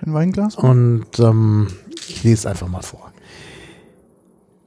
[0.05, 0.55] Ein Weinglas?
[0.55, 1.69] Und ähm,
[2.09, 3.13] ich lese es einfach mal vor.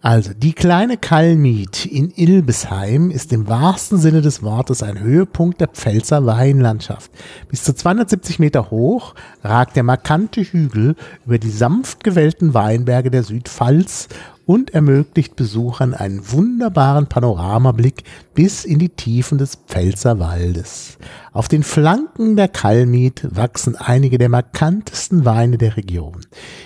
[0.01, 5.69] Also, die kleine Kalmit in Ilbesheim ist im wahrsten Sinne des Wortes ein Höhepunkt der
[5.69, 7.11] Pfälzer Weinlandschaft.
[7.49, 10.95] Bis zu 270 Meter hoch ragt der markante Hügel
[11.27, 14.09] über die sanft gewellten Weinberge der Südpfalz
[14.47, 20.99] und ermöglicht Besuchern einen wunderbaren Panoramablick bis in die Tiefen des Pfälzer Waldes.
[21.33, 26.25] Auf den Flanken der Kalmit wachsen einige der markantesten Weine der Region.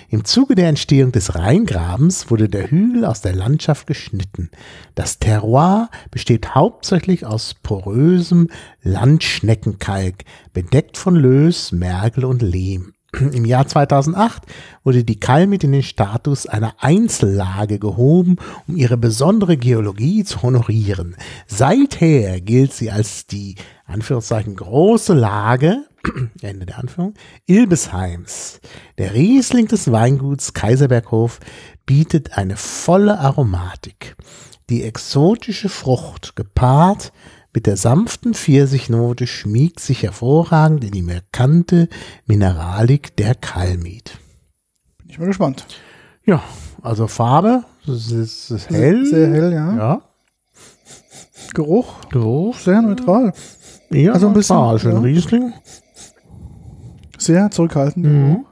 [0.09, 4.51] Im Zuge der Entstehung des Rheingrabens wurde der Hügel aus der Landschaft geschnitten.
[4.93, 8.49] Das Terroir besteht hauptsächlich aus porösem
[8.83, 12.93] Landschneckenkalk, bedeckt von Löss, Mergel und Lehm.
[13.19, 14.43] Im Jahr 2008
[14.83, 21.17] wurde die Kalmit in den Status einer Einzellage gehoben, um ihre besondere Geologie zu honorieren.
[21.45, 23.55] Seither gilt sie als die
[23.85, 25.83] Anführungszeichen große Lage,
[26.41, 27.13] Ende der Anführung,
[27.47, 28.61] Ilbesheims.
[28.97, 31.41] Der Riesling des Weinguts Kaiserberghof
[31.85, 34.15] bietet eine volle Aromatik.
[34.69, 37.11] Die exotische Frucht gepaart
[37.53, 41.89] mit der sanften Pfirsichnote schmiegt sich hervorragend in die markante
[42.25, 44.17] Mineralik der Kalmit.
[44.99, 45.65] Bin ich mal gespannt.
[46.25, 46.41] Ja,
[46.81, 49.05] also Farbe, es ist, es ist hell.
[49.05, 49.75] Sehr hell, ja.
[49.75, 50.01] Ja,
[51.53, 52.57] Geruch, Geruch.
[52.59, 53.33] sehr neutral.
[53.89, 54.99] Ja, Also ein bisschen, neutral, schön ja.
[54.99, 55.53] Riesling.
[57.17, 58.05] Sehr zurückhaltend.
[58.05, 58.45] Mhm.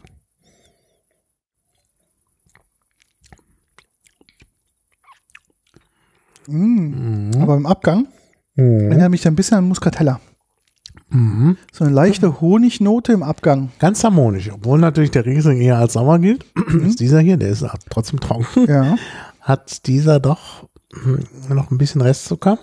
[6.47, 7.31] Mm.
[7.41, 8.07] Aber im Abgang
[8.59, 8.91] Mhm.
[8.91, 10.19] erinnert mich ein bisschen an Muscatella.
[11.09, 11.57] Mhm.
[11.71, 13.71] So eine leichte Honignote im Abgang.
[13.79, 16.45] Ganz harmonisch, obwohl natürlich der Riesling eher als sauer gilt.
[16.85, 18.45] ist dieser hier, der ist trotzdem trocken.
[18.67, 18.95] Ja.
[19.41, 22.59] Hat dieser doch hm, noch ein bisschen Restzucker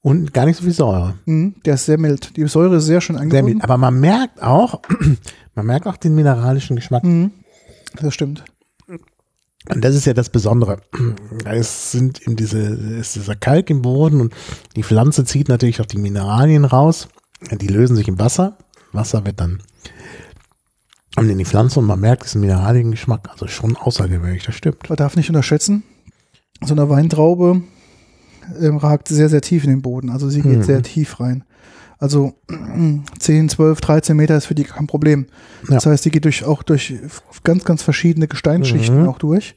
[0.00, 1.14] und gar nicht so viel Säure.
[1.26, 2.34] Mm, Der ist sehr mild.
[2.36, 3.54] Die Säure ist sehr schön Sehr angebunden.
[3.56, 3.64] mild.
[3.64, 4.80] Aber man merkt auch,
[5.54, 7.04] man merkt auch den mineralischen Geschmack.
[7.04, 7.32] Mhm.
[8.00, 8.44] Das stimmt.
[9.72, 10.80] Und das ist ja das Besondere.
[11.44, 14.34] Es sind eben diese, es ist dieser Kalk im Boden und
[14.76, 17.08] die Pflanze zieht natürlich auch die Mineralien raus.
[17.50, 18.58] Die lösen sich im Wasser.
[18.92, 19.62] Wasser wird dann
[21.18, 23.28] in die Pflanze und man merkt diesen mineralischen Geschmack.
[23.30, 24.88] Also schon außergewöhnlich, das stimmt.
[24.88, 25.82] Man darf nicht unterschätzen,
[26.64, 27.62] so eine Weintraube
[28.60, 30.10] ähm, ragt sehr, sehr tief in den Boden.
[30.10, 30.62] Also sie geht Mhm.
[30.62, 31.44] sehr tief rein.
[32.00, 32.32] Also
[33.18, 35.26] 10, 12, 13 Meter ist für die kein Problem.
[35.68, 36.94] Das heißt, die geht durch, auch durch
[37.44, 39.08] ganz, ganz verschiedene Gesteinsschichten Mhm.
[39.08, 39.54] auch durch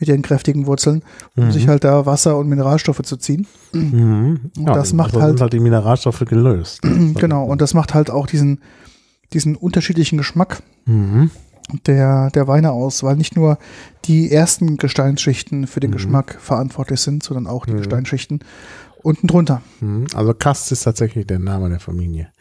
[0.00, 1.02] mit ihren kräftigen Wurzeln,
[1.36, 1.52] um Mhm.
[1.52, 3.46] sich halt da Wasser und Mineralstoffe zu ziehen.
[3.72, 4.50] Mhm.
[4.58, 6.80] Und das macht halt- sind halt die Mineralstoffe gelöst.
[7.14, 8.60] genau, und das macht halt auch diesen,
[9.32, 11.30] diesen unterschiedlichen Geschmack Mhm.
[11.86, 13.58] der, der Weine aus, weil nicht nur
[14.04, 15.94] die ersten Gesteinsschichten für den Mhm.
[15.94, 17.78] Geschmack verantwortlich sind, sondern auch die Mhm.
[17.78, 18.40] Gesteinsschichten
[19.04, 19.62] unten drunter.
[19.80, 20.06] Mhm.
[20.14, 22.32] Also Kast ist tatsächlich der Name der Familie.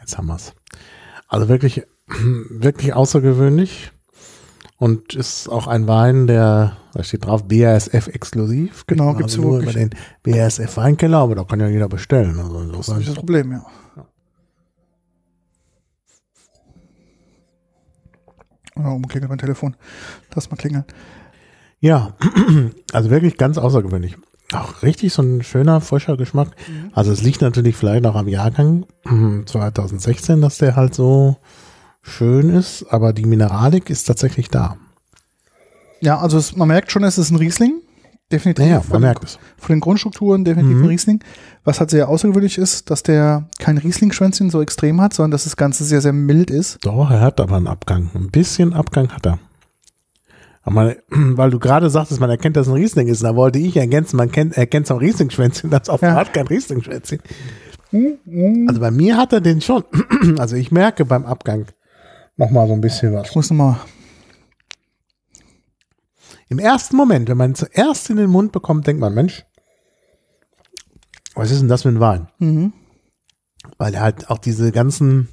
[0.00, 0.54] Jetzt haben wir's.
[1.28, 1.82] Also wirklich,
[2.50, 3.92] wirklich außergewöhnlich
[4.78, 8.86] und ist auch ein Wein, der, da steht drauf, BASF exklusiv.
[8.86, 9.90] Genau, man gibt's also nur über den
[10.22, 12.38] BASF Weinkeller, aber da kann ja jeder bestellen.
[12.38, 13.64] Also Das ist das Problem, ja.
[18.78, 19.74] Oh, klingelt mein Telefon.
[20.34, 20.84] Lass mal klingeln.
[21.80, 22.14] Ja,
[22.92, 24.16] also wirklich ganz außergewöhnlich.
[24.52, 26.48] Auch richtig so ein schöner, frischer Geschmack.
[26.68, 26.90] Mhm.
[26.92, 28.86] Also es liegt natürlich vielleicht auch am Jahrgang
[29.46, 31.36] 2016, dass der halt so
[32.02, 34.76] schön ist, aber die Mineralik ist tatsächlich da.
[36.00, 37.80] Ja, also es, man merkt schon, es ist ein Riesling.
[38.30, 38.66] Definitiv.
[38.66, 39.38] Ja, man merkt es.
[39.56, 40.82] Von den Grundstrukturen definitiv mhm.
[40.84, 41.24] ein Riesling.
[41.62, 45.56] Was halt sehr außergewöhnlich ist, dass der kein Riesling-Schwänzchen so extrem hat, sondern dass das
[45.56, 46.78] Ganze sehr, sehr mild ist.
[46.84, 48.10] Doch, er hat aber einen Abgang.
[48.14, 49.38] Ein bisschen Abgang hat er.
[50.66, 54.18] Aber weil du gerade sagtest, man erkennt, dass ein Riesling ist, da wollte ich ergänzen,
[54.18, 56.14] man kennt, erkennt so ein Riesling-Schwänzchen, das auf ja.
[56.14, 57.20] hat kein Riesling-Schwänzchen.
[57.92, 58.66] Mhm.
[58.68, 59.84] Also bei mir hat er den schon.
[60.38, 61.66] Also ich merke beim Abgang
[62.36, 63.28] nochmal so ein bisschen was.
[63.28, 63.78] Ich muss nochmal
[66.48, 69.44] im ersten Moment, wenn man zuerst in den Mund bekommt, denkt man, Mensch,
[71.34, 72.28] was ist denn das für ein Wein?
[72.38, 72.72] Mhm.
[73.78, 75.28] Weil er halt auch diese ganzen,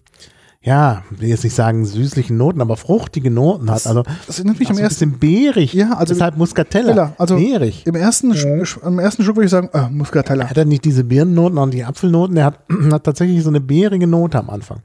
[0.64, 3.86] ja, will jetzt nicht sagen süßlichen Noten, aber fruchtige Noten hat.
[3.86, 5.74] Also das erinnert mich am ersten beerig.
[5.74, 7.14] Ja, also deshalb Muscatella.
[7.18, 7.86] Also beerig.
[7.86, 8.66] Im ersten, mhm.
[8.86, 10.46] im ersten Schluck würde ich sagen, äh, Muscatella.
[10.46, 12.60] Er hat er nicht diese Birnennoten und die Apfelnoten, er hat,
[12.92, 14.80] hat tatsächlich so eine beerige Note am Anfang.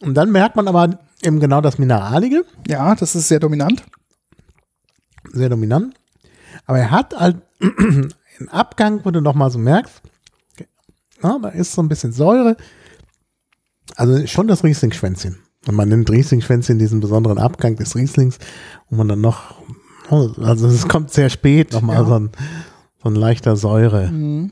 [0.00, 2.44] Und dann merkt man aber eben genau das Mineralige.
[2.66, 3.84] Ja, das ist sehr dominant
[5.32, 5.94] sehr dominant.
[6.66, 10.02] Aber er hat halt einen Abgang, wo du nochmal so merkst,
[11.22, 12.56] na, da ist so ein bisschen Säure.
[13.96, 15.38] Also schon das Riesling-Schwänzchen.
[15.66, 18.38] Und man nennt Riesling-Schwänzchen diesen besonderen Abgang des Rieslings,
[18.90, 19.54] wo man dann noch,
[20.10, 22.04] also es kommt sehr spät nochmal ja.
[22.04, 22.30] so ein,
[23.02, 24.50] so ein leichter Säureabgang.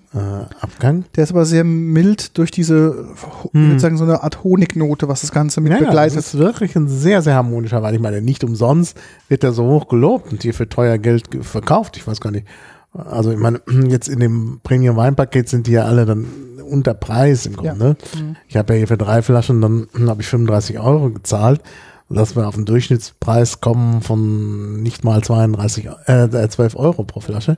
[0.97, 1.03] Mhm.
[1.03, 3.09] Äh, Der ist aber sehr mild durch diese,
[3.53, 6.19] ich würde sagen, so eine Art Honignote, was das Ganze mit ja, begleitet.
[6.19, 7.95] das ist wirklich ein sehr, sehr harmonischer Wein.
[7.95, 8.97] Ich meine, nicht umsonst
[9.29, 11.97] wird er so hoch gelobt und hier für teuer Geld verkauft.
[11.97, 12.47] Ich weiß gar nicht.
[12.93, 16.27] Also ich meine, jetzt in dem Premium Weinpaket sind die ja alle dann
[16.71, 17.97] unter Preis im Grunde.
[18.15, 18.21] Ja.
[18.21, 18.37] Mhm.
[18.49, 21.61] Ich habe ja hier für drei Flaschen, dann habe ich 35 Euro gezahlt
[22.11, 27.57] dass wir auf einen Durchschnittspreis kommen von nicht mal 32, äh, 12 Euro pro Flasche.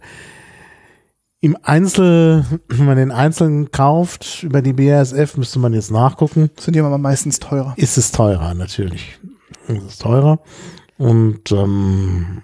[1.41, 6.51] Im Einzel, wenn man den Einzelnen kauft über die BASF, müsste man jetzt nachgucken.
[6.61, 7.75] Sind die aber meistens teurer.
[7.77, 9.19] Ist es teurer, natürlich.
[9.67, 10.39] Ist es teurer.
[10.99, 12.43] Und ähm,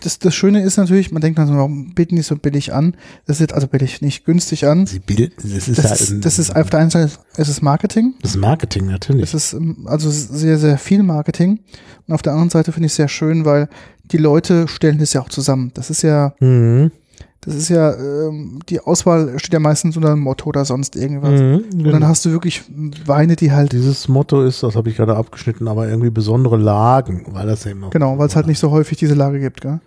[0.00, 2.96] das, das Schöne ist natürlich, man denkt dann so, warum bieten die so billig an?
[3.26, 4.86] Das ist also billig, nicht günstig an.
[4.86, 7.62] Sie bilden, das ist, das, halt ist, das ist auf der einen Seite, es ist
[7.62, 8.14] Marketing.
[8.22, 9.22] Das ist Marketing, natürlich.
[9.22, 11.60] Es ist also sehr, sehr viel Marketing.
[12.06, 13.68] Und auf der anderen Seite finde ich es sehr schön, weil
[14.04, 15.72] die Leute stellen das ja auch zusammen.
[15.74, 16.90] Das ist ja, mhm.
[17.46, 21.40] Das ist ja, ähm, die Auswahl steht ja meistens unter einem Motto oder sonst irgendwas.
[21.40, 21.84] Mhm, genau.
[21.84, 22.64] Und dann hast du wirklich
[23.06, 23.70] Weine, die halt.
[23.70, 27.88] Dieses Motto ist, das habe ich gerade abgeschnitten, aber irgendwie besondere Lagen, weil das eben.
[27.90, 29.80] Genau, weil es halt nicht so häufig diese Lage gibt, gell?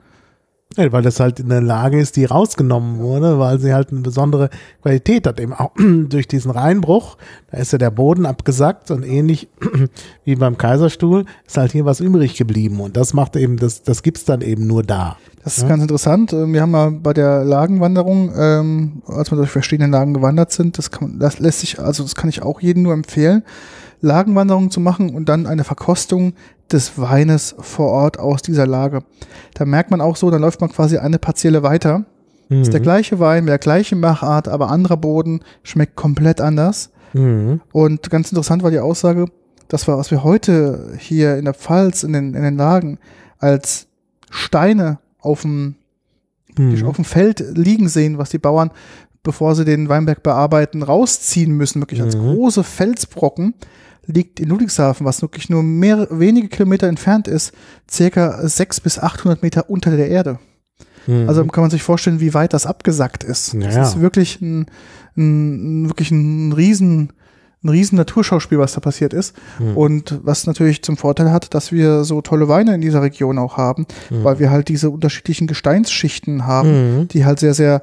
[0.78, 4.52] Ja, weil das halt eine Lage ist, die rausgenommen wurde, weil sie halt eine besondere
[4.84, 5.40] Qualität hat.
[5.40, 7.18] Eben auch durch diesen Reinbruch,
[7.52, 9.50] da ist ja der Boden abgesackt und ähnlich
[10.26, 12.80] wie beim Kaiserstuhl ist halt hier was übrig geblieben.
[12.82, 15.18] Und das macht eben, das, das gibt's dann eben nur da.
[15.44, 15.70] Das ist ja.
[15.70, 16.34] ganz interessant.
[16.34, 20.78] Ähm, wir haben mal bei der Lagenwanderung, ähm, als wir durch verschiedene Lagen gewandert sind,
[20.78, 23.44] das, kann, das lässt sich, also das kann ich auch jedem nur empfehlen,
[24.02, 26.34] Lagenwanderung zu machen und dann eine Verkostung
[26.72, 29.04] des Weines vor Ort aus dieser Lage.
[29.54, 32.06] Da merkt man auch so, dann läuft man quasi eine Partielle weiter.
[32.50, 32.62] Mhm.
[32.62, 36.92] Ist der gleiche Wein, mit der gleichen Machart, aber anderer Boden, schmeckt komplett anders.
[37.14, 37.62] Mhm.
[37.72, 39.26] Und ganz interessant war die Aussage,
[39.68, 42.98] das war, was wir heute hier in der Pfalz, in den, in den Lagen,
[43.38, 43.88] als
[44.30, 45.76] Steine auf dem,
[46.58, 46.86] mhm.
[46.86, 48.72] auf dem Feld liegen sehen, was die Bauern,
[49.24, 52.22] bevor sie den Weinberg bearbeiten, rausziehen müssen, wirklich als mhm.
[52.22, 53.54] große Felsbrocken,
[54.06, 57.54] liegt in Ludwigshafen, was wirklich nur mehr, wenige Kilometer entfernt ist,
[57.90, 60.40] circa 600 bis 800 Meter unter der Erde.
[61.06, 61.28] Mhm.
[61.28, 63.54] Also kann man sich vorstellen, wie weit das abgesackt ist.
[63.56, 63.84] Das ja.
[63.84, 64.66] ist wirklich ein,
[65.16, 67.14] ein, wirklich ein riesen,
[67.64, 69.36] ein riesen Naturschauspiel, was da passiert ist.
[69.60, 69.78] Mhm.
[69.78, 73.58] Und was natürlich zum Vorteil hat, dass wir so tolle Weine in dieser Region auch
[73.58, 74.24] haben, mhm.
[74.24, 77.08] weil wir halt diese unterschiedlichen Gesteinsschichten haben, mhm.
[77.10, 77.82] die halt sehr, sehr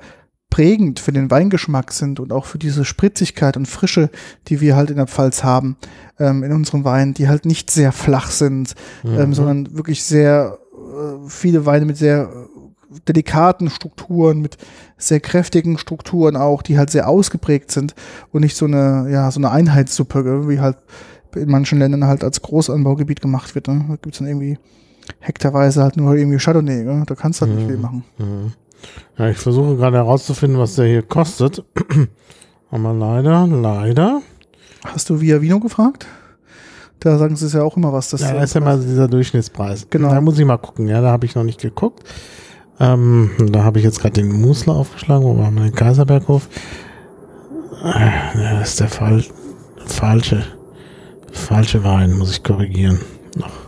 [0.48, 4.10] prägend für den Weingeschmack sind und auch für diese Spritzigkeit und Frische,
[4.48, 5.76] die wir halt in der Pfalz haben,
[6.18, 8.74] ähm, in unseren Weinen, die halt nicht sehr flach sind,
[9.04, 9.34] ähm, mhm.
[9.34, 12.30] sondern wirklich sehr äh, viele Weine mit sehr
[13.08, 14.56] delikaten Strukturen, mit
[14.98, 17.94] sehr kräftigen Strukturen auch, die halt sehr ausgeprägt sind
[18.32, 20.78] und nicht so eine, ja, so eine Einheitssuppe, wie halt
[21.34, 23.68] in manchen Ländern halt als Großanbaugebiet gemacht wird.
[23.68, 23.84] Ne?
[23.88, 24.58] Da gibt's dann irgendwie
[25.20, 27.04] hektarweise halt nur irgendwie Chardonnay, ne?
[27.06, 27.58] da kannst du halt mhm.
[27.58, 28.04] nicht viel machen.
[28.18, 28.52] Mhm.
[29.18, 31.64] Ja, ich versuche gerade herauszufinden, was der hier kostet.
[32.70, 34.22] Aber leider, leider.
[34.84, 36.06] Hast du Via Vino gefragt?
[37.00, 38.10] Da sagen sie es ja auch immer was.
[38.10, 39.86] Das ja, da ist ja mal dieser Durchschnittspreis.
[39.90, 40.10] Genau.
[40.10, 40.88] Da muss ich mal gucken.
[40.88, 42.02] Ja, da habe ich noch nicht geguckt.
[42.78, 46.48] Ähm, da habe ich jetzt gerade den Musler aufgeschlagen, wo war mein Kaiserberghof?
[47.82, 49.24] Äh, das ist der Fall,
[49.86, 50.44] falsche,
[51.32, 53.00] falsche Wein, muss ich korrigieren.
[53.36, 53.66] Noch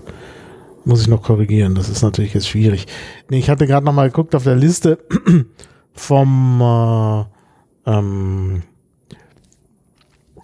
[0.88, 1.74] muss ich noch korrigieren.
[1.74, 2.86] Das ist natürlich jetzt schwierig.
[3.28, 4.98] Nee, ich hatte gerade noch mal geguckt auf der Liste
[5.92, 8.62] vom äh, ähm,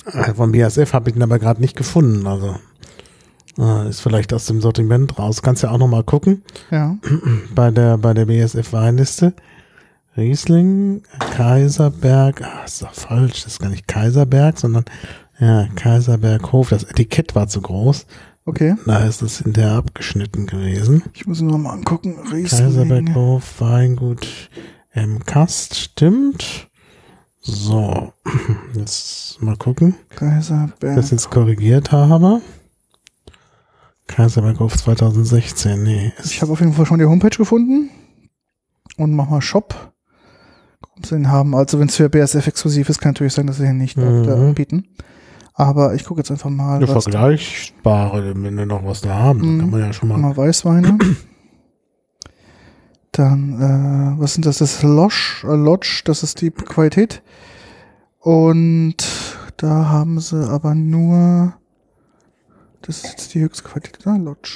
[0.05, 2.27] äh, vom BASF habe ich ihn aber gerade nicht gefunden.
[2.27, 2.57] Also
[3.89, 5.43] ist vielleicht aus dem Sortiment raus.
[5.43, 6.43] Kannst ja auch noch mal gucken.
[6.71, 6.97] Ja.
[7.55, 9.35] Bei der bei der BASF Weinliste.
[10.17, 14.85] Riesling, Kaiserberg, ah, ist doch falsch, das ist gar nicht Kaiserberg, sondern
[15.41, 16.69] ja, Kaiserberghof.
[16.69, 18.07] Das Etikett war zu groß.
[18.47, 18.77] Okay.
[18.87, 21.03] Da ist es in der abgeschnitten gewesen.
[21.15, 22.17] Ich muss nur mal angucken.
[22.33, 22.47] Riesling.
[22.47, 24.51] Kaiserberghof, Weingut,
[24.93, 25.25] M.
[25.25, 26.69] Kast, stimmt.
[27.41, 28.13] So,
[28.75, 30.97] jetzt mal gucken, Kaiserberg.
[30.97, 32.41] das jetzt korrigiert habe.
[34.07, 36.13] Kaiserberghof 2016, nee.
[36.25, 37.91] Ich habe auf jeden Fall schon die Homepage gefunden.
[38.97, 39.93] Und mach mal Shop.
[40.83, 41.55] Gucken, sie den haben.
[41.55, 44.25] Also wenn es für BSF exklusiv ist, kann natürlich sein, dass sie den nicht Mhm.
[44.25, 44.87] da anbieten.
[45.55, 49.55] Aber ich gucke jetzt einfach mal, Eine vergleichbare, wenn wir noch was da haben, dann
[49.57, 49.61] Mhm.
[49.61, 50.19] kann man ja schon mal.
[50.19, 50.99] mal Weißweine.
[53.13, 53.61] Dann,
[54.17, 54.59] äh, was sind das?
[54.59, 57.23] Das ist Lodge, äh, Lodge, das ist die Qualität.
[58.19, 58.97] Und
[59.57, 61.55] da haben sie aber nur,
[62.87, 64.19] das ist jetzt die höchste Qualität, ne?
[64.19, 64.51] Lodge.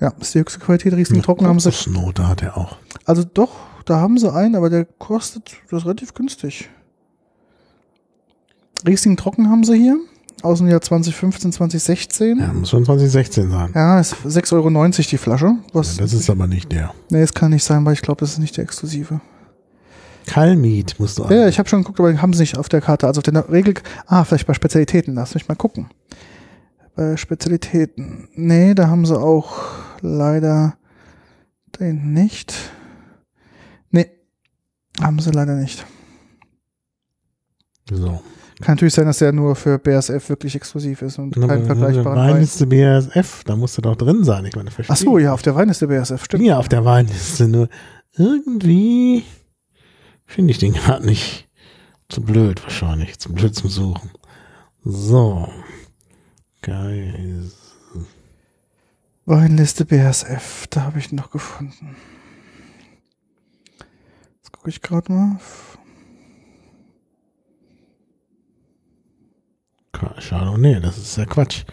[0.00, 0.92] Ja, das ist die höchste Qualität.
[0.94, 1.70] Riesling trocken haben sie.
[1.72, 2.76] Snow, da hat er auch.
[3.04, 3.50] Also doch,
[3.84, 6.68] da haben sie einen, aber der kostet, das ist relativ günstig.
[8.86, 9.96] Riesling trocken haben sie hier.
[10.42, 12.38] Aus dem Jahr 2015, 2016.
[12.38, 13.70] Ja, muss schon 2016 sein.
[13.74, 15.52] Ja, ist 6,90 Euro die Flasche.
[15.72, 16.92] Was, Ja, das ist aber nicht der.
[17.08, 19.20] nee, es kann nicht sein, weil ich glaube, das ist nicht der exklusive.
[20.26, 22.80] Kalmit musst du Ja, ja, ich habe schon geguckt, aber haben sie nicht auf der
[22.80, 23.06] Karte.
[23.06, 23.74] Also auf der Regel.
[24.06, 25.14] Ah, vielleicht bei Spezialitäten.
[25.14, 25.88] Lass mich mal gucken.
[26.96, 28.28] Bei Spezialitäten.
[28.34, 29.62] Nee, da haben sie auch
[30.00, 30.76] leider
[31.80, 32.54] den nicht.
[33.90, 34.10] Nee,
[35.00, 35.84] haben sie leider nicht.
[37.90, 38.20] So.
[38.60, 42.34] Kann natürlich sein, dass der nur für BASF wirklich exklusiv ist und kein vergleichbarer Wein.
[42.34, 44.44] Weinliste BASF, da musste doch drin sein.
[44.44, 44.94] Ich meine, verstehe.
[44.94, 46.44] Ach so, ja, auf der Wein ist der BASF, stimmt.
[46.44, 47.68] Ja, auf der Weinliste nur
[48.16, 49.24] irgendwie
[50.24, 51.48] finde ich den gerade nicht.
[52.08, 54.10] Zu blöd wahrscheinlich, zu blöd zum Suchen.
[54.84, 55.48] So.
[56.64, 57.50] Geil.
[59.26, 61.94] Weinliste BASF, da habe ich noch gefunden.
[64.36, 65.38] Jetzt gucke ich gerade mal.
[69.92, 71.64] Chardonnay, das ist ja Quatsch.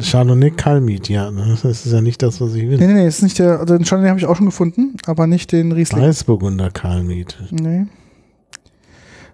[0.00, 2.78] Chardonnay Kalmit, ja, ne, das ist ja nicht das, was ich will.
[2.78, 5.28] Nee, nee, nee, ist nicht der, also den Chardonnay habe ich auch schon gefunden, aber
[5.28, 6.02] nicht den Riesling.
[6.02, 7.38] Weißburgunder Kalmit.
[7.52, 7.86] Nee.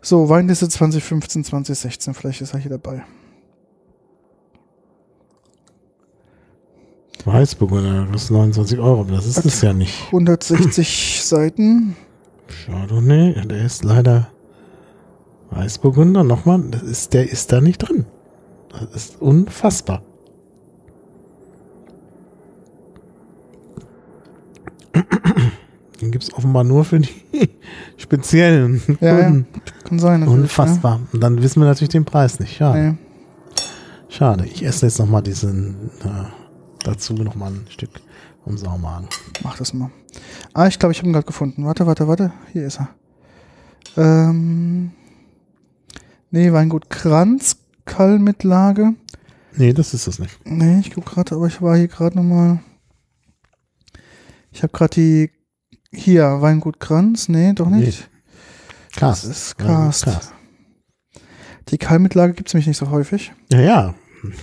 [0.03, 3.05] So, Weinliste 2015, 2016, vielleicht ist er hier dabei.
[7.25, 10.07] Weißburgunder, das ist 29 Euro, aber das ist es ja nicht.
[10.07, 11.97] 160 Seiten.
[12.49, 14.29] Chardonnay, der ist leider
[15.51, 18.05] Weißburgunder, nochmal, das ist, der ist da nicht drin.
[18.71, 20.03] Das ist unfassbar.
[26.01, 27.09] Den gibt es offenbar nur für die
[27.97, 29.37] speziellen Ja, ja,
[29.85, 30.27] kann sein.
[30.29, 31.01] Unfassbar.
[31.13, 32.59] Und dann wissen wir natürlich den Preis nicht.
[32.59, 32.73] Ja.
[32.73, 32.83] Schade.
[32.83, 32.95] Nee.
[34.09, 34.47] Schade.
[34.47, 36.25] Ich esse jetzt nochmal diesen, äh,
[36.85, 37.91] dazu nochmal ein Stück
[38.45, 39.09] vom Saumagen.
[39.43, 39.91] Mach das mal.
[40.55, 41.65] Ah, ich glaube, ich habe ihn gerade gefunden.
[41.65, 42.33] Warte, warte, warte.
[42.53, 42.89] Hier ist er.
[43.97, 44.93] Ähm,
[46.31, 48.95] nee, Weingut Kranz, Kallmitlage.
[49.57, 50.39] Nee, das ist es nicht.
[50.45, 52.61] Nee, ich guck gerade, aber ich war hier gerade nochmal.
[54.51, 55.31] Ich habe gerade die.
[55.93, 57.29] Hier, Weingut Kranz.
[57.29, 58.09] Nee, doch nicht.
[58.95, 59.23] Krass.
[59.23, 60.05] Das ist Cast.
[60.05, 60.33] Krass.
[61.69, 63.33] Die Kallmitlage gibt's nämlich nicht so häufig.
[63.51, 63.95] Ja, ja.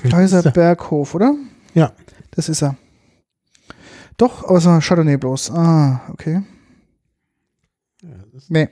[0.09, 1.35] Kaiserberghof, oder?
[1.73, 1.93] Ja.
[2.35, 2.75] Das ist er.
[4.17, 5.51] Doch, außer Chardonnay bloß.
[5.51, 6.43] Ah, okay.
[8.49, 8.69] Nee,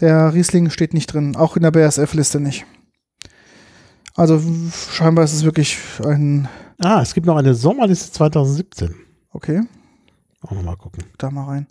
[0.00, 2.64] der Riesling steht nicht drin, auch in der BASF-Liste nicht.
[4.14, 4.40] Also
[4.92, 6.48] scheinbar ist es wirklich ein,
[6.80, 8.94] Ah, es gibt noch eine Sommerliste 2017.
[9.30, 9.62] okay,
[10.40, 11.04] Auch nochmal gucken.
[11.18, 11.66] da mal rein.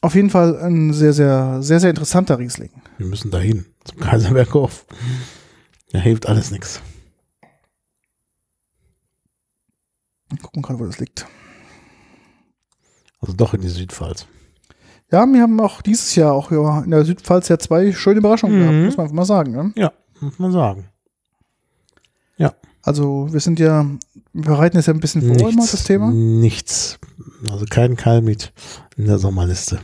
[0.00, 2.70] Auf jeden Fall ein sehr, sehr, sehr, sehr interessanter Riesling.
[2.98, 4.86] Wir müssen dahin, zum Kaiserberghof.
[5.92, 6.80] Da hilft alles nichts.
[10.42, 11.26] Gucken gerade, wo das liegt.
[13.20, 14.26] Also doch in die Südpfalz.
[15.12, 18.56] Ja, wir haben auch dieses Jahr auch ja, in der Südpfalz ja zwei schöne Überraschungen
[18.56, 18.60] Mhm.
[18.60, 19.52] gehabt, muss man einfach mal sagen.
[19.52, 19.72] Ne?
[19.76, 20.88] Ja, muss man sagen.
[22.86, 23.86] Also wir sind ja,
[24.34, 26.10] wir bereiten es ja ein bisschen vor immer, das Thema.
[26.12, 26.98] Nichts.
[27.50, 28.52] Also kein Kalmit
[28.98, 29.80] in der Sommerliste.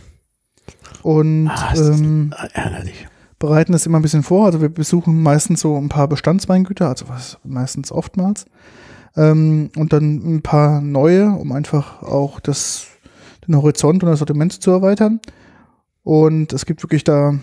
[1.02, 3.08] Und Ah, ähm, ärgerlich.
[3.38, 4.44] bereiten es immer ein bisschen vor.
[4.44, 8.44] Also wir besuchen meistens so ein paar Bestandsweingüter, also was meistens oftmals.
[9.16, 12.87] Ähm, und dann ein paar neue, um einfach auch das,
[13.47, 15.20] den Horizont und das Sortiment zu erweitern.
[16.03, 17.35] Und es gibt wirklich da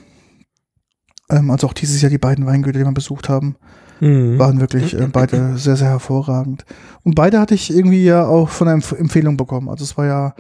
[1.30, 3.56] Ähm, also auch dieses Jahr die beiden Weingüter, die wir besucht haben,
[4.00, 4.40] mhm.
[4.40, 6.66] waren wirklich äh, beide sehr, sehr hervorragend.
[7.04, 9.70] Und beide hatte ich irgendwie ja auch von einer Empfehlung bekommen.
[9.70, 10.36] Also es war ja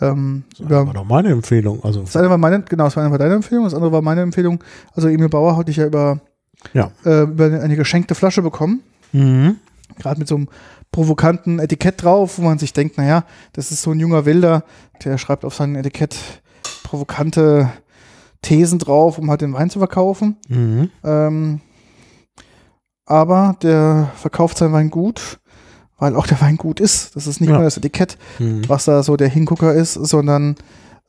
[0.00, 1.82] ähm, das war doch meine Empfehlung.
[1.82, 4.20] Also das eine war meine, genau, das eine war deine Empfehlung, das andere war meine
[4.20, 4.62] Empfehlung.
[4.94, 6.20] Also Emil Bauer hatte ich ja über,
[6.72, 6.92] ja.
[7.04, 8.80] Äh, über eine geschenkte Flasche bekommen.
[9.12, 9.56] Mhm.
[9.96, 10.48] Gerade mit so einem
[10.92, 14.64] provokanten Etikett drauf, wo man sich denkt, naja, das ist so ein junger Wilder,
[15.04, 16.16] der schreibt auf sein Etikett
[16.82, 17.70] provokante
[18.42, 20.36] Thesen drauf, um halt den Wein zu verkaufen.
[20.48, 20.90] Mhm.
[21.04, 21.60] Ähm,
[23.04, 25.40] aber der verkauft seinen Wein gut,
[25.98, 27.16] weil auch der Wein gut ist.
[27.16, 27.56] Das ist nicht ja.
[27.56, 28.68] nur das Etikett, mhm.
[28.68, 30.56] was da so der Hingucker ist, sondern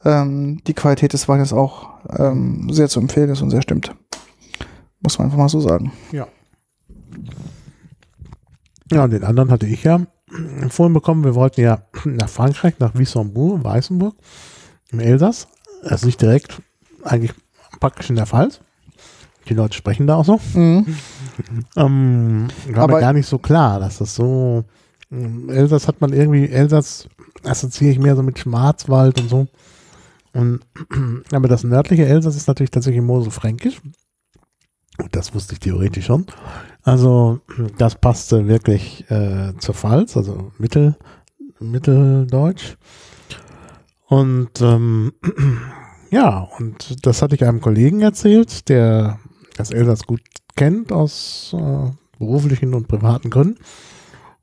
[0.06, 3.93] ähm, die Qualität des Weines auch ähm, sehr zu empfehlen ist und sehr stimmt.
[5.01, 5.91] Muss man einfach mal so sagen.
[6.11, 6.27] Ja.
[8.91, 10.02] Ja, und den anderen hatte ich ja
[10.70, 11.24] vorhin bekommen.
[11.24, 14.16] Wir wollten ja nach Frankreich, nach Wissembourg, Weißenburg,
[14.91, 15.48] im Elsass.
[15.84, 16.61] Das ist nicht direkt,
[17.03, 17.34] eigentlich
[17.80, 18.60] praktisch in der Pfalz.
[19.48, 20.40] Die Leute sprechen da auch so.
[20.53, 20.95] Mhm.
[21.76, 24.64] ähm, war Aber mir gar nicht so klar, dass das so.
[25.11, 27.07] Ähm, Elsass hat man irgendwie, Elsass
[27.44, 29.48] assoziiere ich mehr so mit Schwarzwald und so.
[30.34, 30.60] Und,
[31.32, 33.82] aber das nördliche Elsass ist natürlich tatsächlich Mosel-Fränkisch.
[35.11, 36.26] Das wusste ich theoretisch schon.
[36.90, 37.40] Also
[37.78, 40.95] das passte wirklich äh, zur Pfalz, also Mittel,
[41.60, 42.78] Mitteldeutsch.
[44.07, 45.14] Und ähm,
[46.10, 49.20] ja, und das hatte ich einem Kollegen erzählt, der
[49.56, 50.22] das Elsass gut
[50.56, 53.60] kennt aus äh, beruflichen und privaten Gründen.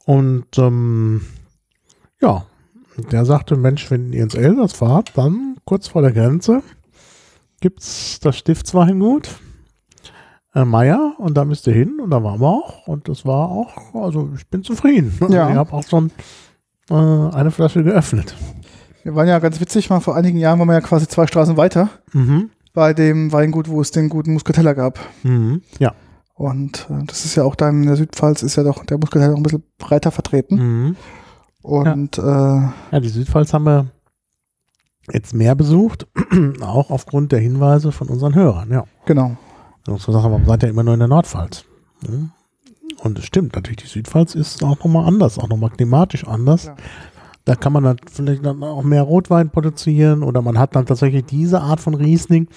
[0.05, 1.23] Und ähm,
[2.21, 2.47] ja,
[3.11, 6.63] der sagte, Mensch, wenn ihr ins Elsass fahrt, dann kurz vor der Grenze
[7.61, 9.41] gibt's das Stiftsweingut
[10.57, 13.51] äh, Meier und da müsst ihr hin und da waren wir auch und das war
[13.51, 15.13] auch, also ich bin zufrieden.
[15.29, 15.51] Ja.
[15.51, 16.11] Ich habe auch schon
[16.91, 18.35] äh, eine Flasche geöffnet.
[19.03, 21.57] Wir waren ja ganz witzig, mal vor einigen Jahren waren wir ja quasi zwei Straßen
[21.57, 22.51] weiter mhm.
[22.73, 24.99] bei dem Weingut, wo es den guten Muskateller gab.
[25.23, 25.63] Mhm.
[25.79, 25.95] Ja.
[26.35, 29.33] Und äh, das ist ja auch da in der Südpfalz ist ja doch der Muskateller
[29.33, 30.57] noch ein bisschen breiter vertreten.
[30.57, 30.97] Mhm.
[31.61, 32.59] Und ja.
[32.59, 33.87] Äh, ja, die Südpfalz haben wir
[35.13, 36.07] jetzt mehr besucht,
[36.63, 38.85] auch aufgrund der Hinweise von unseren Hörern, ja.
[39.05, 39.37] Genau.
[39.87, 41.65] So sagen, warum seid ihr immer nur in der Nordpfalz?
[43.03, 46.67] Und es stimmt, natürlich, die Südpfalz ist auch nochmal anders, auch nochmal klimatisch anders.
[46.67, 46.77] Ja.
[47.45, 51.25] Da kann man dann vielleicht dann auch mehr Rotwein produzieren oder man hat dann tatsächlich
[51.27, 52.49] diese Art von Riesling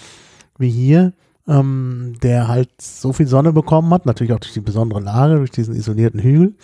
[0.58, 1.14] wie hier,
[1.48, 5.52] ähm, der halt so viel Sonne bekommen hat, natürlich auch durch die besondere Lage, durch
[5.52, 6.56] diesen isolierten Hügel,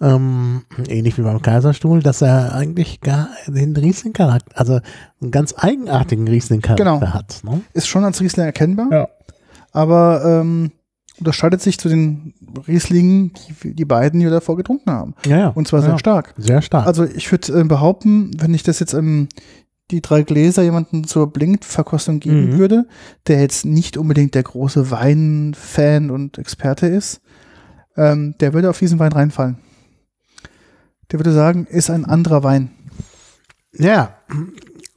[0.00, 4.80] ähm, ähnlich wie beim Kaiserstuhl, dass er eigentlich gar den Riesling-Charakter, also
[5.20, 7.00] einen ganz eigenartigen Riesling-Charakter genau.
[7.14, 7.42] hat.
[7.44, 7.60] Ne?
[7.72, 8.88] Ist schon als Riesling erkennbar.
[8.90, 9.08] Ja
[9.72, 10.72] aber ähm,
[11.18, 12.34] unterscheidet sich zu den
[12.66, 13.32] Rieslingen,
[13.62, 15.14] die die beiden hier davor getrunken haben.
[15.26, 15.48] Ja, ja.
[15.48, 16.34] Und zwar ja, sehr stark.
[16.36, 16.86] Sehr stark.
[16.86, 19.28] Also ich würde äh, behaupten, wenn ich das jetzt ähm,
[19.90, 22.58] die drei Gläser jemanden zur Blinkverkostung geben mhm.
[22.58, 22.86] würde,
[23.26, 27.20] der jetzt nicht unbedingt der große Weinfan und Experte ist,
[27.96, 29.58] ähm, der würde auf diesen Wein reinfallen.
[31.10, 32.70] Der würde sagen, ist ein anderer Wein.
[33.72, 34.16] Ja,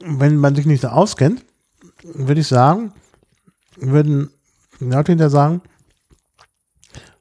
[0.00, 1.44] wenn man sich nicht so auskennt,
[2.02, 2.92] würde ich sagen,
[3.76, 4.30] würden
[4.80, 5.60] Leute sagen,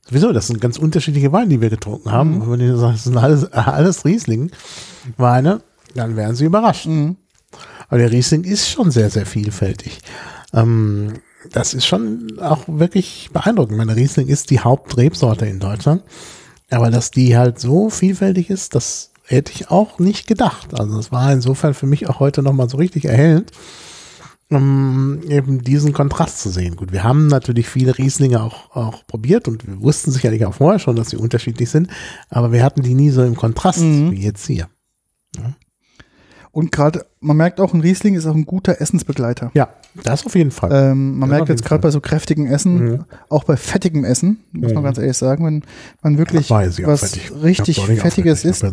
[0.07, 2.39] sowieso, das sind ganz unterschiedliche Weine, die wir getrunken haben.
[2.39, 2.51] Mhm.
[2.51, 5.61] wenn die sagen, das sind alles, alles Riesling-Weine,
[5.95, 6.85] dann wären sie überrascht.
[6.85, 7.17] Mhm.
[7.87, 9.99] Aber der Riesling ist schon sehr, sehr vielfältig.
[10.53, 11.13] Ähm,
[11.51, 13.77] das ist schon auch wirklich beeindruckend.
[13.77, 16.03] Meine Riesling ist die Hauptrebsorte in Deutschland.
[16.69, 20.79] Aber dass die halt so vielfältig ist, das hätte ich auch nicht gedacht.
[20.79, 23.51] Also es war insofern für mich auch heute nochmal so richtig erhellend
[24.55, 26.75] um eben diesen Kontrast zu sehen.
[26.75, 30.79] Gut, wir haben natürlich viele Rieslinge auch, auch probiert und wir wussten sicherlich auch vorher
[30.79, 31.89] schon, dass sie unterschiedlich sind,
[32.29, 34.11] aber wir hatten die nie so im Kontrast mhm.
[34.11, 34.67] wie jetzt hier.
[35.35, 35.53] Ja.
[36.51, 39.49] Und gerade, man merkt auch, ein Riesling ist auch ein guter Essensbegleiter.
[39.55, 39.69] Ja,
[40.03, 40.71] das auf jeden Fall.
[40.73, 43.05] Ähm, man das merkt jetzt gerade bei so kräftigen Essen, mhm.
[43.29, 44.75] auch bei fettigem Essen, muss mhm.
[44.75, 45.63] man ganz ehrlich sagen, wenn
[46.01, 47.31] man wirklich was fettig.
[47.43, 48.63] richtig Fettiges isst,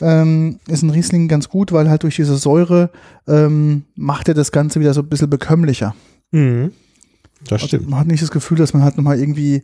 [0.00, 2.90] ähm, ist ein Riesling ganz gut, weil halt durch diese Säure
[3.28, 5.94] ähm, macht er das Ganze wieder so ein bisschen bekömmlicher.
[6.30, 6.72] Mhm.
[7.48, 7.82] Das stimmt.
[7.82, 9.62] Also man hat nicht das Gefühl, dass man halt nochmal irgendwie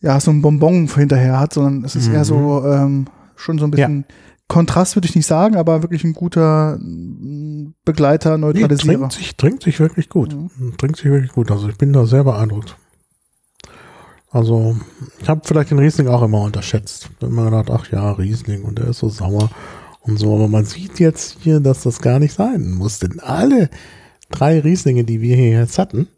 [0.00, 2.72] ja, so ein Bonbon hinterher hat, sondern es ist eher so mhm.
[2.72, 3.06] ähm,
[3.36, 4.04] schon so ein bisschen
[4.48, 8.92] Kontrast würde ich nicht sagen, aber wirklich ein guter mm, Begleiter, Neutralisierer.
[8.92, 10.34] Nee, trinkt, sich, trinkt sich wirklich gut.
[10.34, 10.76] Mhm.
[10.78, 11.50] Trinkt sich wirklich gut.
[11.50, 12.76] Also ich bin da sehr beeindruckt.
[14.30, 14.76] Also
[15.20, 17.10] ich habe vielleicht den Riesling auch immer unterschätzt.
[17.20, 19.50] Ich immer gedacht, ach ja, Riesling und der ist so sauer
[20.00, 20.34] und so.
[20.34, 22.98] Aber man sieht jetzt hier, dass das gar nicht sein muss.
[22.98, 23.70] Denn alle
[24.30, 26.08] drei Rieslinge, die wir hier jetzt hatten,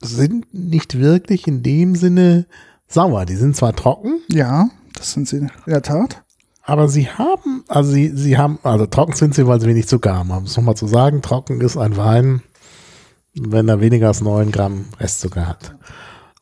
[0.00, 2.46] sind nicht wirklich in dem Sinne
[2.88, 3.26] sauer.
[3.26, 4.20] Die sind zwar trocken.
[4.30, 6.22] Ja, das sind sie in der Tat.
[6.62, 10.14] Aber sie haben, also sie, sie haben, also trocken sind sie, weil sie wenig Zucker
[10.14, 10.30] haben.
[10.30, 12.42] Um es nochmal zu sagen, trocken ist ein Wein,
[13.34, 15.76] wenn er weniger als 9 Gramm Restzucker hat.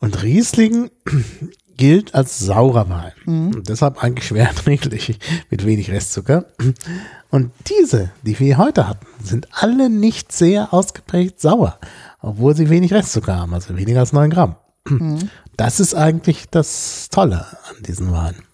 [0.01, 0.91] Und Riesling
[1.77, 3.13] gilt als saurer Wein.
[3.25, 3.63] Mhm.
[3.63, 5.19] Deshalb eigentlich schwer erträglich
[5.51, 6.47] mit wenig Restzucker.
[7.31, 11.79] Und diese, die wir heute hatten, sind alle nicht sehr ausgeprägt sauer,
[12.21, 14.57] obwohl sie wenig Restzucker haben, also weniger als 9 Gramm.
[14.89, 15.31] Mhm.
[15.57, 18.48] Das ist eigentlich das Tolle an diesen Weinen.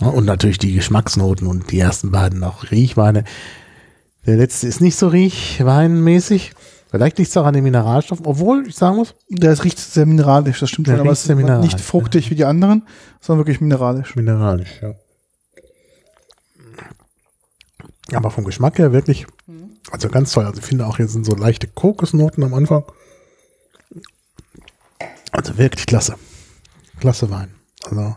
[0.00, 3.24] Und natürlich die Geschmacksnoten und die ersten beiden auch Riechweine.
[4.26, 6.52] Der letzte ist nicht so riechweinmäßig.
[6.90, 9.14] Vielleicht liegt es auch an den Mineralstoffen, obwohl ich sagen muss.
[9.28, 12.30] Der riecht sehr mineralisch, das stimmt schon, aber es ist nicht fruchtig ja.
[12.30, 12.86] wie die anderen,
[13.20, 14.14] sondern wirklich mineralisch.
[14.14, 14.94] Mineralisch, ja.
[18.12, 19.26] Aber vom Geschmack her wirklich,
[19.90, 20.44] also ganz toll.
[20.44, 22.84] Also ich finde auch hier sind so leichte Kokosnoten am Anfang.
[25.30, 26.16] Also wirklich klasse.
[27.00, 27.54] Klasse Wein.
[27.84, 28.16] Also,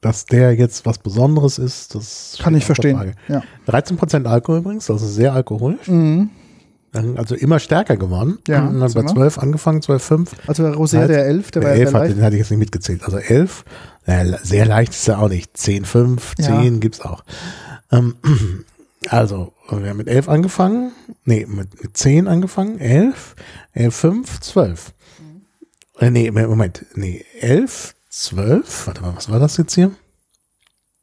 [0.00, 3.14] dass der jetzt was Besonderes ist, das kann ich verstehen.
[3.28, 3.42] Ja.
[3.68, 5.88] 13% Alkohol übrigens, also sehr alkoholisch.
[5.88, 6.30] Mhm.
[6.92, 8.38] Also immer stärker geworden.
[8.46, 10.30] Ja, und dann bei 12 angefangen, 12, 5.
[10.46, 12.50] Also der Rosé, der 11, der, der war 11 ja hat, den hatte ich jetzt
[12.50, 13.02] nicht mitgezählt.
[13.04, 13.64] Also 11,
[14.42, 15.56] sehr leicht ist er auch nicht.
[15.56, 16.70] 10, 5, 10 ja.
[16.80, 17.24] gibt's auch.
[17.90, 18.16] Ähm,
[19.08, 20.92] also, wir haben mit 11 angefangen.
[21.24, 22.78] Nee, mit, mit 10 angefangen.
[22.78, 23.36] 11,
[23.72, 24.92] 11, 5, 12.
[25.98, 26.84] Äh, nee, Moment.
[26.94, 28.86] Nee, 11, 12.
[28.86, 29.90] Warte mal, was war das jetzt hier?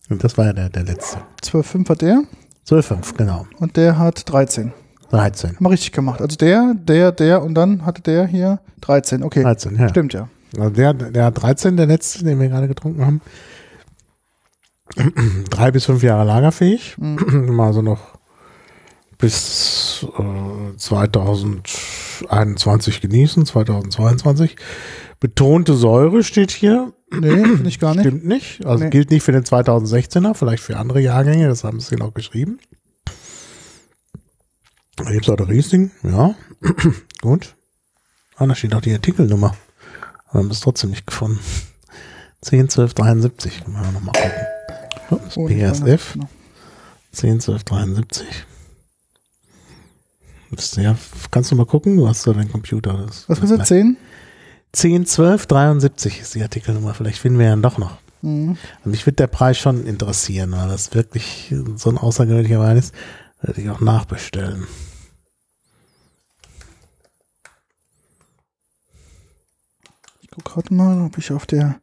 [0.10, 1.18] Und das war ja der, der letzte.
[1.42, 2.22] 12, 5 hat der.
[2.66, 3.48] 12, 5, genau.
[3.58, 4.74] Und der hat 13.
[5.10, 5.56] 13.
[5.56, 6.22] Haben wir richtig gemacht.
[6.22, 9.24] Also der, der, der und dann hatte der hier 13.
[9.24, 9.42] Okay.
[9.42, 9.90] 13, ja.
[9.90, 10.30] Stimmt, ja.
[10.56, 13.22] Also der, der hat 13, der letzte, den wir gerade getrunken haben.
[15.50, 16.96] Drei bis fünf Jahre lagerfähig.
[17.00, 17.60] Mhm.
[17.70, 18.20] Also noch
[19.18, 24.58] bis äh, 2021 genießen, 2022.
[25.20, 26.94] Betonte Säure steht hier.
[27.12, 28.06] Nee, finde ich gar nicht.
[28.06, 28.66] Stimmt nicht.
[28.66, 28.90] Also nee.
[28.90, 32.60] gilt nicht für den 2016er, vielleicht für andere Jahrgänge, das haben sie noch geschrieben.
[34.96, 36.36] Da gibt es auch der Riesling, ja.
[37.22, 37.56] Gut.
[38.36, 39.56] Ah, da steht auch die Artikelnummer.
[40.28, 41.40] Aber wir haben es trotzdem nicht gefunden.
[42.42, 43.64] 10, 12, 73.
[43.64, 44.32] Können wir nochmal gucken.
[45.12, 46.18] Oh, das oh, BASF.
[47.12, 48.28] 10, 12, 73.
[50.78, 50.96] Ja,
[51.32, 51.98] kannst du mal gucken?
[51.98, 53.06] Du hast da deinen Computer.
[53.06, 53.68] Das Was ist das?
[53.68, 53.98] 10?
[54.74, 56.94] 10, 12, 73 ist die Artikelnummer.
[56.94, 57.98] Vielleicht finden wir ja doch noch.
[58.22, 58.58] Mhm.
[58.84, 62.94] Und mich würde der Preis schon interessieren, weil das wirklich so ein außergewöhnlicher Wein ist.
[63.42, 64.68] Würde ich auch nachbestellen.
[70.22, 71.80] Ich gucke gerade mal, ob ich auf der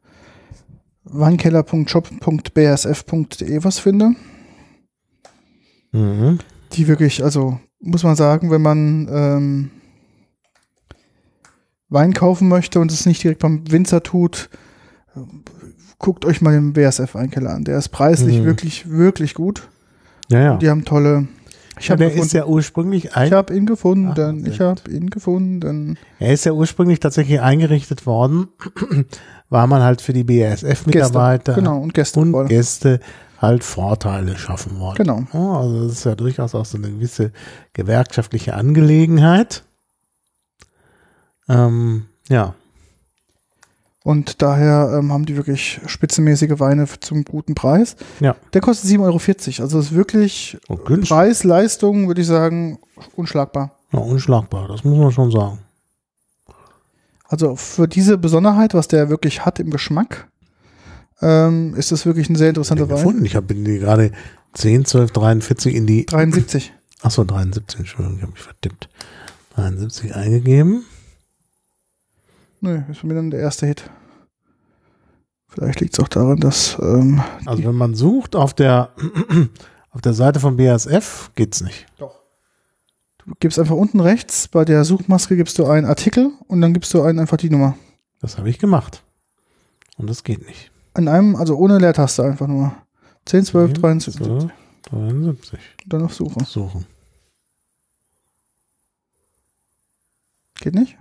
[1.03, 4.11] weinkeller.shop.bsf.de was finde.
[5.91, 6.37] Mhm.
[6.73, 9.71] Die wirklich, also muss man sagen, wenn man ähm,
[11.89, 14.49] Wein kaufen möchte und es nicht direkt beim Winzer tut,
[15.99, 17.63] guckt euch mal den BSF Weinkeller an.
[17.63, 18.45] Der ist preislich mhm.
[18.45, 19.67] wirklich, wirklich gut.
[20.29, 20.57] Ja, ja.
[20.57, 21.27] Die haben tolle.
[21.79, 22.25] Ich ja, der gefunden.
[22.25, 23.15] ist ja ursprünglich.
[23.15, 24.13] Ein ich habe ihn gefunden.
[24.17, 25.97] Ach, ich habe ihn gefunden.
[26.19, 28.47] Er ist ja ursprünglich tatsächlich eingerichtet worden,
[29.49, 32.99] war man halt für die BASF-Mitarbeiter genau, und Gäste, und Gäste
[33.39, 34.95] halt Vorteile schaffen wollen.
[34.95, 35.23] Genau.
[35.31, 37.31] Ja, also das ist ja durchaus auch so eine gewisse
[37.73, 39.63] gewerkschaftliche Angelegenheit.
[41.49, 42.53] Ähm, ja.
[44.03, 47.97] Und daher ähm, haben die wirklich spitzenmäßige Weine zum guten Preis.
[48.21, 48.37] Ja.
[48.53, 49.63] Der kostet 7,40 Euro.
[49.63, 52.79] Also ist wirklich oh, Preis, Leistung, würde ich sagen,
[53.17, 53.71] unschlagbar.
[53.91, 55.59] Ja, unschlagbar, das muss man schon sagen.
[57.25, 60.29] Also für diese Besonderheit, was der wirklich hat im Geschmack,
[61.21, 62.95] ähm, ist das wirklich ein sehr interessanter Wein.
[62.95, 63.25] Gefunden.
[63.25, 64.11] Ich habe gerade
[64.53, 66.73] 10, 12, 43 in die 73.
[67.01, 68.89] Achso, 73, Entschuldigung, ich habe mich verdippt.
[69.55, 70.85] 73 eingegeben.
[72.61, 73.89] Nö, ist für mich dann der erste Hit.
[75.47, 76.77] Vielleicht liegt es auch daran, dass.
[76.79, 78.91] Ähm, also wenn man sucht auf der
[79.91, 81.85] auf der Seite von BASF geht's nicht.
[81.97, 82.15] Doch.
[83.25, 86.93] Du gibst einfach unten rechts bei der Suchmaske gibst du einen Artikel und dann gibst
[86.93, 87.77] du einen einfach die Nummer.
[88.21, 89.03] Das habe ich gemacht.
[89.97, 90.71] Und das geht nicht.
[90.95, 92.73] In einem, also ohne Leertaste einfach nur.
[93.25, 94.49] 10, 12, 73.
[94.89, 95.59] 73.
[95.87, 96.43] Dann auf Suche.
[96.45, 96.85] Suchen.
[100.55, 100.97] Geht nicht?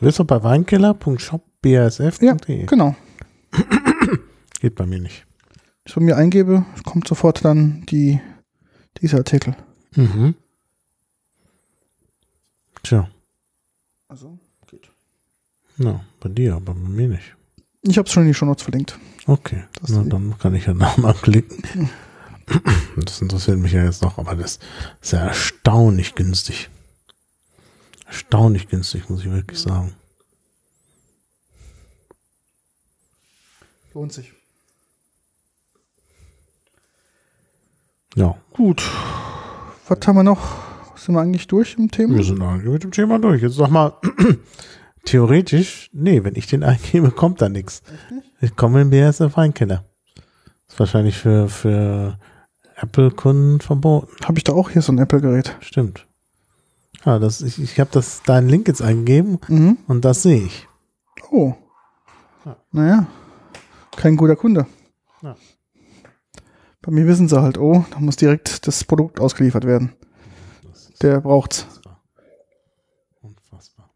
[0.00, 2.26] Du bist doch bei weinkeller.shopbasf.de.
[2.26, 2.96] Ja, genau.
[4.60, 5.26] Geht bei mir nicht.
[5.50, 8.18] Wenn ich von mir eingebe, kommt sofort dann die,
[9.00, 9.54] dieser Artikel.
[9.94, 10.34] Mhm.
[12.82, 13.10] Tja.
[14.08, 14.38] Also,
[14.70, 14.88] geht.
[15.76, 17.36] Na, bei dir, aber bei mir nicht.
[17.82, 18.98] Ich habe es schon in die Shownotes verlinkt.
[19.26, 21.90] Okay, Na, dann kann ich ja nochmal klicken.
[22.96, 24.60] Das interessiert mich ja jetzt noch, aber das
[25.02, 26.70] ist ja erstaunlich günstig.
[28.10, 29.94] Erstaunlich günstig, muss ich wirklich sagen.
[33.94, 34.32] Lohnt sich.
[38.16, 38.36] Ja.
[38.52, 38.82] Gut.
[39.86, 40.40] Was haben wir noch?
[40.96, 42.16] Sind wir eigentlich durch im Thema?
[42.16, 43.42] Wir sind eigentlich mit dem Thema durch.
[43.42, 43.92] Jetzt sag mal,
[45.04, 47.80] theoretisch, nee, wenn ich den eingebe, kommt da nichts.
[48.40, 49.84] Ich komme in BSF Weinkiller.
[50.68, 52.18] Ist wahrscheinlich für, für
[52.74, 54.08] Apple-Kunden verboten.
[54.24, 55.56] Habe ich da auch hier so ein Apple-Gerät?
[55.60, 56.08] Stimmt.
[57.04, 59.78] Ja, das, ich, ich habe das deinen Link jetzt eingegeben Mhm.
[59.88, 60.68] und das sehe ich.
[61.30, 61.54] Oh.
[62.44, 62.56] Ja.
[62.72, 63.06] Naja,
[63.96, 64.66] kein guter Kunde.
[65.22, 65.36] Ja.
[66.82, 69.92] Bei mir wissen sie halt, oh, da muss direkt das Produkt ausgeliefert werden.
[70.66, 71.66] Das ist Der braucht's.
[73.22, 73.90] unfassbar.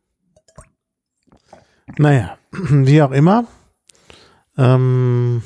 [1.99, 3.47] Naja, wie auch immer.
[4.57, 5.43] Ähm,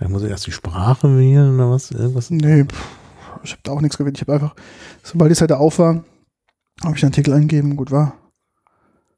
[0.00, 1.90] ich muss erst die Sprache wählen oder was?
[1.90, 2.30] Irgendwas.
[2.30, 2.86] Nee, pff,
[3.44, 4.16] ich habe da auch nichts gewählt.
[4.16, 4.54] Ich habe einfach,
[5.02, 6.04] sobald die Seite auf war,
[6.82, 8.14] habe ich den Artikel eingegeben, gut war.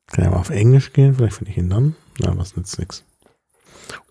[0.06, 1.96] Kann ja mal auf Englisch gehen, vielleicht finde ich ihn dann.
[2.18, 3.04] Na, was nützt nix.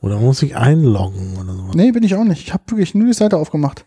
[0.01, 1.75] Oder muss ich einloggen oder sowas?
[1.75, 2.41] Nee, bin ich auch nicht.
[2.41, 3.85] Ich habe wirklich nur die Seite aufgemacht.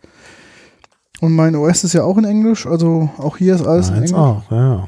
[1.19, 4.11] Und mein OS ist ja auch in Englisch, also auch hier ist alles in Eins
[4.11, 4.19] Englisch.
[4.19, 4.87] auch, ja.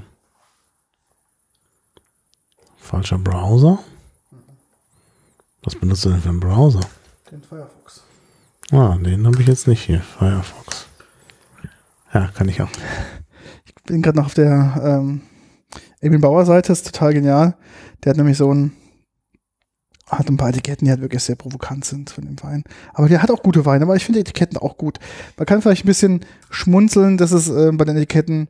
[2.77, 3.79] Falscher Browser.
[5.63, 6.81] Was benutzt du denn für einen Browser?
[7.31, 8.03] Den Firefox.
[8.71, 10.01] Ah, den habe ich jetzt nicht hier.
[10.01, 10.87] Firefox.
[12.13, 12.69] Ja, kann ich auch.
[13.65, 15.21] Ich bin gerade noch auf der ähm,
[16.01, 17.55] Emil Bauer Seite, ist total genial.
[18.03, 18.73] Der hat nämlich so ein,
[20.07, 22.63] hat ein paar Etiketten, die halt wirklich sehr provokant sind von dem Wein.
[22.93, 24.99] Aber der hat auch gute Weine, aber ich finde Etiketten auch gut.
[25.37, 28.47] Man kann vielleicht ein bisschen schmunzeln, dass es ähm, bei den Etiketten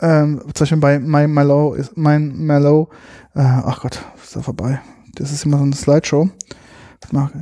[0.00, 2.90] ähm, zum Beispiel bei My Mellow ist mein Mellow,
[3.34, 4.80] äh, ach Gott, ist da vorbei.
[5.14, 6.28] Das ist immer so eine Slideshow.
[7.00, 7.32] Was mach-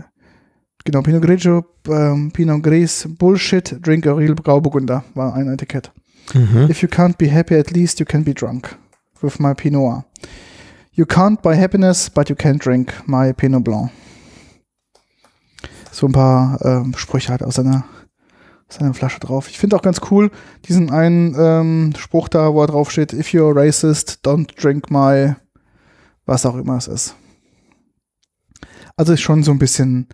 [0.84, 5.90] Genau, Pinot Grigio, ähm, Pinot Gris, Bullshit, Drink a Real Grauburgunder war ein Etikett.
[6.34, 6.68] Mhm.
[6.70, 8.76] If you can't be happy, at least you can be drunk.
[9.22, 10.04] With my Pinot.
[10.92, 13.90] You can't buy happiness, but you can drink my Pinot Blanc.
[15.90, 17.84] So ein paar ähm, Sprüche halt aus seiner,
[18.68, 19.48] aus seiner Flasche drauf.
[19.48, 20.30] Ich finde auch ganz cool
[20.68, 25.34] diesen einen ähm, Spruch da, wo er drauf steht, if you're racist, don't drink my,
[26.26, 27.14] was auch immer es ist.
[28.96, 30.08] Also ist schon so ein bisschen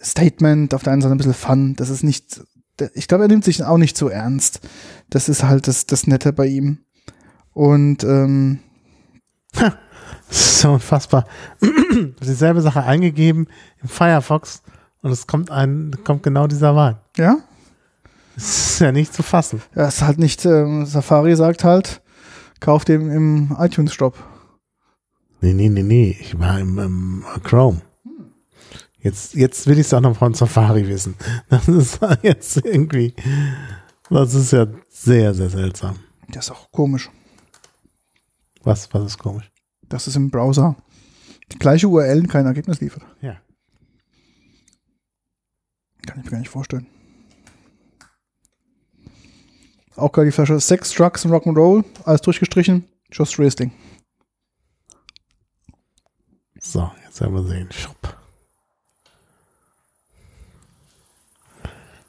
[0.00, 1.74] Statement, auf der einen Seite ein bisschen Fun.
[1.76, 2.40] Das ist nicht,
[2.94, 4.60] ich glaube, er nimmt sich auch nicht so ernst.
[5.10, 6.78] Das ist halt das, das Nette bei ihm.
[7.52, 8.60] Und ähm,
[10.30, 11.26] ist so unfassbar.
[12.22, 13.48] Dieselbe Sache eingegeben
[13.82, 14.62] im Firefox
[15.02, 16.96] und es kommt ein, kommt genau dieser Wein.
[17.16, 17.38] ja,
[18.34, 19.62] Das ist ja nicht zu fassen.
[19.74, 22.02] ja, ist halt nicht, ähm, Safari sagt halt,
[22.60, 24.16] kauf den im iTunes-Shop.
[25.40, 26.16] Nee, nee, nee, nee.
[26.20, 27.80] Ich war im, im Chrome.
[29.00, 31.14] Jetzt, jetzt will ich es auch noch von Safari wissen.
[31.48, 33.14] Das ist jetzt irgendwie,
[34.10, 35.98] das ist ja sehr, sehr seltsam.
[36.28, 37.10] Das ist auch komisch.
[38.62, 39.50] Was, was ist komisch?
[39.88, 40.76] dass es im Browser
[41.52, 43.04] die gleiche URL kein Ergebnis liefert.
[43.20, 43.40] Ja.
[46.06, 46.86] Kann ich mir gar nicht vorstellen.
[49.96, 52.84] Auch geil die Flasche Sex, Drugs und Rock'n'Roll, alles durchgestrichen.
[53.10, 53.72] Just Riesling.
[56.60, 57.68] So, jetzt werden wir sehen.
[57.72, 58.16] Shop.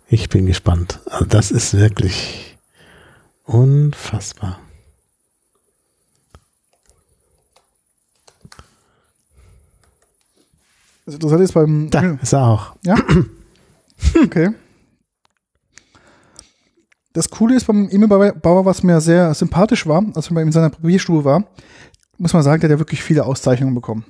[0.10, 1.00] Ich bin gespannt.
[1.06, 2.58] Also das ist wirklich
[3.44, 4.60] unfassbar.
[11.06, 11.90] Das Interessante ist beim.
[11.90, 12.76] Da ist er auch.
[12.84, 12.96] Ja.
[14.24, 14.52] Okay.
[17.12, 20.48] Das Coole ist beim Emil Bauer, was mir sehr sympathisch war, als er bei ihm
[20.48, 21.44] in seiner Probierstube war,
[22.18, 24.06] muss man sagen, der hat ja wirklich viele Auszeichnungen bekommen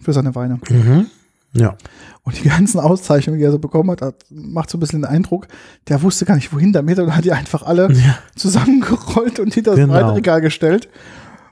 [0.00, 0.60] für seine Weine.
[0.68, 1.06] Mhm.
[1.54, 1.76] Ja.
[2.22, 5.10] Und die ganzen Auszeichnungen, die er so bekommen hat, hat macht so ein bisschen den
[5.10, 5.48] Eindruck,
[5.88, 8.18] der wusste gar nicht, wohin damit und hat die einfach alle Ja.
[8.36, 9.94] zusammengerollt und hinter das Genau.
[9.94, 10.88] Weinregal gestellt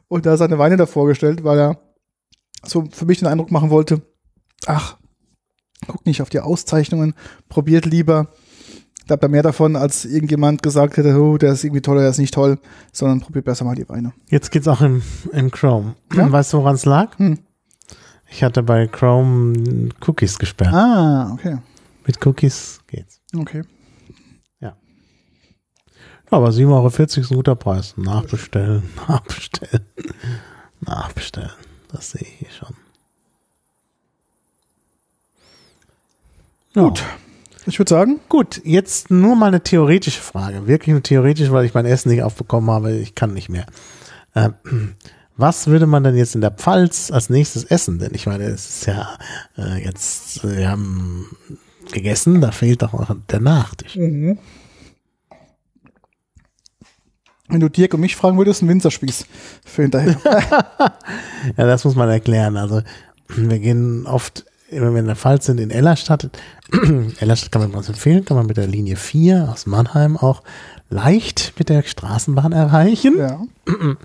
[0.08, 1.78] und da seine Weine davor gestellt, weil er
[2.64, 4.02] so für mich den Eindruck machen wollte,
[4.66, 4.96] ach,
[5.86, 7.14] guck nicht auf die Auszeichnungen,
[7.48, 8.28] probiert lieber,
[9.06, 12.10] da habt ihr mehr davon, als irgendjemand gesagt hätte, oh, der ist irgendwie toll, der
[12.10, 12.58] ist nicht toll,
[12.92, 14.12] sondern probiert besser mal die Weine.
[14.28, 15.02] Jetzt geht's auch im,
[15.32, 15.96] im Chrome.
[16.14, 16.30] Ja?
[16.30, 17.18] Weißt du, woran es lag?
[17.18, 17.38] Hm.
[18.30, 20.72] Ich hatte bei Chrome Cookies gesperrt.
[20.72, 21.58] Ah, okay.
[22.06, 23.20] Mit Cookies geht's.
[23.36, 23.64] Okay.
[26.30, 27.94] Aber 7,40 Euro ist ein guter Preis.
[27.96, 29.84] Nachbestellen, nachbestellen,
[30.80, 31.50] nachbestellen.
[31.90, 32.76] Das sehe ich hier schon.
[36.74, 36.82] Ja.
[36.82, 37.02] Gut.
[37.66, 40.66] Ich würde sagen, Gut, jetzt nur mal eine theoretische Frage.
[40.66, 42.92] Wirklich nur theoretisch, weil ich mein Essen nicht aufbekommen habe.
[42.92, 43.66] Ich kann nicht mehr.
[44.34, 44.94] Ähm,
[45.40, 47.98] was würde man denn jetzt in der Pfalz als nächstes essen?
[47.98, 49.18] Denn ich meine, es ist ja
[49.56, 51.26] äh, jetzt, äh, wir haben
[51.92, 53.96] gegessen, da fehlt doch noch der Nachtisch.
[57.50, 59.26] wenn du Dirk und mich fragen würdest, ein Winzerspieß
[59.64, 60.16] für hinterher.
[61.56, 62.58] Ja, das muss man erklären.
[62.58, 62.82] Also
[63.28, 66.28] wir gehen oft, wenn wir in der Pfalz sind, in Ellerstadt.
[67.18, 70.42] Ellerstadt kann man ganz empfehlen, kann man mit der Linie 4 aus Mannheim auch
[70.90, 73.18] leicht mit der Straßenbahn erreichen.
[73.18, 73.40] Ja.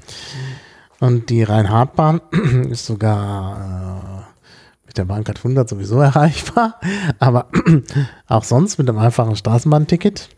[0.99, 2.21] Und die Rhein-Hart-Bahn
[2.69, 6.79] ist sogar äh, mit der Bahncard 100 sowieso erreichbar,
[7.19, 7.47] aber
[8.27, 10.29] auch sonst mit einem einfachen Straßenbahnticket.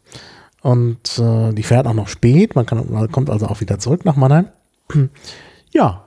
[0.61, 4.05] Und äh, die fährt auch noch spät, man, kann, man kommt also auch wieder zurück
[4.05, 4.47] nach Mannheim.
[5.71, 6.03] ja,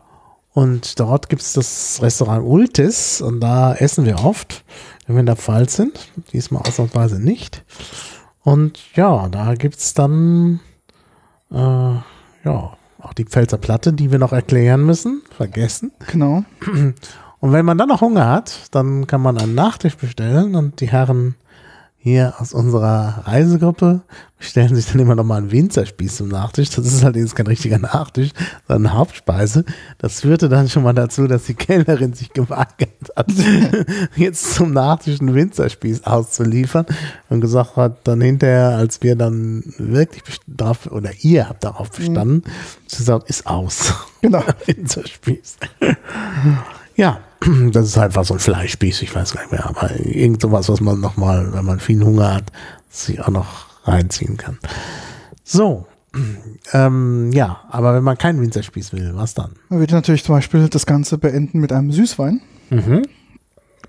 [0.52, 4.64] und dort gibt es das Restaurant Ultis und da essen wir oft,
[5.06, 6.08] wenn wir in der Pfalz sind.
[6.32, 7.62] Diesmal ausnahmsweise nicht.
[8.42, 10.60] Und ja, da gibt es dann
[11.52, 11.54] äh,
[12.44, 15.22] ja, auch die Pfälzer Platte, die wir noch erklären müssen.
[15.36, 15.92] Vergessen.
[16.10, 16.44] Genau.
[17.40, 20.88] Und wenn man dann noch Hunger hat, dann kann man einen Nachtisch bestellen und die
[20.88, 21.34] Herren
[22.02, 24.00] hier aus unserer Reisegruppe
[24.38, 26.70] bestellen sich dann immer noch mal einen Winzerspieß zum Nachtisch.
[26.70, 28.30] Das ist halt jetzt kein richtiger Nachtisch,
[28.66, 29.66] sondern Hauptspeise.
[29.98, 33.26] Das führte dann schon mal dazu, dass die Kellnerin sich gewagt hat,
[34.16, 36.86] jetzt zum Nachtisch einen Winzerspieß auszuliefern
[37.28, 42.36] und gesagt hat dann hinterher, als wir dann wirklich darauf, oder ihr habt darauf bestanden,
[42.36, 42.42] mhm.
[42.86, 43.92] zu sagen, ist aus.
[44.22, 44.42] Genau.
[44.66, 45.58] Winzerspieß.
[46.96, 47.20] ja,
[47.72, 50.68] das ist halt was so ein Fleischspieß, ich weiß gar nicht mehr, aber irgend sowas,
[50.68, 52.52] was man nochmal, wenn man viel Hunger hat,
[52.88, 54.58] sich auch noch reinziehen kann.
[55.44, 55.86] So,
[56.72, 59.52] ähm, ja, aber wenn man keinen Winzerspieß will, was dann?
[59.68, 62.40] Man würde natürlich zum Beispiel das Ganze beenden mit einem Süßwein.
[62.70, 63.02] Mhm.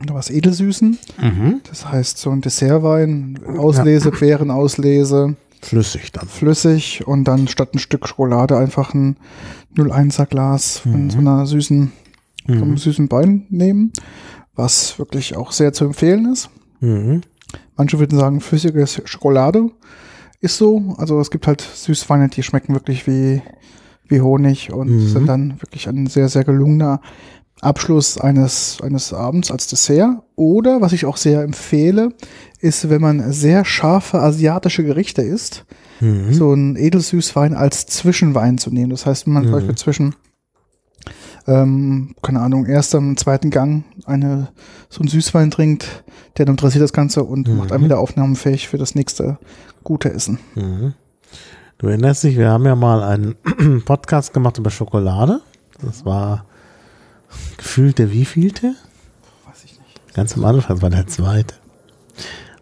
[0.03, 0.97] Oder was Edelsüßen.
[1.19, 1.61] Mhm.
[1.69, 4.19] Das heißt so ein Dessertwein, Auslese, ja.
[4.19, 5.35] Beerenauslese.
[5.61, 6.27] Flüssig dann.
[6.27, 9.17] Flüssig und dann statt ein Stück Schokolade einfach ein
[9.77, 11.09] 01er Glas von mhm.
[11.11, 11.91] so einer süßen
[12.47, 12.59] mhm.
[12.59, 13.91] vom süßen Bein nehmen,
[14.55, 16.49] was wirklich auch sehr zu empfehlen ist.
[16.79, 17.21] Mhm.
[17.75, 19.69] Manche würden sagen, flüssige Schokolade
[20.39, 20.95] ist so.
[20.97, 23.41] Also es gibt halt Süßweine, die schmecken wirklich wie,
[24.07, 25.07] wie Honig und mhm.
[25.07, 27.01] sind dann wirklich ein sehr, sehr gelungener
[27.61, 30.23] Abschluss eines, eines Abends als Dessert.
[30.35, 32.13] Oder, was ich auch sehr empfehle,
[32.59, 35.65] ist, wenn man sehr scharfe asiatische Gerichte isst,
[35.99, 36.33] mhm.
[36.33, 38.89] so einen Edelsüßwein als Zwischenwein zu nehmen.
[38.89, 39.47] Das heißt, wenn man mhm.
[39.47, 40.15] zum Beispiel zwischen
[41.47, 44.49] ähm, keine Ahnung, erst am zweiten Gang eine,
[44.89, 46.03] so ein Süßwein trinkt,
[46.37, 47.57] der neutralisiert das Ganze und mhm.
[47.57, 49.37] macht einem wieder aufnahmefähig für das nächste
[49.83, 50.39] gute Essen.
[50.55, 50.93] Mhm.
[51.77, 53.35] Du erinnerst dich, wir haben ja mal einen
[53.85, 55.41] Podcast gemacht über Schokolade.
[55.81, 56.45] Das war
[57.57, 58.75] gefühlt der wievielte?
[59.47, 60.13] Weiß ich nicht.
[60.13, 61.55] Ganz am Anfang, das war der zweite.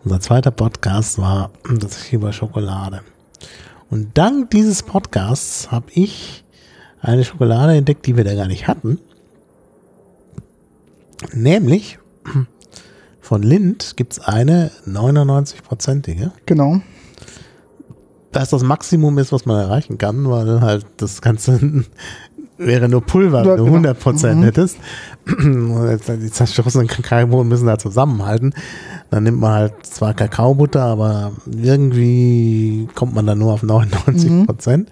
[0.05, 3.01] Unser zweiter Podcast war das über Schokolade.
[3.89, 6.45] Und dank dieses Podcasts habe ich
[7.01, 8.99] eine Schokolade entdeckt, die wir da gar nicht hatten.
[11.33, 11.99] Nämlich
[13.19, 16.31] von Lind gibt es eine 99-prozentige.
[16.45, 16.81] Genau.
[18.31, 21.85] Das das Maximum ist, was man erreichen kann, weil halt das Ganze
[22.59, 24.43] wäre nur Pulver, wenn du 100 Prozent mhm.
[24.43, 24.77] hättest.
[25.27, 28.53] Die zerstoßenen Kakaobohnen müssen da zusammenhalten.
[29.09, 34.89] Dann nimmt man halt zwar Kakaobutter, aber irgendwie kommt man dann nur auf 99 Prozent.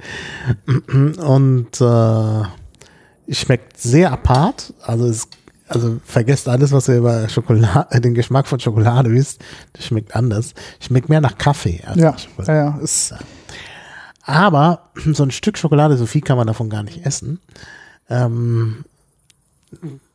[0.66, 1.14] Mhm.
[1.20, 4.74] Und äh, schmeckt sehr apart.
[4.82, 5.28] Also es
[5.70, 9.44] also vergesst alles, was ihr über Schokolade, den Geschmack von Schokolade wisst.
[9.74, 10.54] Das schmeckt anders.
[10.80, 11.82] Schmeckt mehr nach Kaffee.
[11.86, 12.16] Als ja,
[12.48, 13.14] ja, ja, ist
[14.28, 17.40] aber so ein Stück Schokolade, so viel kann man davon gar nicht essen.
[18.10, 18.86] Ähm,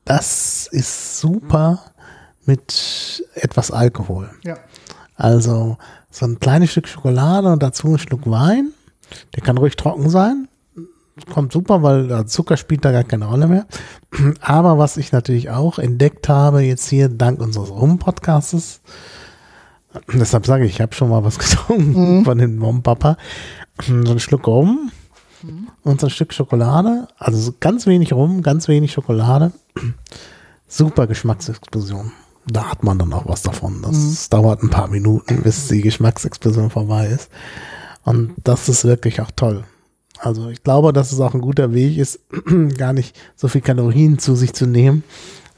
[0.04, 1.80] das ist super
[2.44, 4.30] mit etwas Alkohol.
[4.44, 4.58] Ja.
[5.16, 5.76] Also
[6.10, 8.72] so ein kleines Stück Schokolade und dazu ein Schluck Wein.
[9.34, 10.48] Der kann ruhig trocken sein.
[11.32, 13.66] Kommt super, weil Zucker spielt da gar keine Rolle mehr.
[14.40, 18.80] Aber was ich natürlich auch entdeckt habe, jetzt hier dank unseres Rum-Podcastes,
[20.12, 22.24] deshalb sage ich, ich habe schon mal was getrunken mhm.
[22.24, 23.16] von dem Mom-Papa,
[23.80, 24.90] so ein Schluck Rum
[25.42, 25.68] mhm.
[25.82, 27.08] und so ein Stück Schokolade.
[27.18, 29.52] Also so ganz wenig Rum, ganz wenig Schokolade.
[30.68, 32.12] Super Geschmacksexplosion.
[32.46, 33.82] Da hat man dann auch was davon.
[33.82, 34.16] Das mhm.
[34.30, 37.30] dauert ein paar Minuten, bis die Geschmacksexplosion vorbei ist.
[38.04, 39.64] Und das ist wirklich auch toll.
[40.18, 42.20] Also ich glaube, dass es auch ein guter Weg ist,
[42.76, 45.02] gar nicht so viel Kalorien zu sich zu nehmen,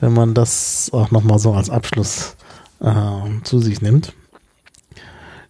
[0.01, 2.37] wenn man das auch nochmal so als Abschluss
[2.81, 4.15] äh, zu sich nimmt.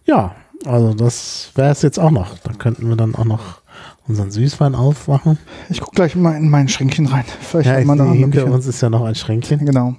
[0.05, 0.35] Ja,
[0.65, 2.37] also das wäre es jetzt auch noch.
[2.39, 3.61] Da könnten wir dann auch noch
[4.07, 5.37] unseren Süßwein aufmachen.
[5.69, 7.25] Ich gucke gleich mal in mein Schränkchen rein.
[7.41, 9.65] Vielleicht ja, man hinter uns ist ja noch ein Schränkchen.
[9.65, 9.95] Genau,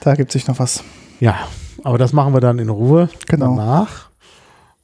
[0.00, 0.82] da gibt sich noch was.
[1.20, 1.36] Ja,
[1.84, 3.56] aber das machen wir dann in Ruhe genau.
[3.56, 4.08] danach.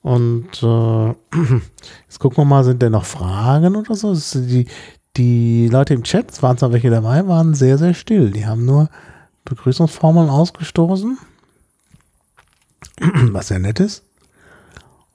[0.02, 1.08] Und äh,
[2.06, 4.14] jetzt gucken wir mal, sind denn noch Fragen oder so?
[4.14, 4.66] Die,
[5.16, 8.30] die Leute im Chat, es waren zwar welche dabei, waren sehr, sehr still.
[8.30, 8.88] Die haben nur
[9.44, 11.18] Begrüßungsformeln ausgestoßen,
[13.32, 14.06] was sehr nett ist.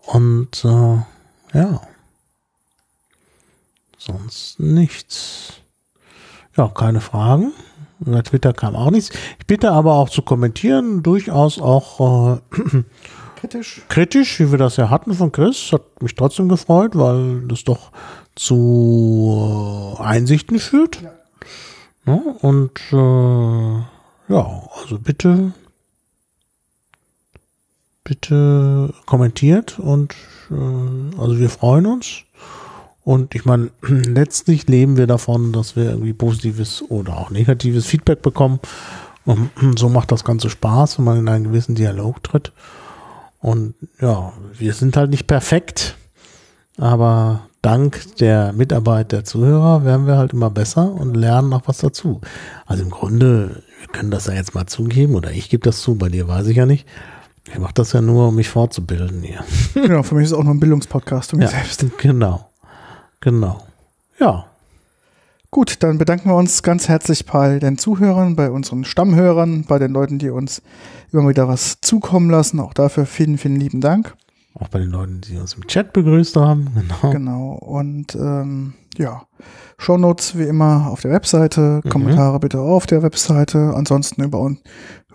[0.05, 1.81] Und äh, ja,
[3.97, 5.53] sonst nichts.
[6.57, 7.53] Ja, keine Fragen.
[7.99, 9.11] Über Twitter kam auch nichts.
[9.39, 12.83] Ich bitte aber auch zu kommentieren, durchaus auch äh,
[13.35, 13.81] kritisch.
[13.89, 17.91] Kritisch, wie wir das ja hatten von Chris, hat mich trotzdem gefreut, weil das doch
[18.35, 21.01] zu äh, Einsichten führt.
[21.01, 21.11] Ja.
[22.13, 25.53] ja und äh, ja, also bitte,
[28.11, 30.13] bitte kommentiert und
[30.51, 32.23] äh, also wir freuen uns.
[33.05, 38.21] Und ich meine, letztlich leben wir davon, dass wir irgendwie positives oder auch negatives Feedback
[38.21, 38.59] bekommen.
[39.23, 42.51] Und so macht das Ganze Spaß, wenn man in einen gewissen Dialog tritt.
[43.39, 45.95] Und ja, wir sind halt nicht perfekt,
[46.77, 51.77] aber dank der Mitarbeit der Zuhörer werden wir halt immer besser und lernen noch was
[51.77, 52.19] dazu.
[52.65, 55.95] Also im Grunde, wir können das ja jetzt mal zugeben, oder ich gebe das zu,
[55.95, 56.85] bei dir weiß ich ja nicht.
[57.47, 59.43] Ich mache das ja nur, um mich fortzubilden hier.
[59.73, 61.85] Genau, für mich ist es auch noch ein Bildungspodcast, um mich ja, selbst.
[61.97, 62.49] Genau.
[63.19, 63.61] Genau.
[64.19, 64.45] Ja.
[65.49, 69.91] Gut, dann bedanken wir uns ganz herzlich bei den Zuhörern, bei unseren Stammhörern, bei den
[69.91, 70.61] Leuten, die uns
[71.11, 72.59] immer wieder was zukommen lassen.
[72.59, 74.15] Auch dafür vielen, vielen lieben Dank.
[74.53, 76.69] Auch bei den Leuten, die uns im Chat begrüßt haben.
[76.75, 77.11] Genau.
[77.11, 77.51] Genau.
[77.53, 79.23] Und ähm, ja,
[79.77, 81.89] Shownotes wie immer auf der Webseite, mhm.
[81.89, 83.73] Kommentare bitte auf der Webseite.
[83.75, 84.39] Ansonsten über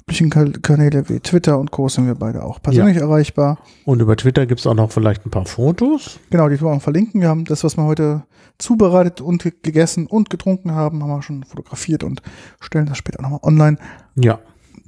[0.08, 1.88] üblichen Kanäle wie Twitter und Co.
[1.88, 3.02] sind wir beide auch persönlich ja.
[3.02, 3.58] erreichbar.
[3.84, 6.20] Und über Twitter gibt es auch noch vielleicht ein paar Fotos.
[6.30, 7.20] Genau, die wir auch verlinken.
[7.20, 8.22] Wir haben das, was wir heute
[8.56, 12.22] zubereitet und gegessen und getrunken haben, haben wir schon fotografiert und
[12.60, 13.78] stellen das später nochmal online.
[14.14, 14.38] Ja.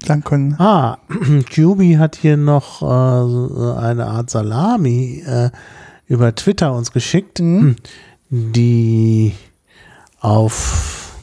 [0.06, 0.54] Dann können.
[0.60, 5.50] Ah, QB hat hier noch äh, eine Art Salami äh,
[6.06, 7.74] über Twitter uns geschickt, mhm.
[8.30, 9.34] die
[10.20, 11.16] auf,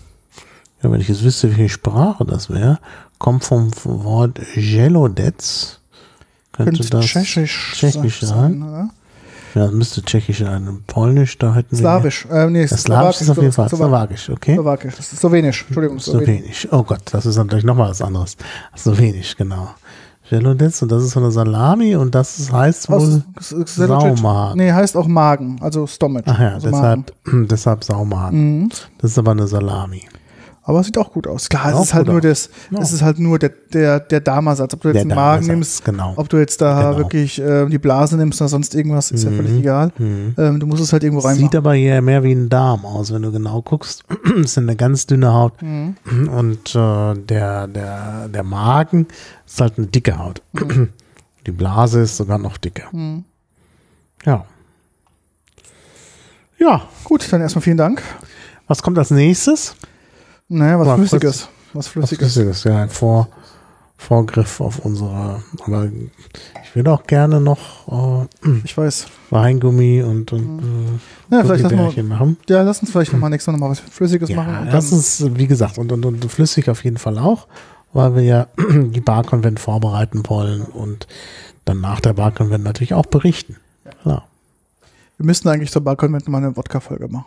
[0.83, 2.79] ja, wenn ich jetzt wüsste, welche Sprache das wäre,
[3.19, 5.79] kommt vom Wort Jelodetz.
[6.51, 8.61] Könnte, Könnte das Tschechisch, Tschechisch sein?
[8.61, 8.91] sein
[9.55, 10.83] ja, das müsste Tschechisch sein.
[10.85, 12.25] Polnisch, da hätten Slawisch.
[12.25, 12.31] wir.
[12.31, 12.47] Slawisch.
[12.47, 13.69] Äh, nee, ja, Slawisch ist auf jeden Fall.
[13.69, 14.55] Slowakisch, okay.
[14.55, 14.95] Slowakisch.
[14.97, 15.63] Das ist Slowenisch.
[15.67, 15.99] Entschuldigung.
[15.99, 16.67] Slowenisch.
[16.71, 18.35] Oh Gott, das ist natürlich nochmal was anderes.
[18.77, 19.69] Slowenisch, genau.
[20.29, 24.57] Jelodetz und das ist so eine Salami und das heißt wohl Saumagen.
[24.57, 26.23] Nee, heißt auch Magen, also Stomach.
[26.25, 27.13] Ach ja, also deshalb,
[27.49, 28.63] deshalb Saumagen.
[28.63, 28.69] Mhm.
[28.97, 30.01] Das ist aber eine Salami.
[30.67, 31.47] Aber es sieht auch gut aus.
[31.47, 32.79] Klar, es ist halt nur das, ja.
[32.79, 34.73] es ist halt nur der, der, der Darmersatz.
[34.73, 36.13] Ob du jetzt der den Magen nimmst, genau.
[36.15, 36.97] ob du jetzt da genau.
[36.97, 39.31] wirklich äh, die Blase nimmst oder sonst irgendwas, ist mhm.
[39.31, 39.91] ja völlig egal.
[39.99, 40.33] Mhm.
[40.35, 41.35] Ähm, du musst es halt irgendwo rein.
[41.35, 44.05] Sieht aber hier mehr wie ein Darm aus, wenn du genau guckst.
[44.39, 45.53] es ist eine ganz dünne Haut.
[45.61, 45.97] Mhm.
[46.35, 49.05] Und äh, der, der, der Magen
[49.45, 50.41] ist halt eine dicke Haut.
[50.53, 50.89] Mhm.
[51.45, 52.87] die Blase ist sogar noch dicker.
[52.91, 53.23] Mhm.
[54.25, 54.45] Ja.
[56.57, 56.87] Ja.
[57.03, 58.01] Gut, dann erstmal vielen Dank.
[58.67, 59.75] Was kommt als nächstes?
[60.47, 61.49] Naja, was Flüssiges.
[61.73, 62.27] Was Flüssiges.
[62.27, 63.27] Was Flüssiges, ja, ein Vor,
[63.97, 65.41] Vorgriff auf unsere.
[65.65, 65.89] Aber
[66.63, 68.27] ich würde auch gerne noch.
[68.43, 69.07] Äh, ich weiß.
[69.29, 70.31] Weingummi und.
[70.33, 70.99] und mhm.
[71.31, 72.37] äh, ja, vielleicht lassen wir, machen.
[72.47, 74.69] Ja, lass uns vielleicht nochmal nächstes Mal nochmal was Flüssiges ja, machen.
[74.71, 77.47] lass uns, wie gesagt, und, und, und flüssig auf jeden Fall auch,
[77.93, 81.07] weil wir ja die Barkonvent vorbereiten wollen und
[81.65, 83.57] dann nach der Barkonvent natürlich auch berichten.
[83.85, 83.91] Ja.
[84.01, 84.27] Klar.
[85.17, 87.25] Wir müssten eigentlich zur Barkonvent mal eine Wodka-Folge machen.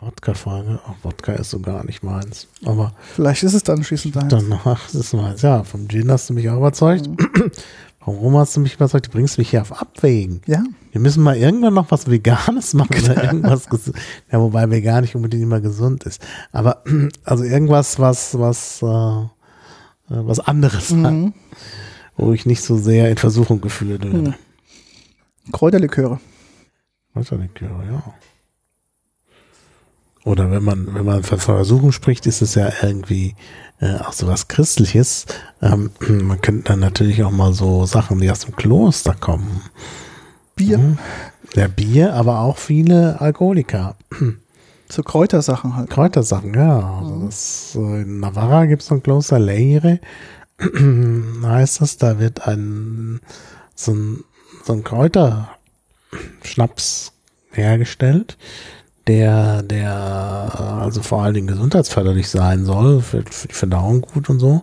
[0.00, 0.78] Wodka-Frage.
[0.86, 2.48] Ach, Wodka ist so gar nicht meins.
[2.64, 4.28] Aber vielleicht ist es dann schließend deins.
[4.28, 5.42] Danach ist es meins.
[5.42, 7.06] Ja, vom Gin hast du mich auch überzeugt.
[7.08, 7.50] Mhm.
[8.00, 9.06] Warum hast du mich überzeugt?
[9.06, 10.40] Du bringst mich hier auf Abwägen.
[10.46, 10.62] Ja.
[10.92, 13.66] Wir müssen mal irgendwann noch was Veganes machen oder irgendwas
[14.32, 16.24] Ja, wobei vegan nicht unbedingt immer gesund ist.
[16.52, 16.84] Aber
[17.24, 19.26] also irgendwas, was, was, äh, äh
[20.08, 21.06] was anderes mhm.
[21.06, 21.32] hat,
[22.16, 24.30] wo ich nicht so sehr in Versuchung gefühlt werde.
[24.30, 24.34] Mhm.
[25.52, 26.20] Kräuterliköre.
[27.12, 28.14] Kräuterliköre, ja.
[30.26, 33.36] Oder wenn man, wenn man von Versuchung spricht, ist es ja irgendwie
[33.80, 35.26] äh, auch so was Christliches.
[35.62, 39.62] Ähm, man könnte dann natürlich auch mal so Sachen, die aus dem Kloster kommen.
[40.56, 40.78] Bier.
[40.78, 40.98] Mhm.
[41.54, 43.94] Ja, Bier, aber auch viele Alkoholiker.
[44.88, 45.90] So Kräutersachen halt.
[45.90, 47.00] Kräutersachen, ja.
[47.00, 47.26] Also mhm.
[47.26, 49.98] das, in Navarra gibt es so ein Kloster Leire.
[51.42, 53.18] heißt das, da wird ein
[53.74, 54.22] so ein,
[54.64, 57.10] so ein Kräuterschnaps
[57.50, 58.36] hergestellt
[59.06, 64.40] der, der also vor allen Dingen gesundheitsförderlich sein soll, für, für die Verdauung gut und
[64.40, 64.62] so.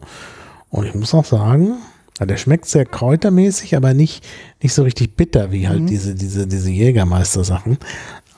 [0.70, 1.76] Und ich muss auch sagen,
[2.20, 4.26] der schmeckt sehr kräutermäßig, aber nicht,
[4.62, 5.88] nicht so richtig bitter wie halt mhm.
[5.88, 7.78] diese, diese, diese Jägermeister-Sachen.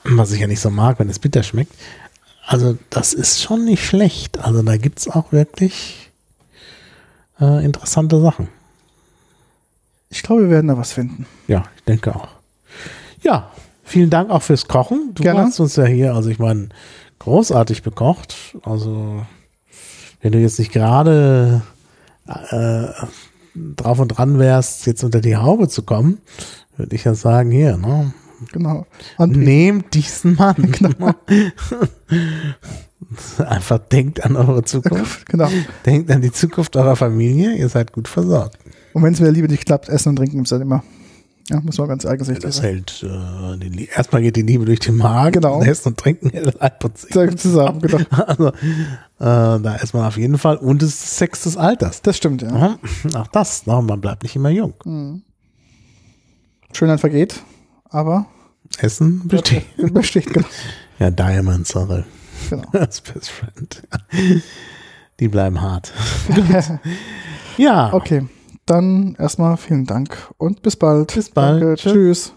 [0.03, 1.73] Was ich ja nicht so mag, wenn es bitter schmeckt.
[2.45, 4.39] Also, das ist schon nicht schlecht.
[4.39, 6.11] Also, da gibt es auch wirklich
[7.41, 8.49] äh, interessante Sachen.
[10.09, 11.25] Ich glaube, wir werden da was finden.
[11.47, 12.27] Ja, ich denke auch.
[13.23, 13.51] Ja,
[13.87, 15.11] Vielen Dank auch fürs Kochen.
[15.13, 15.41] Du Gerne.
[15.41, 16.69] hast uns ja hier, also ich meine,
[17.19, 18.57] großartig bekocht.
[18.63, 19.21] Also,
[20.21, 21.61] wenn du jetzt nicht gerade
[22.27, 22.87] äh,
[23.55, 26.17] drauf und dran wärst, jetzt unter die Haube zu kommen,
[26.77, 28.11] würde ich ja sagen, hier, ne?
[28.51, 28.87] Genau.
[29.19, 30.55] Nehmt diesen Mann.
[30.71, 31.13] Genau.
[33.37, 35.25] Einfach denkt an eure Zukunft.
[35.29, 35.49] Genau.
[35.85, 37.53] Denkt an die Zukunft eurer Familie.
[37.53, 38.57] Ihr seid gut versorgt.
[38.93, 40.83] Und wenn es mir Liebe nicht klappt, Essen und Trinken gibt es dann immer.
[41.47, 44.97] Ja, muss man ganz eigensichtig Das hält, äh, die, erstmal geht die Liebe durch den
[44.97, 45.61] Magen, Genau.
[45.61, 46.59] Essen und Trinken hält
[47.37, 47.99] Zusammen, genau.
[48.09, 48.53] Also, äh,
[49.19, 52.01] da ist man auf jeden Fall, und es ist Sex des Alters.
[52.01, 52.77] Das stimmt, ja.
[53.13, 53.79] Ja, Auch das, ne?
[53.81, 55.21] man bleibt nicht immer jung.
[56.73, 57.43] Schönheit vergeht,
[57.89, 58.25] aber
[58.79, 59.65] Essen besteht.
[59.93, 60.47] besteht, genau.
[60.99, 62.05] Ja, Diamond Sorrel.
[62.49, 62.63] genau.
[62.71, 63.83] Als Best Friend.
[65.19, 65.91] Die bleiben hart.
[67.57, 68.25] ja, Okay,
[68.65, 71.13] dann erstmal vielen Dank und bis bald.
[71.13, 71.61] Bis bald.
[71.61, 71.93] Danke, Tschüss.
[71.93, 72.33] tschüss.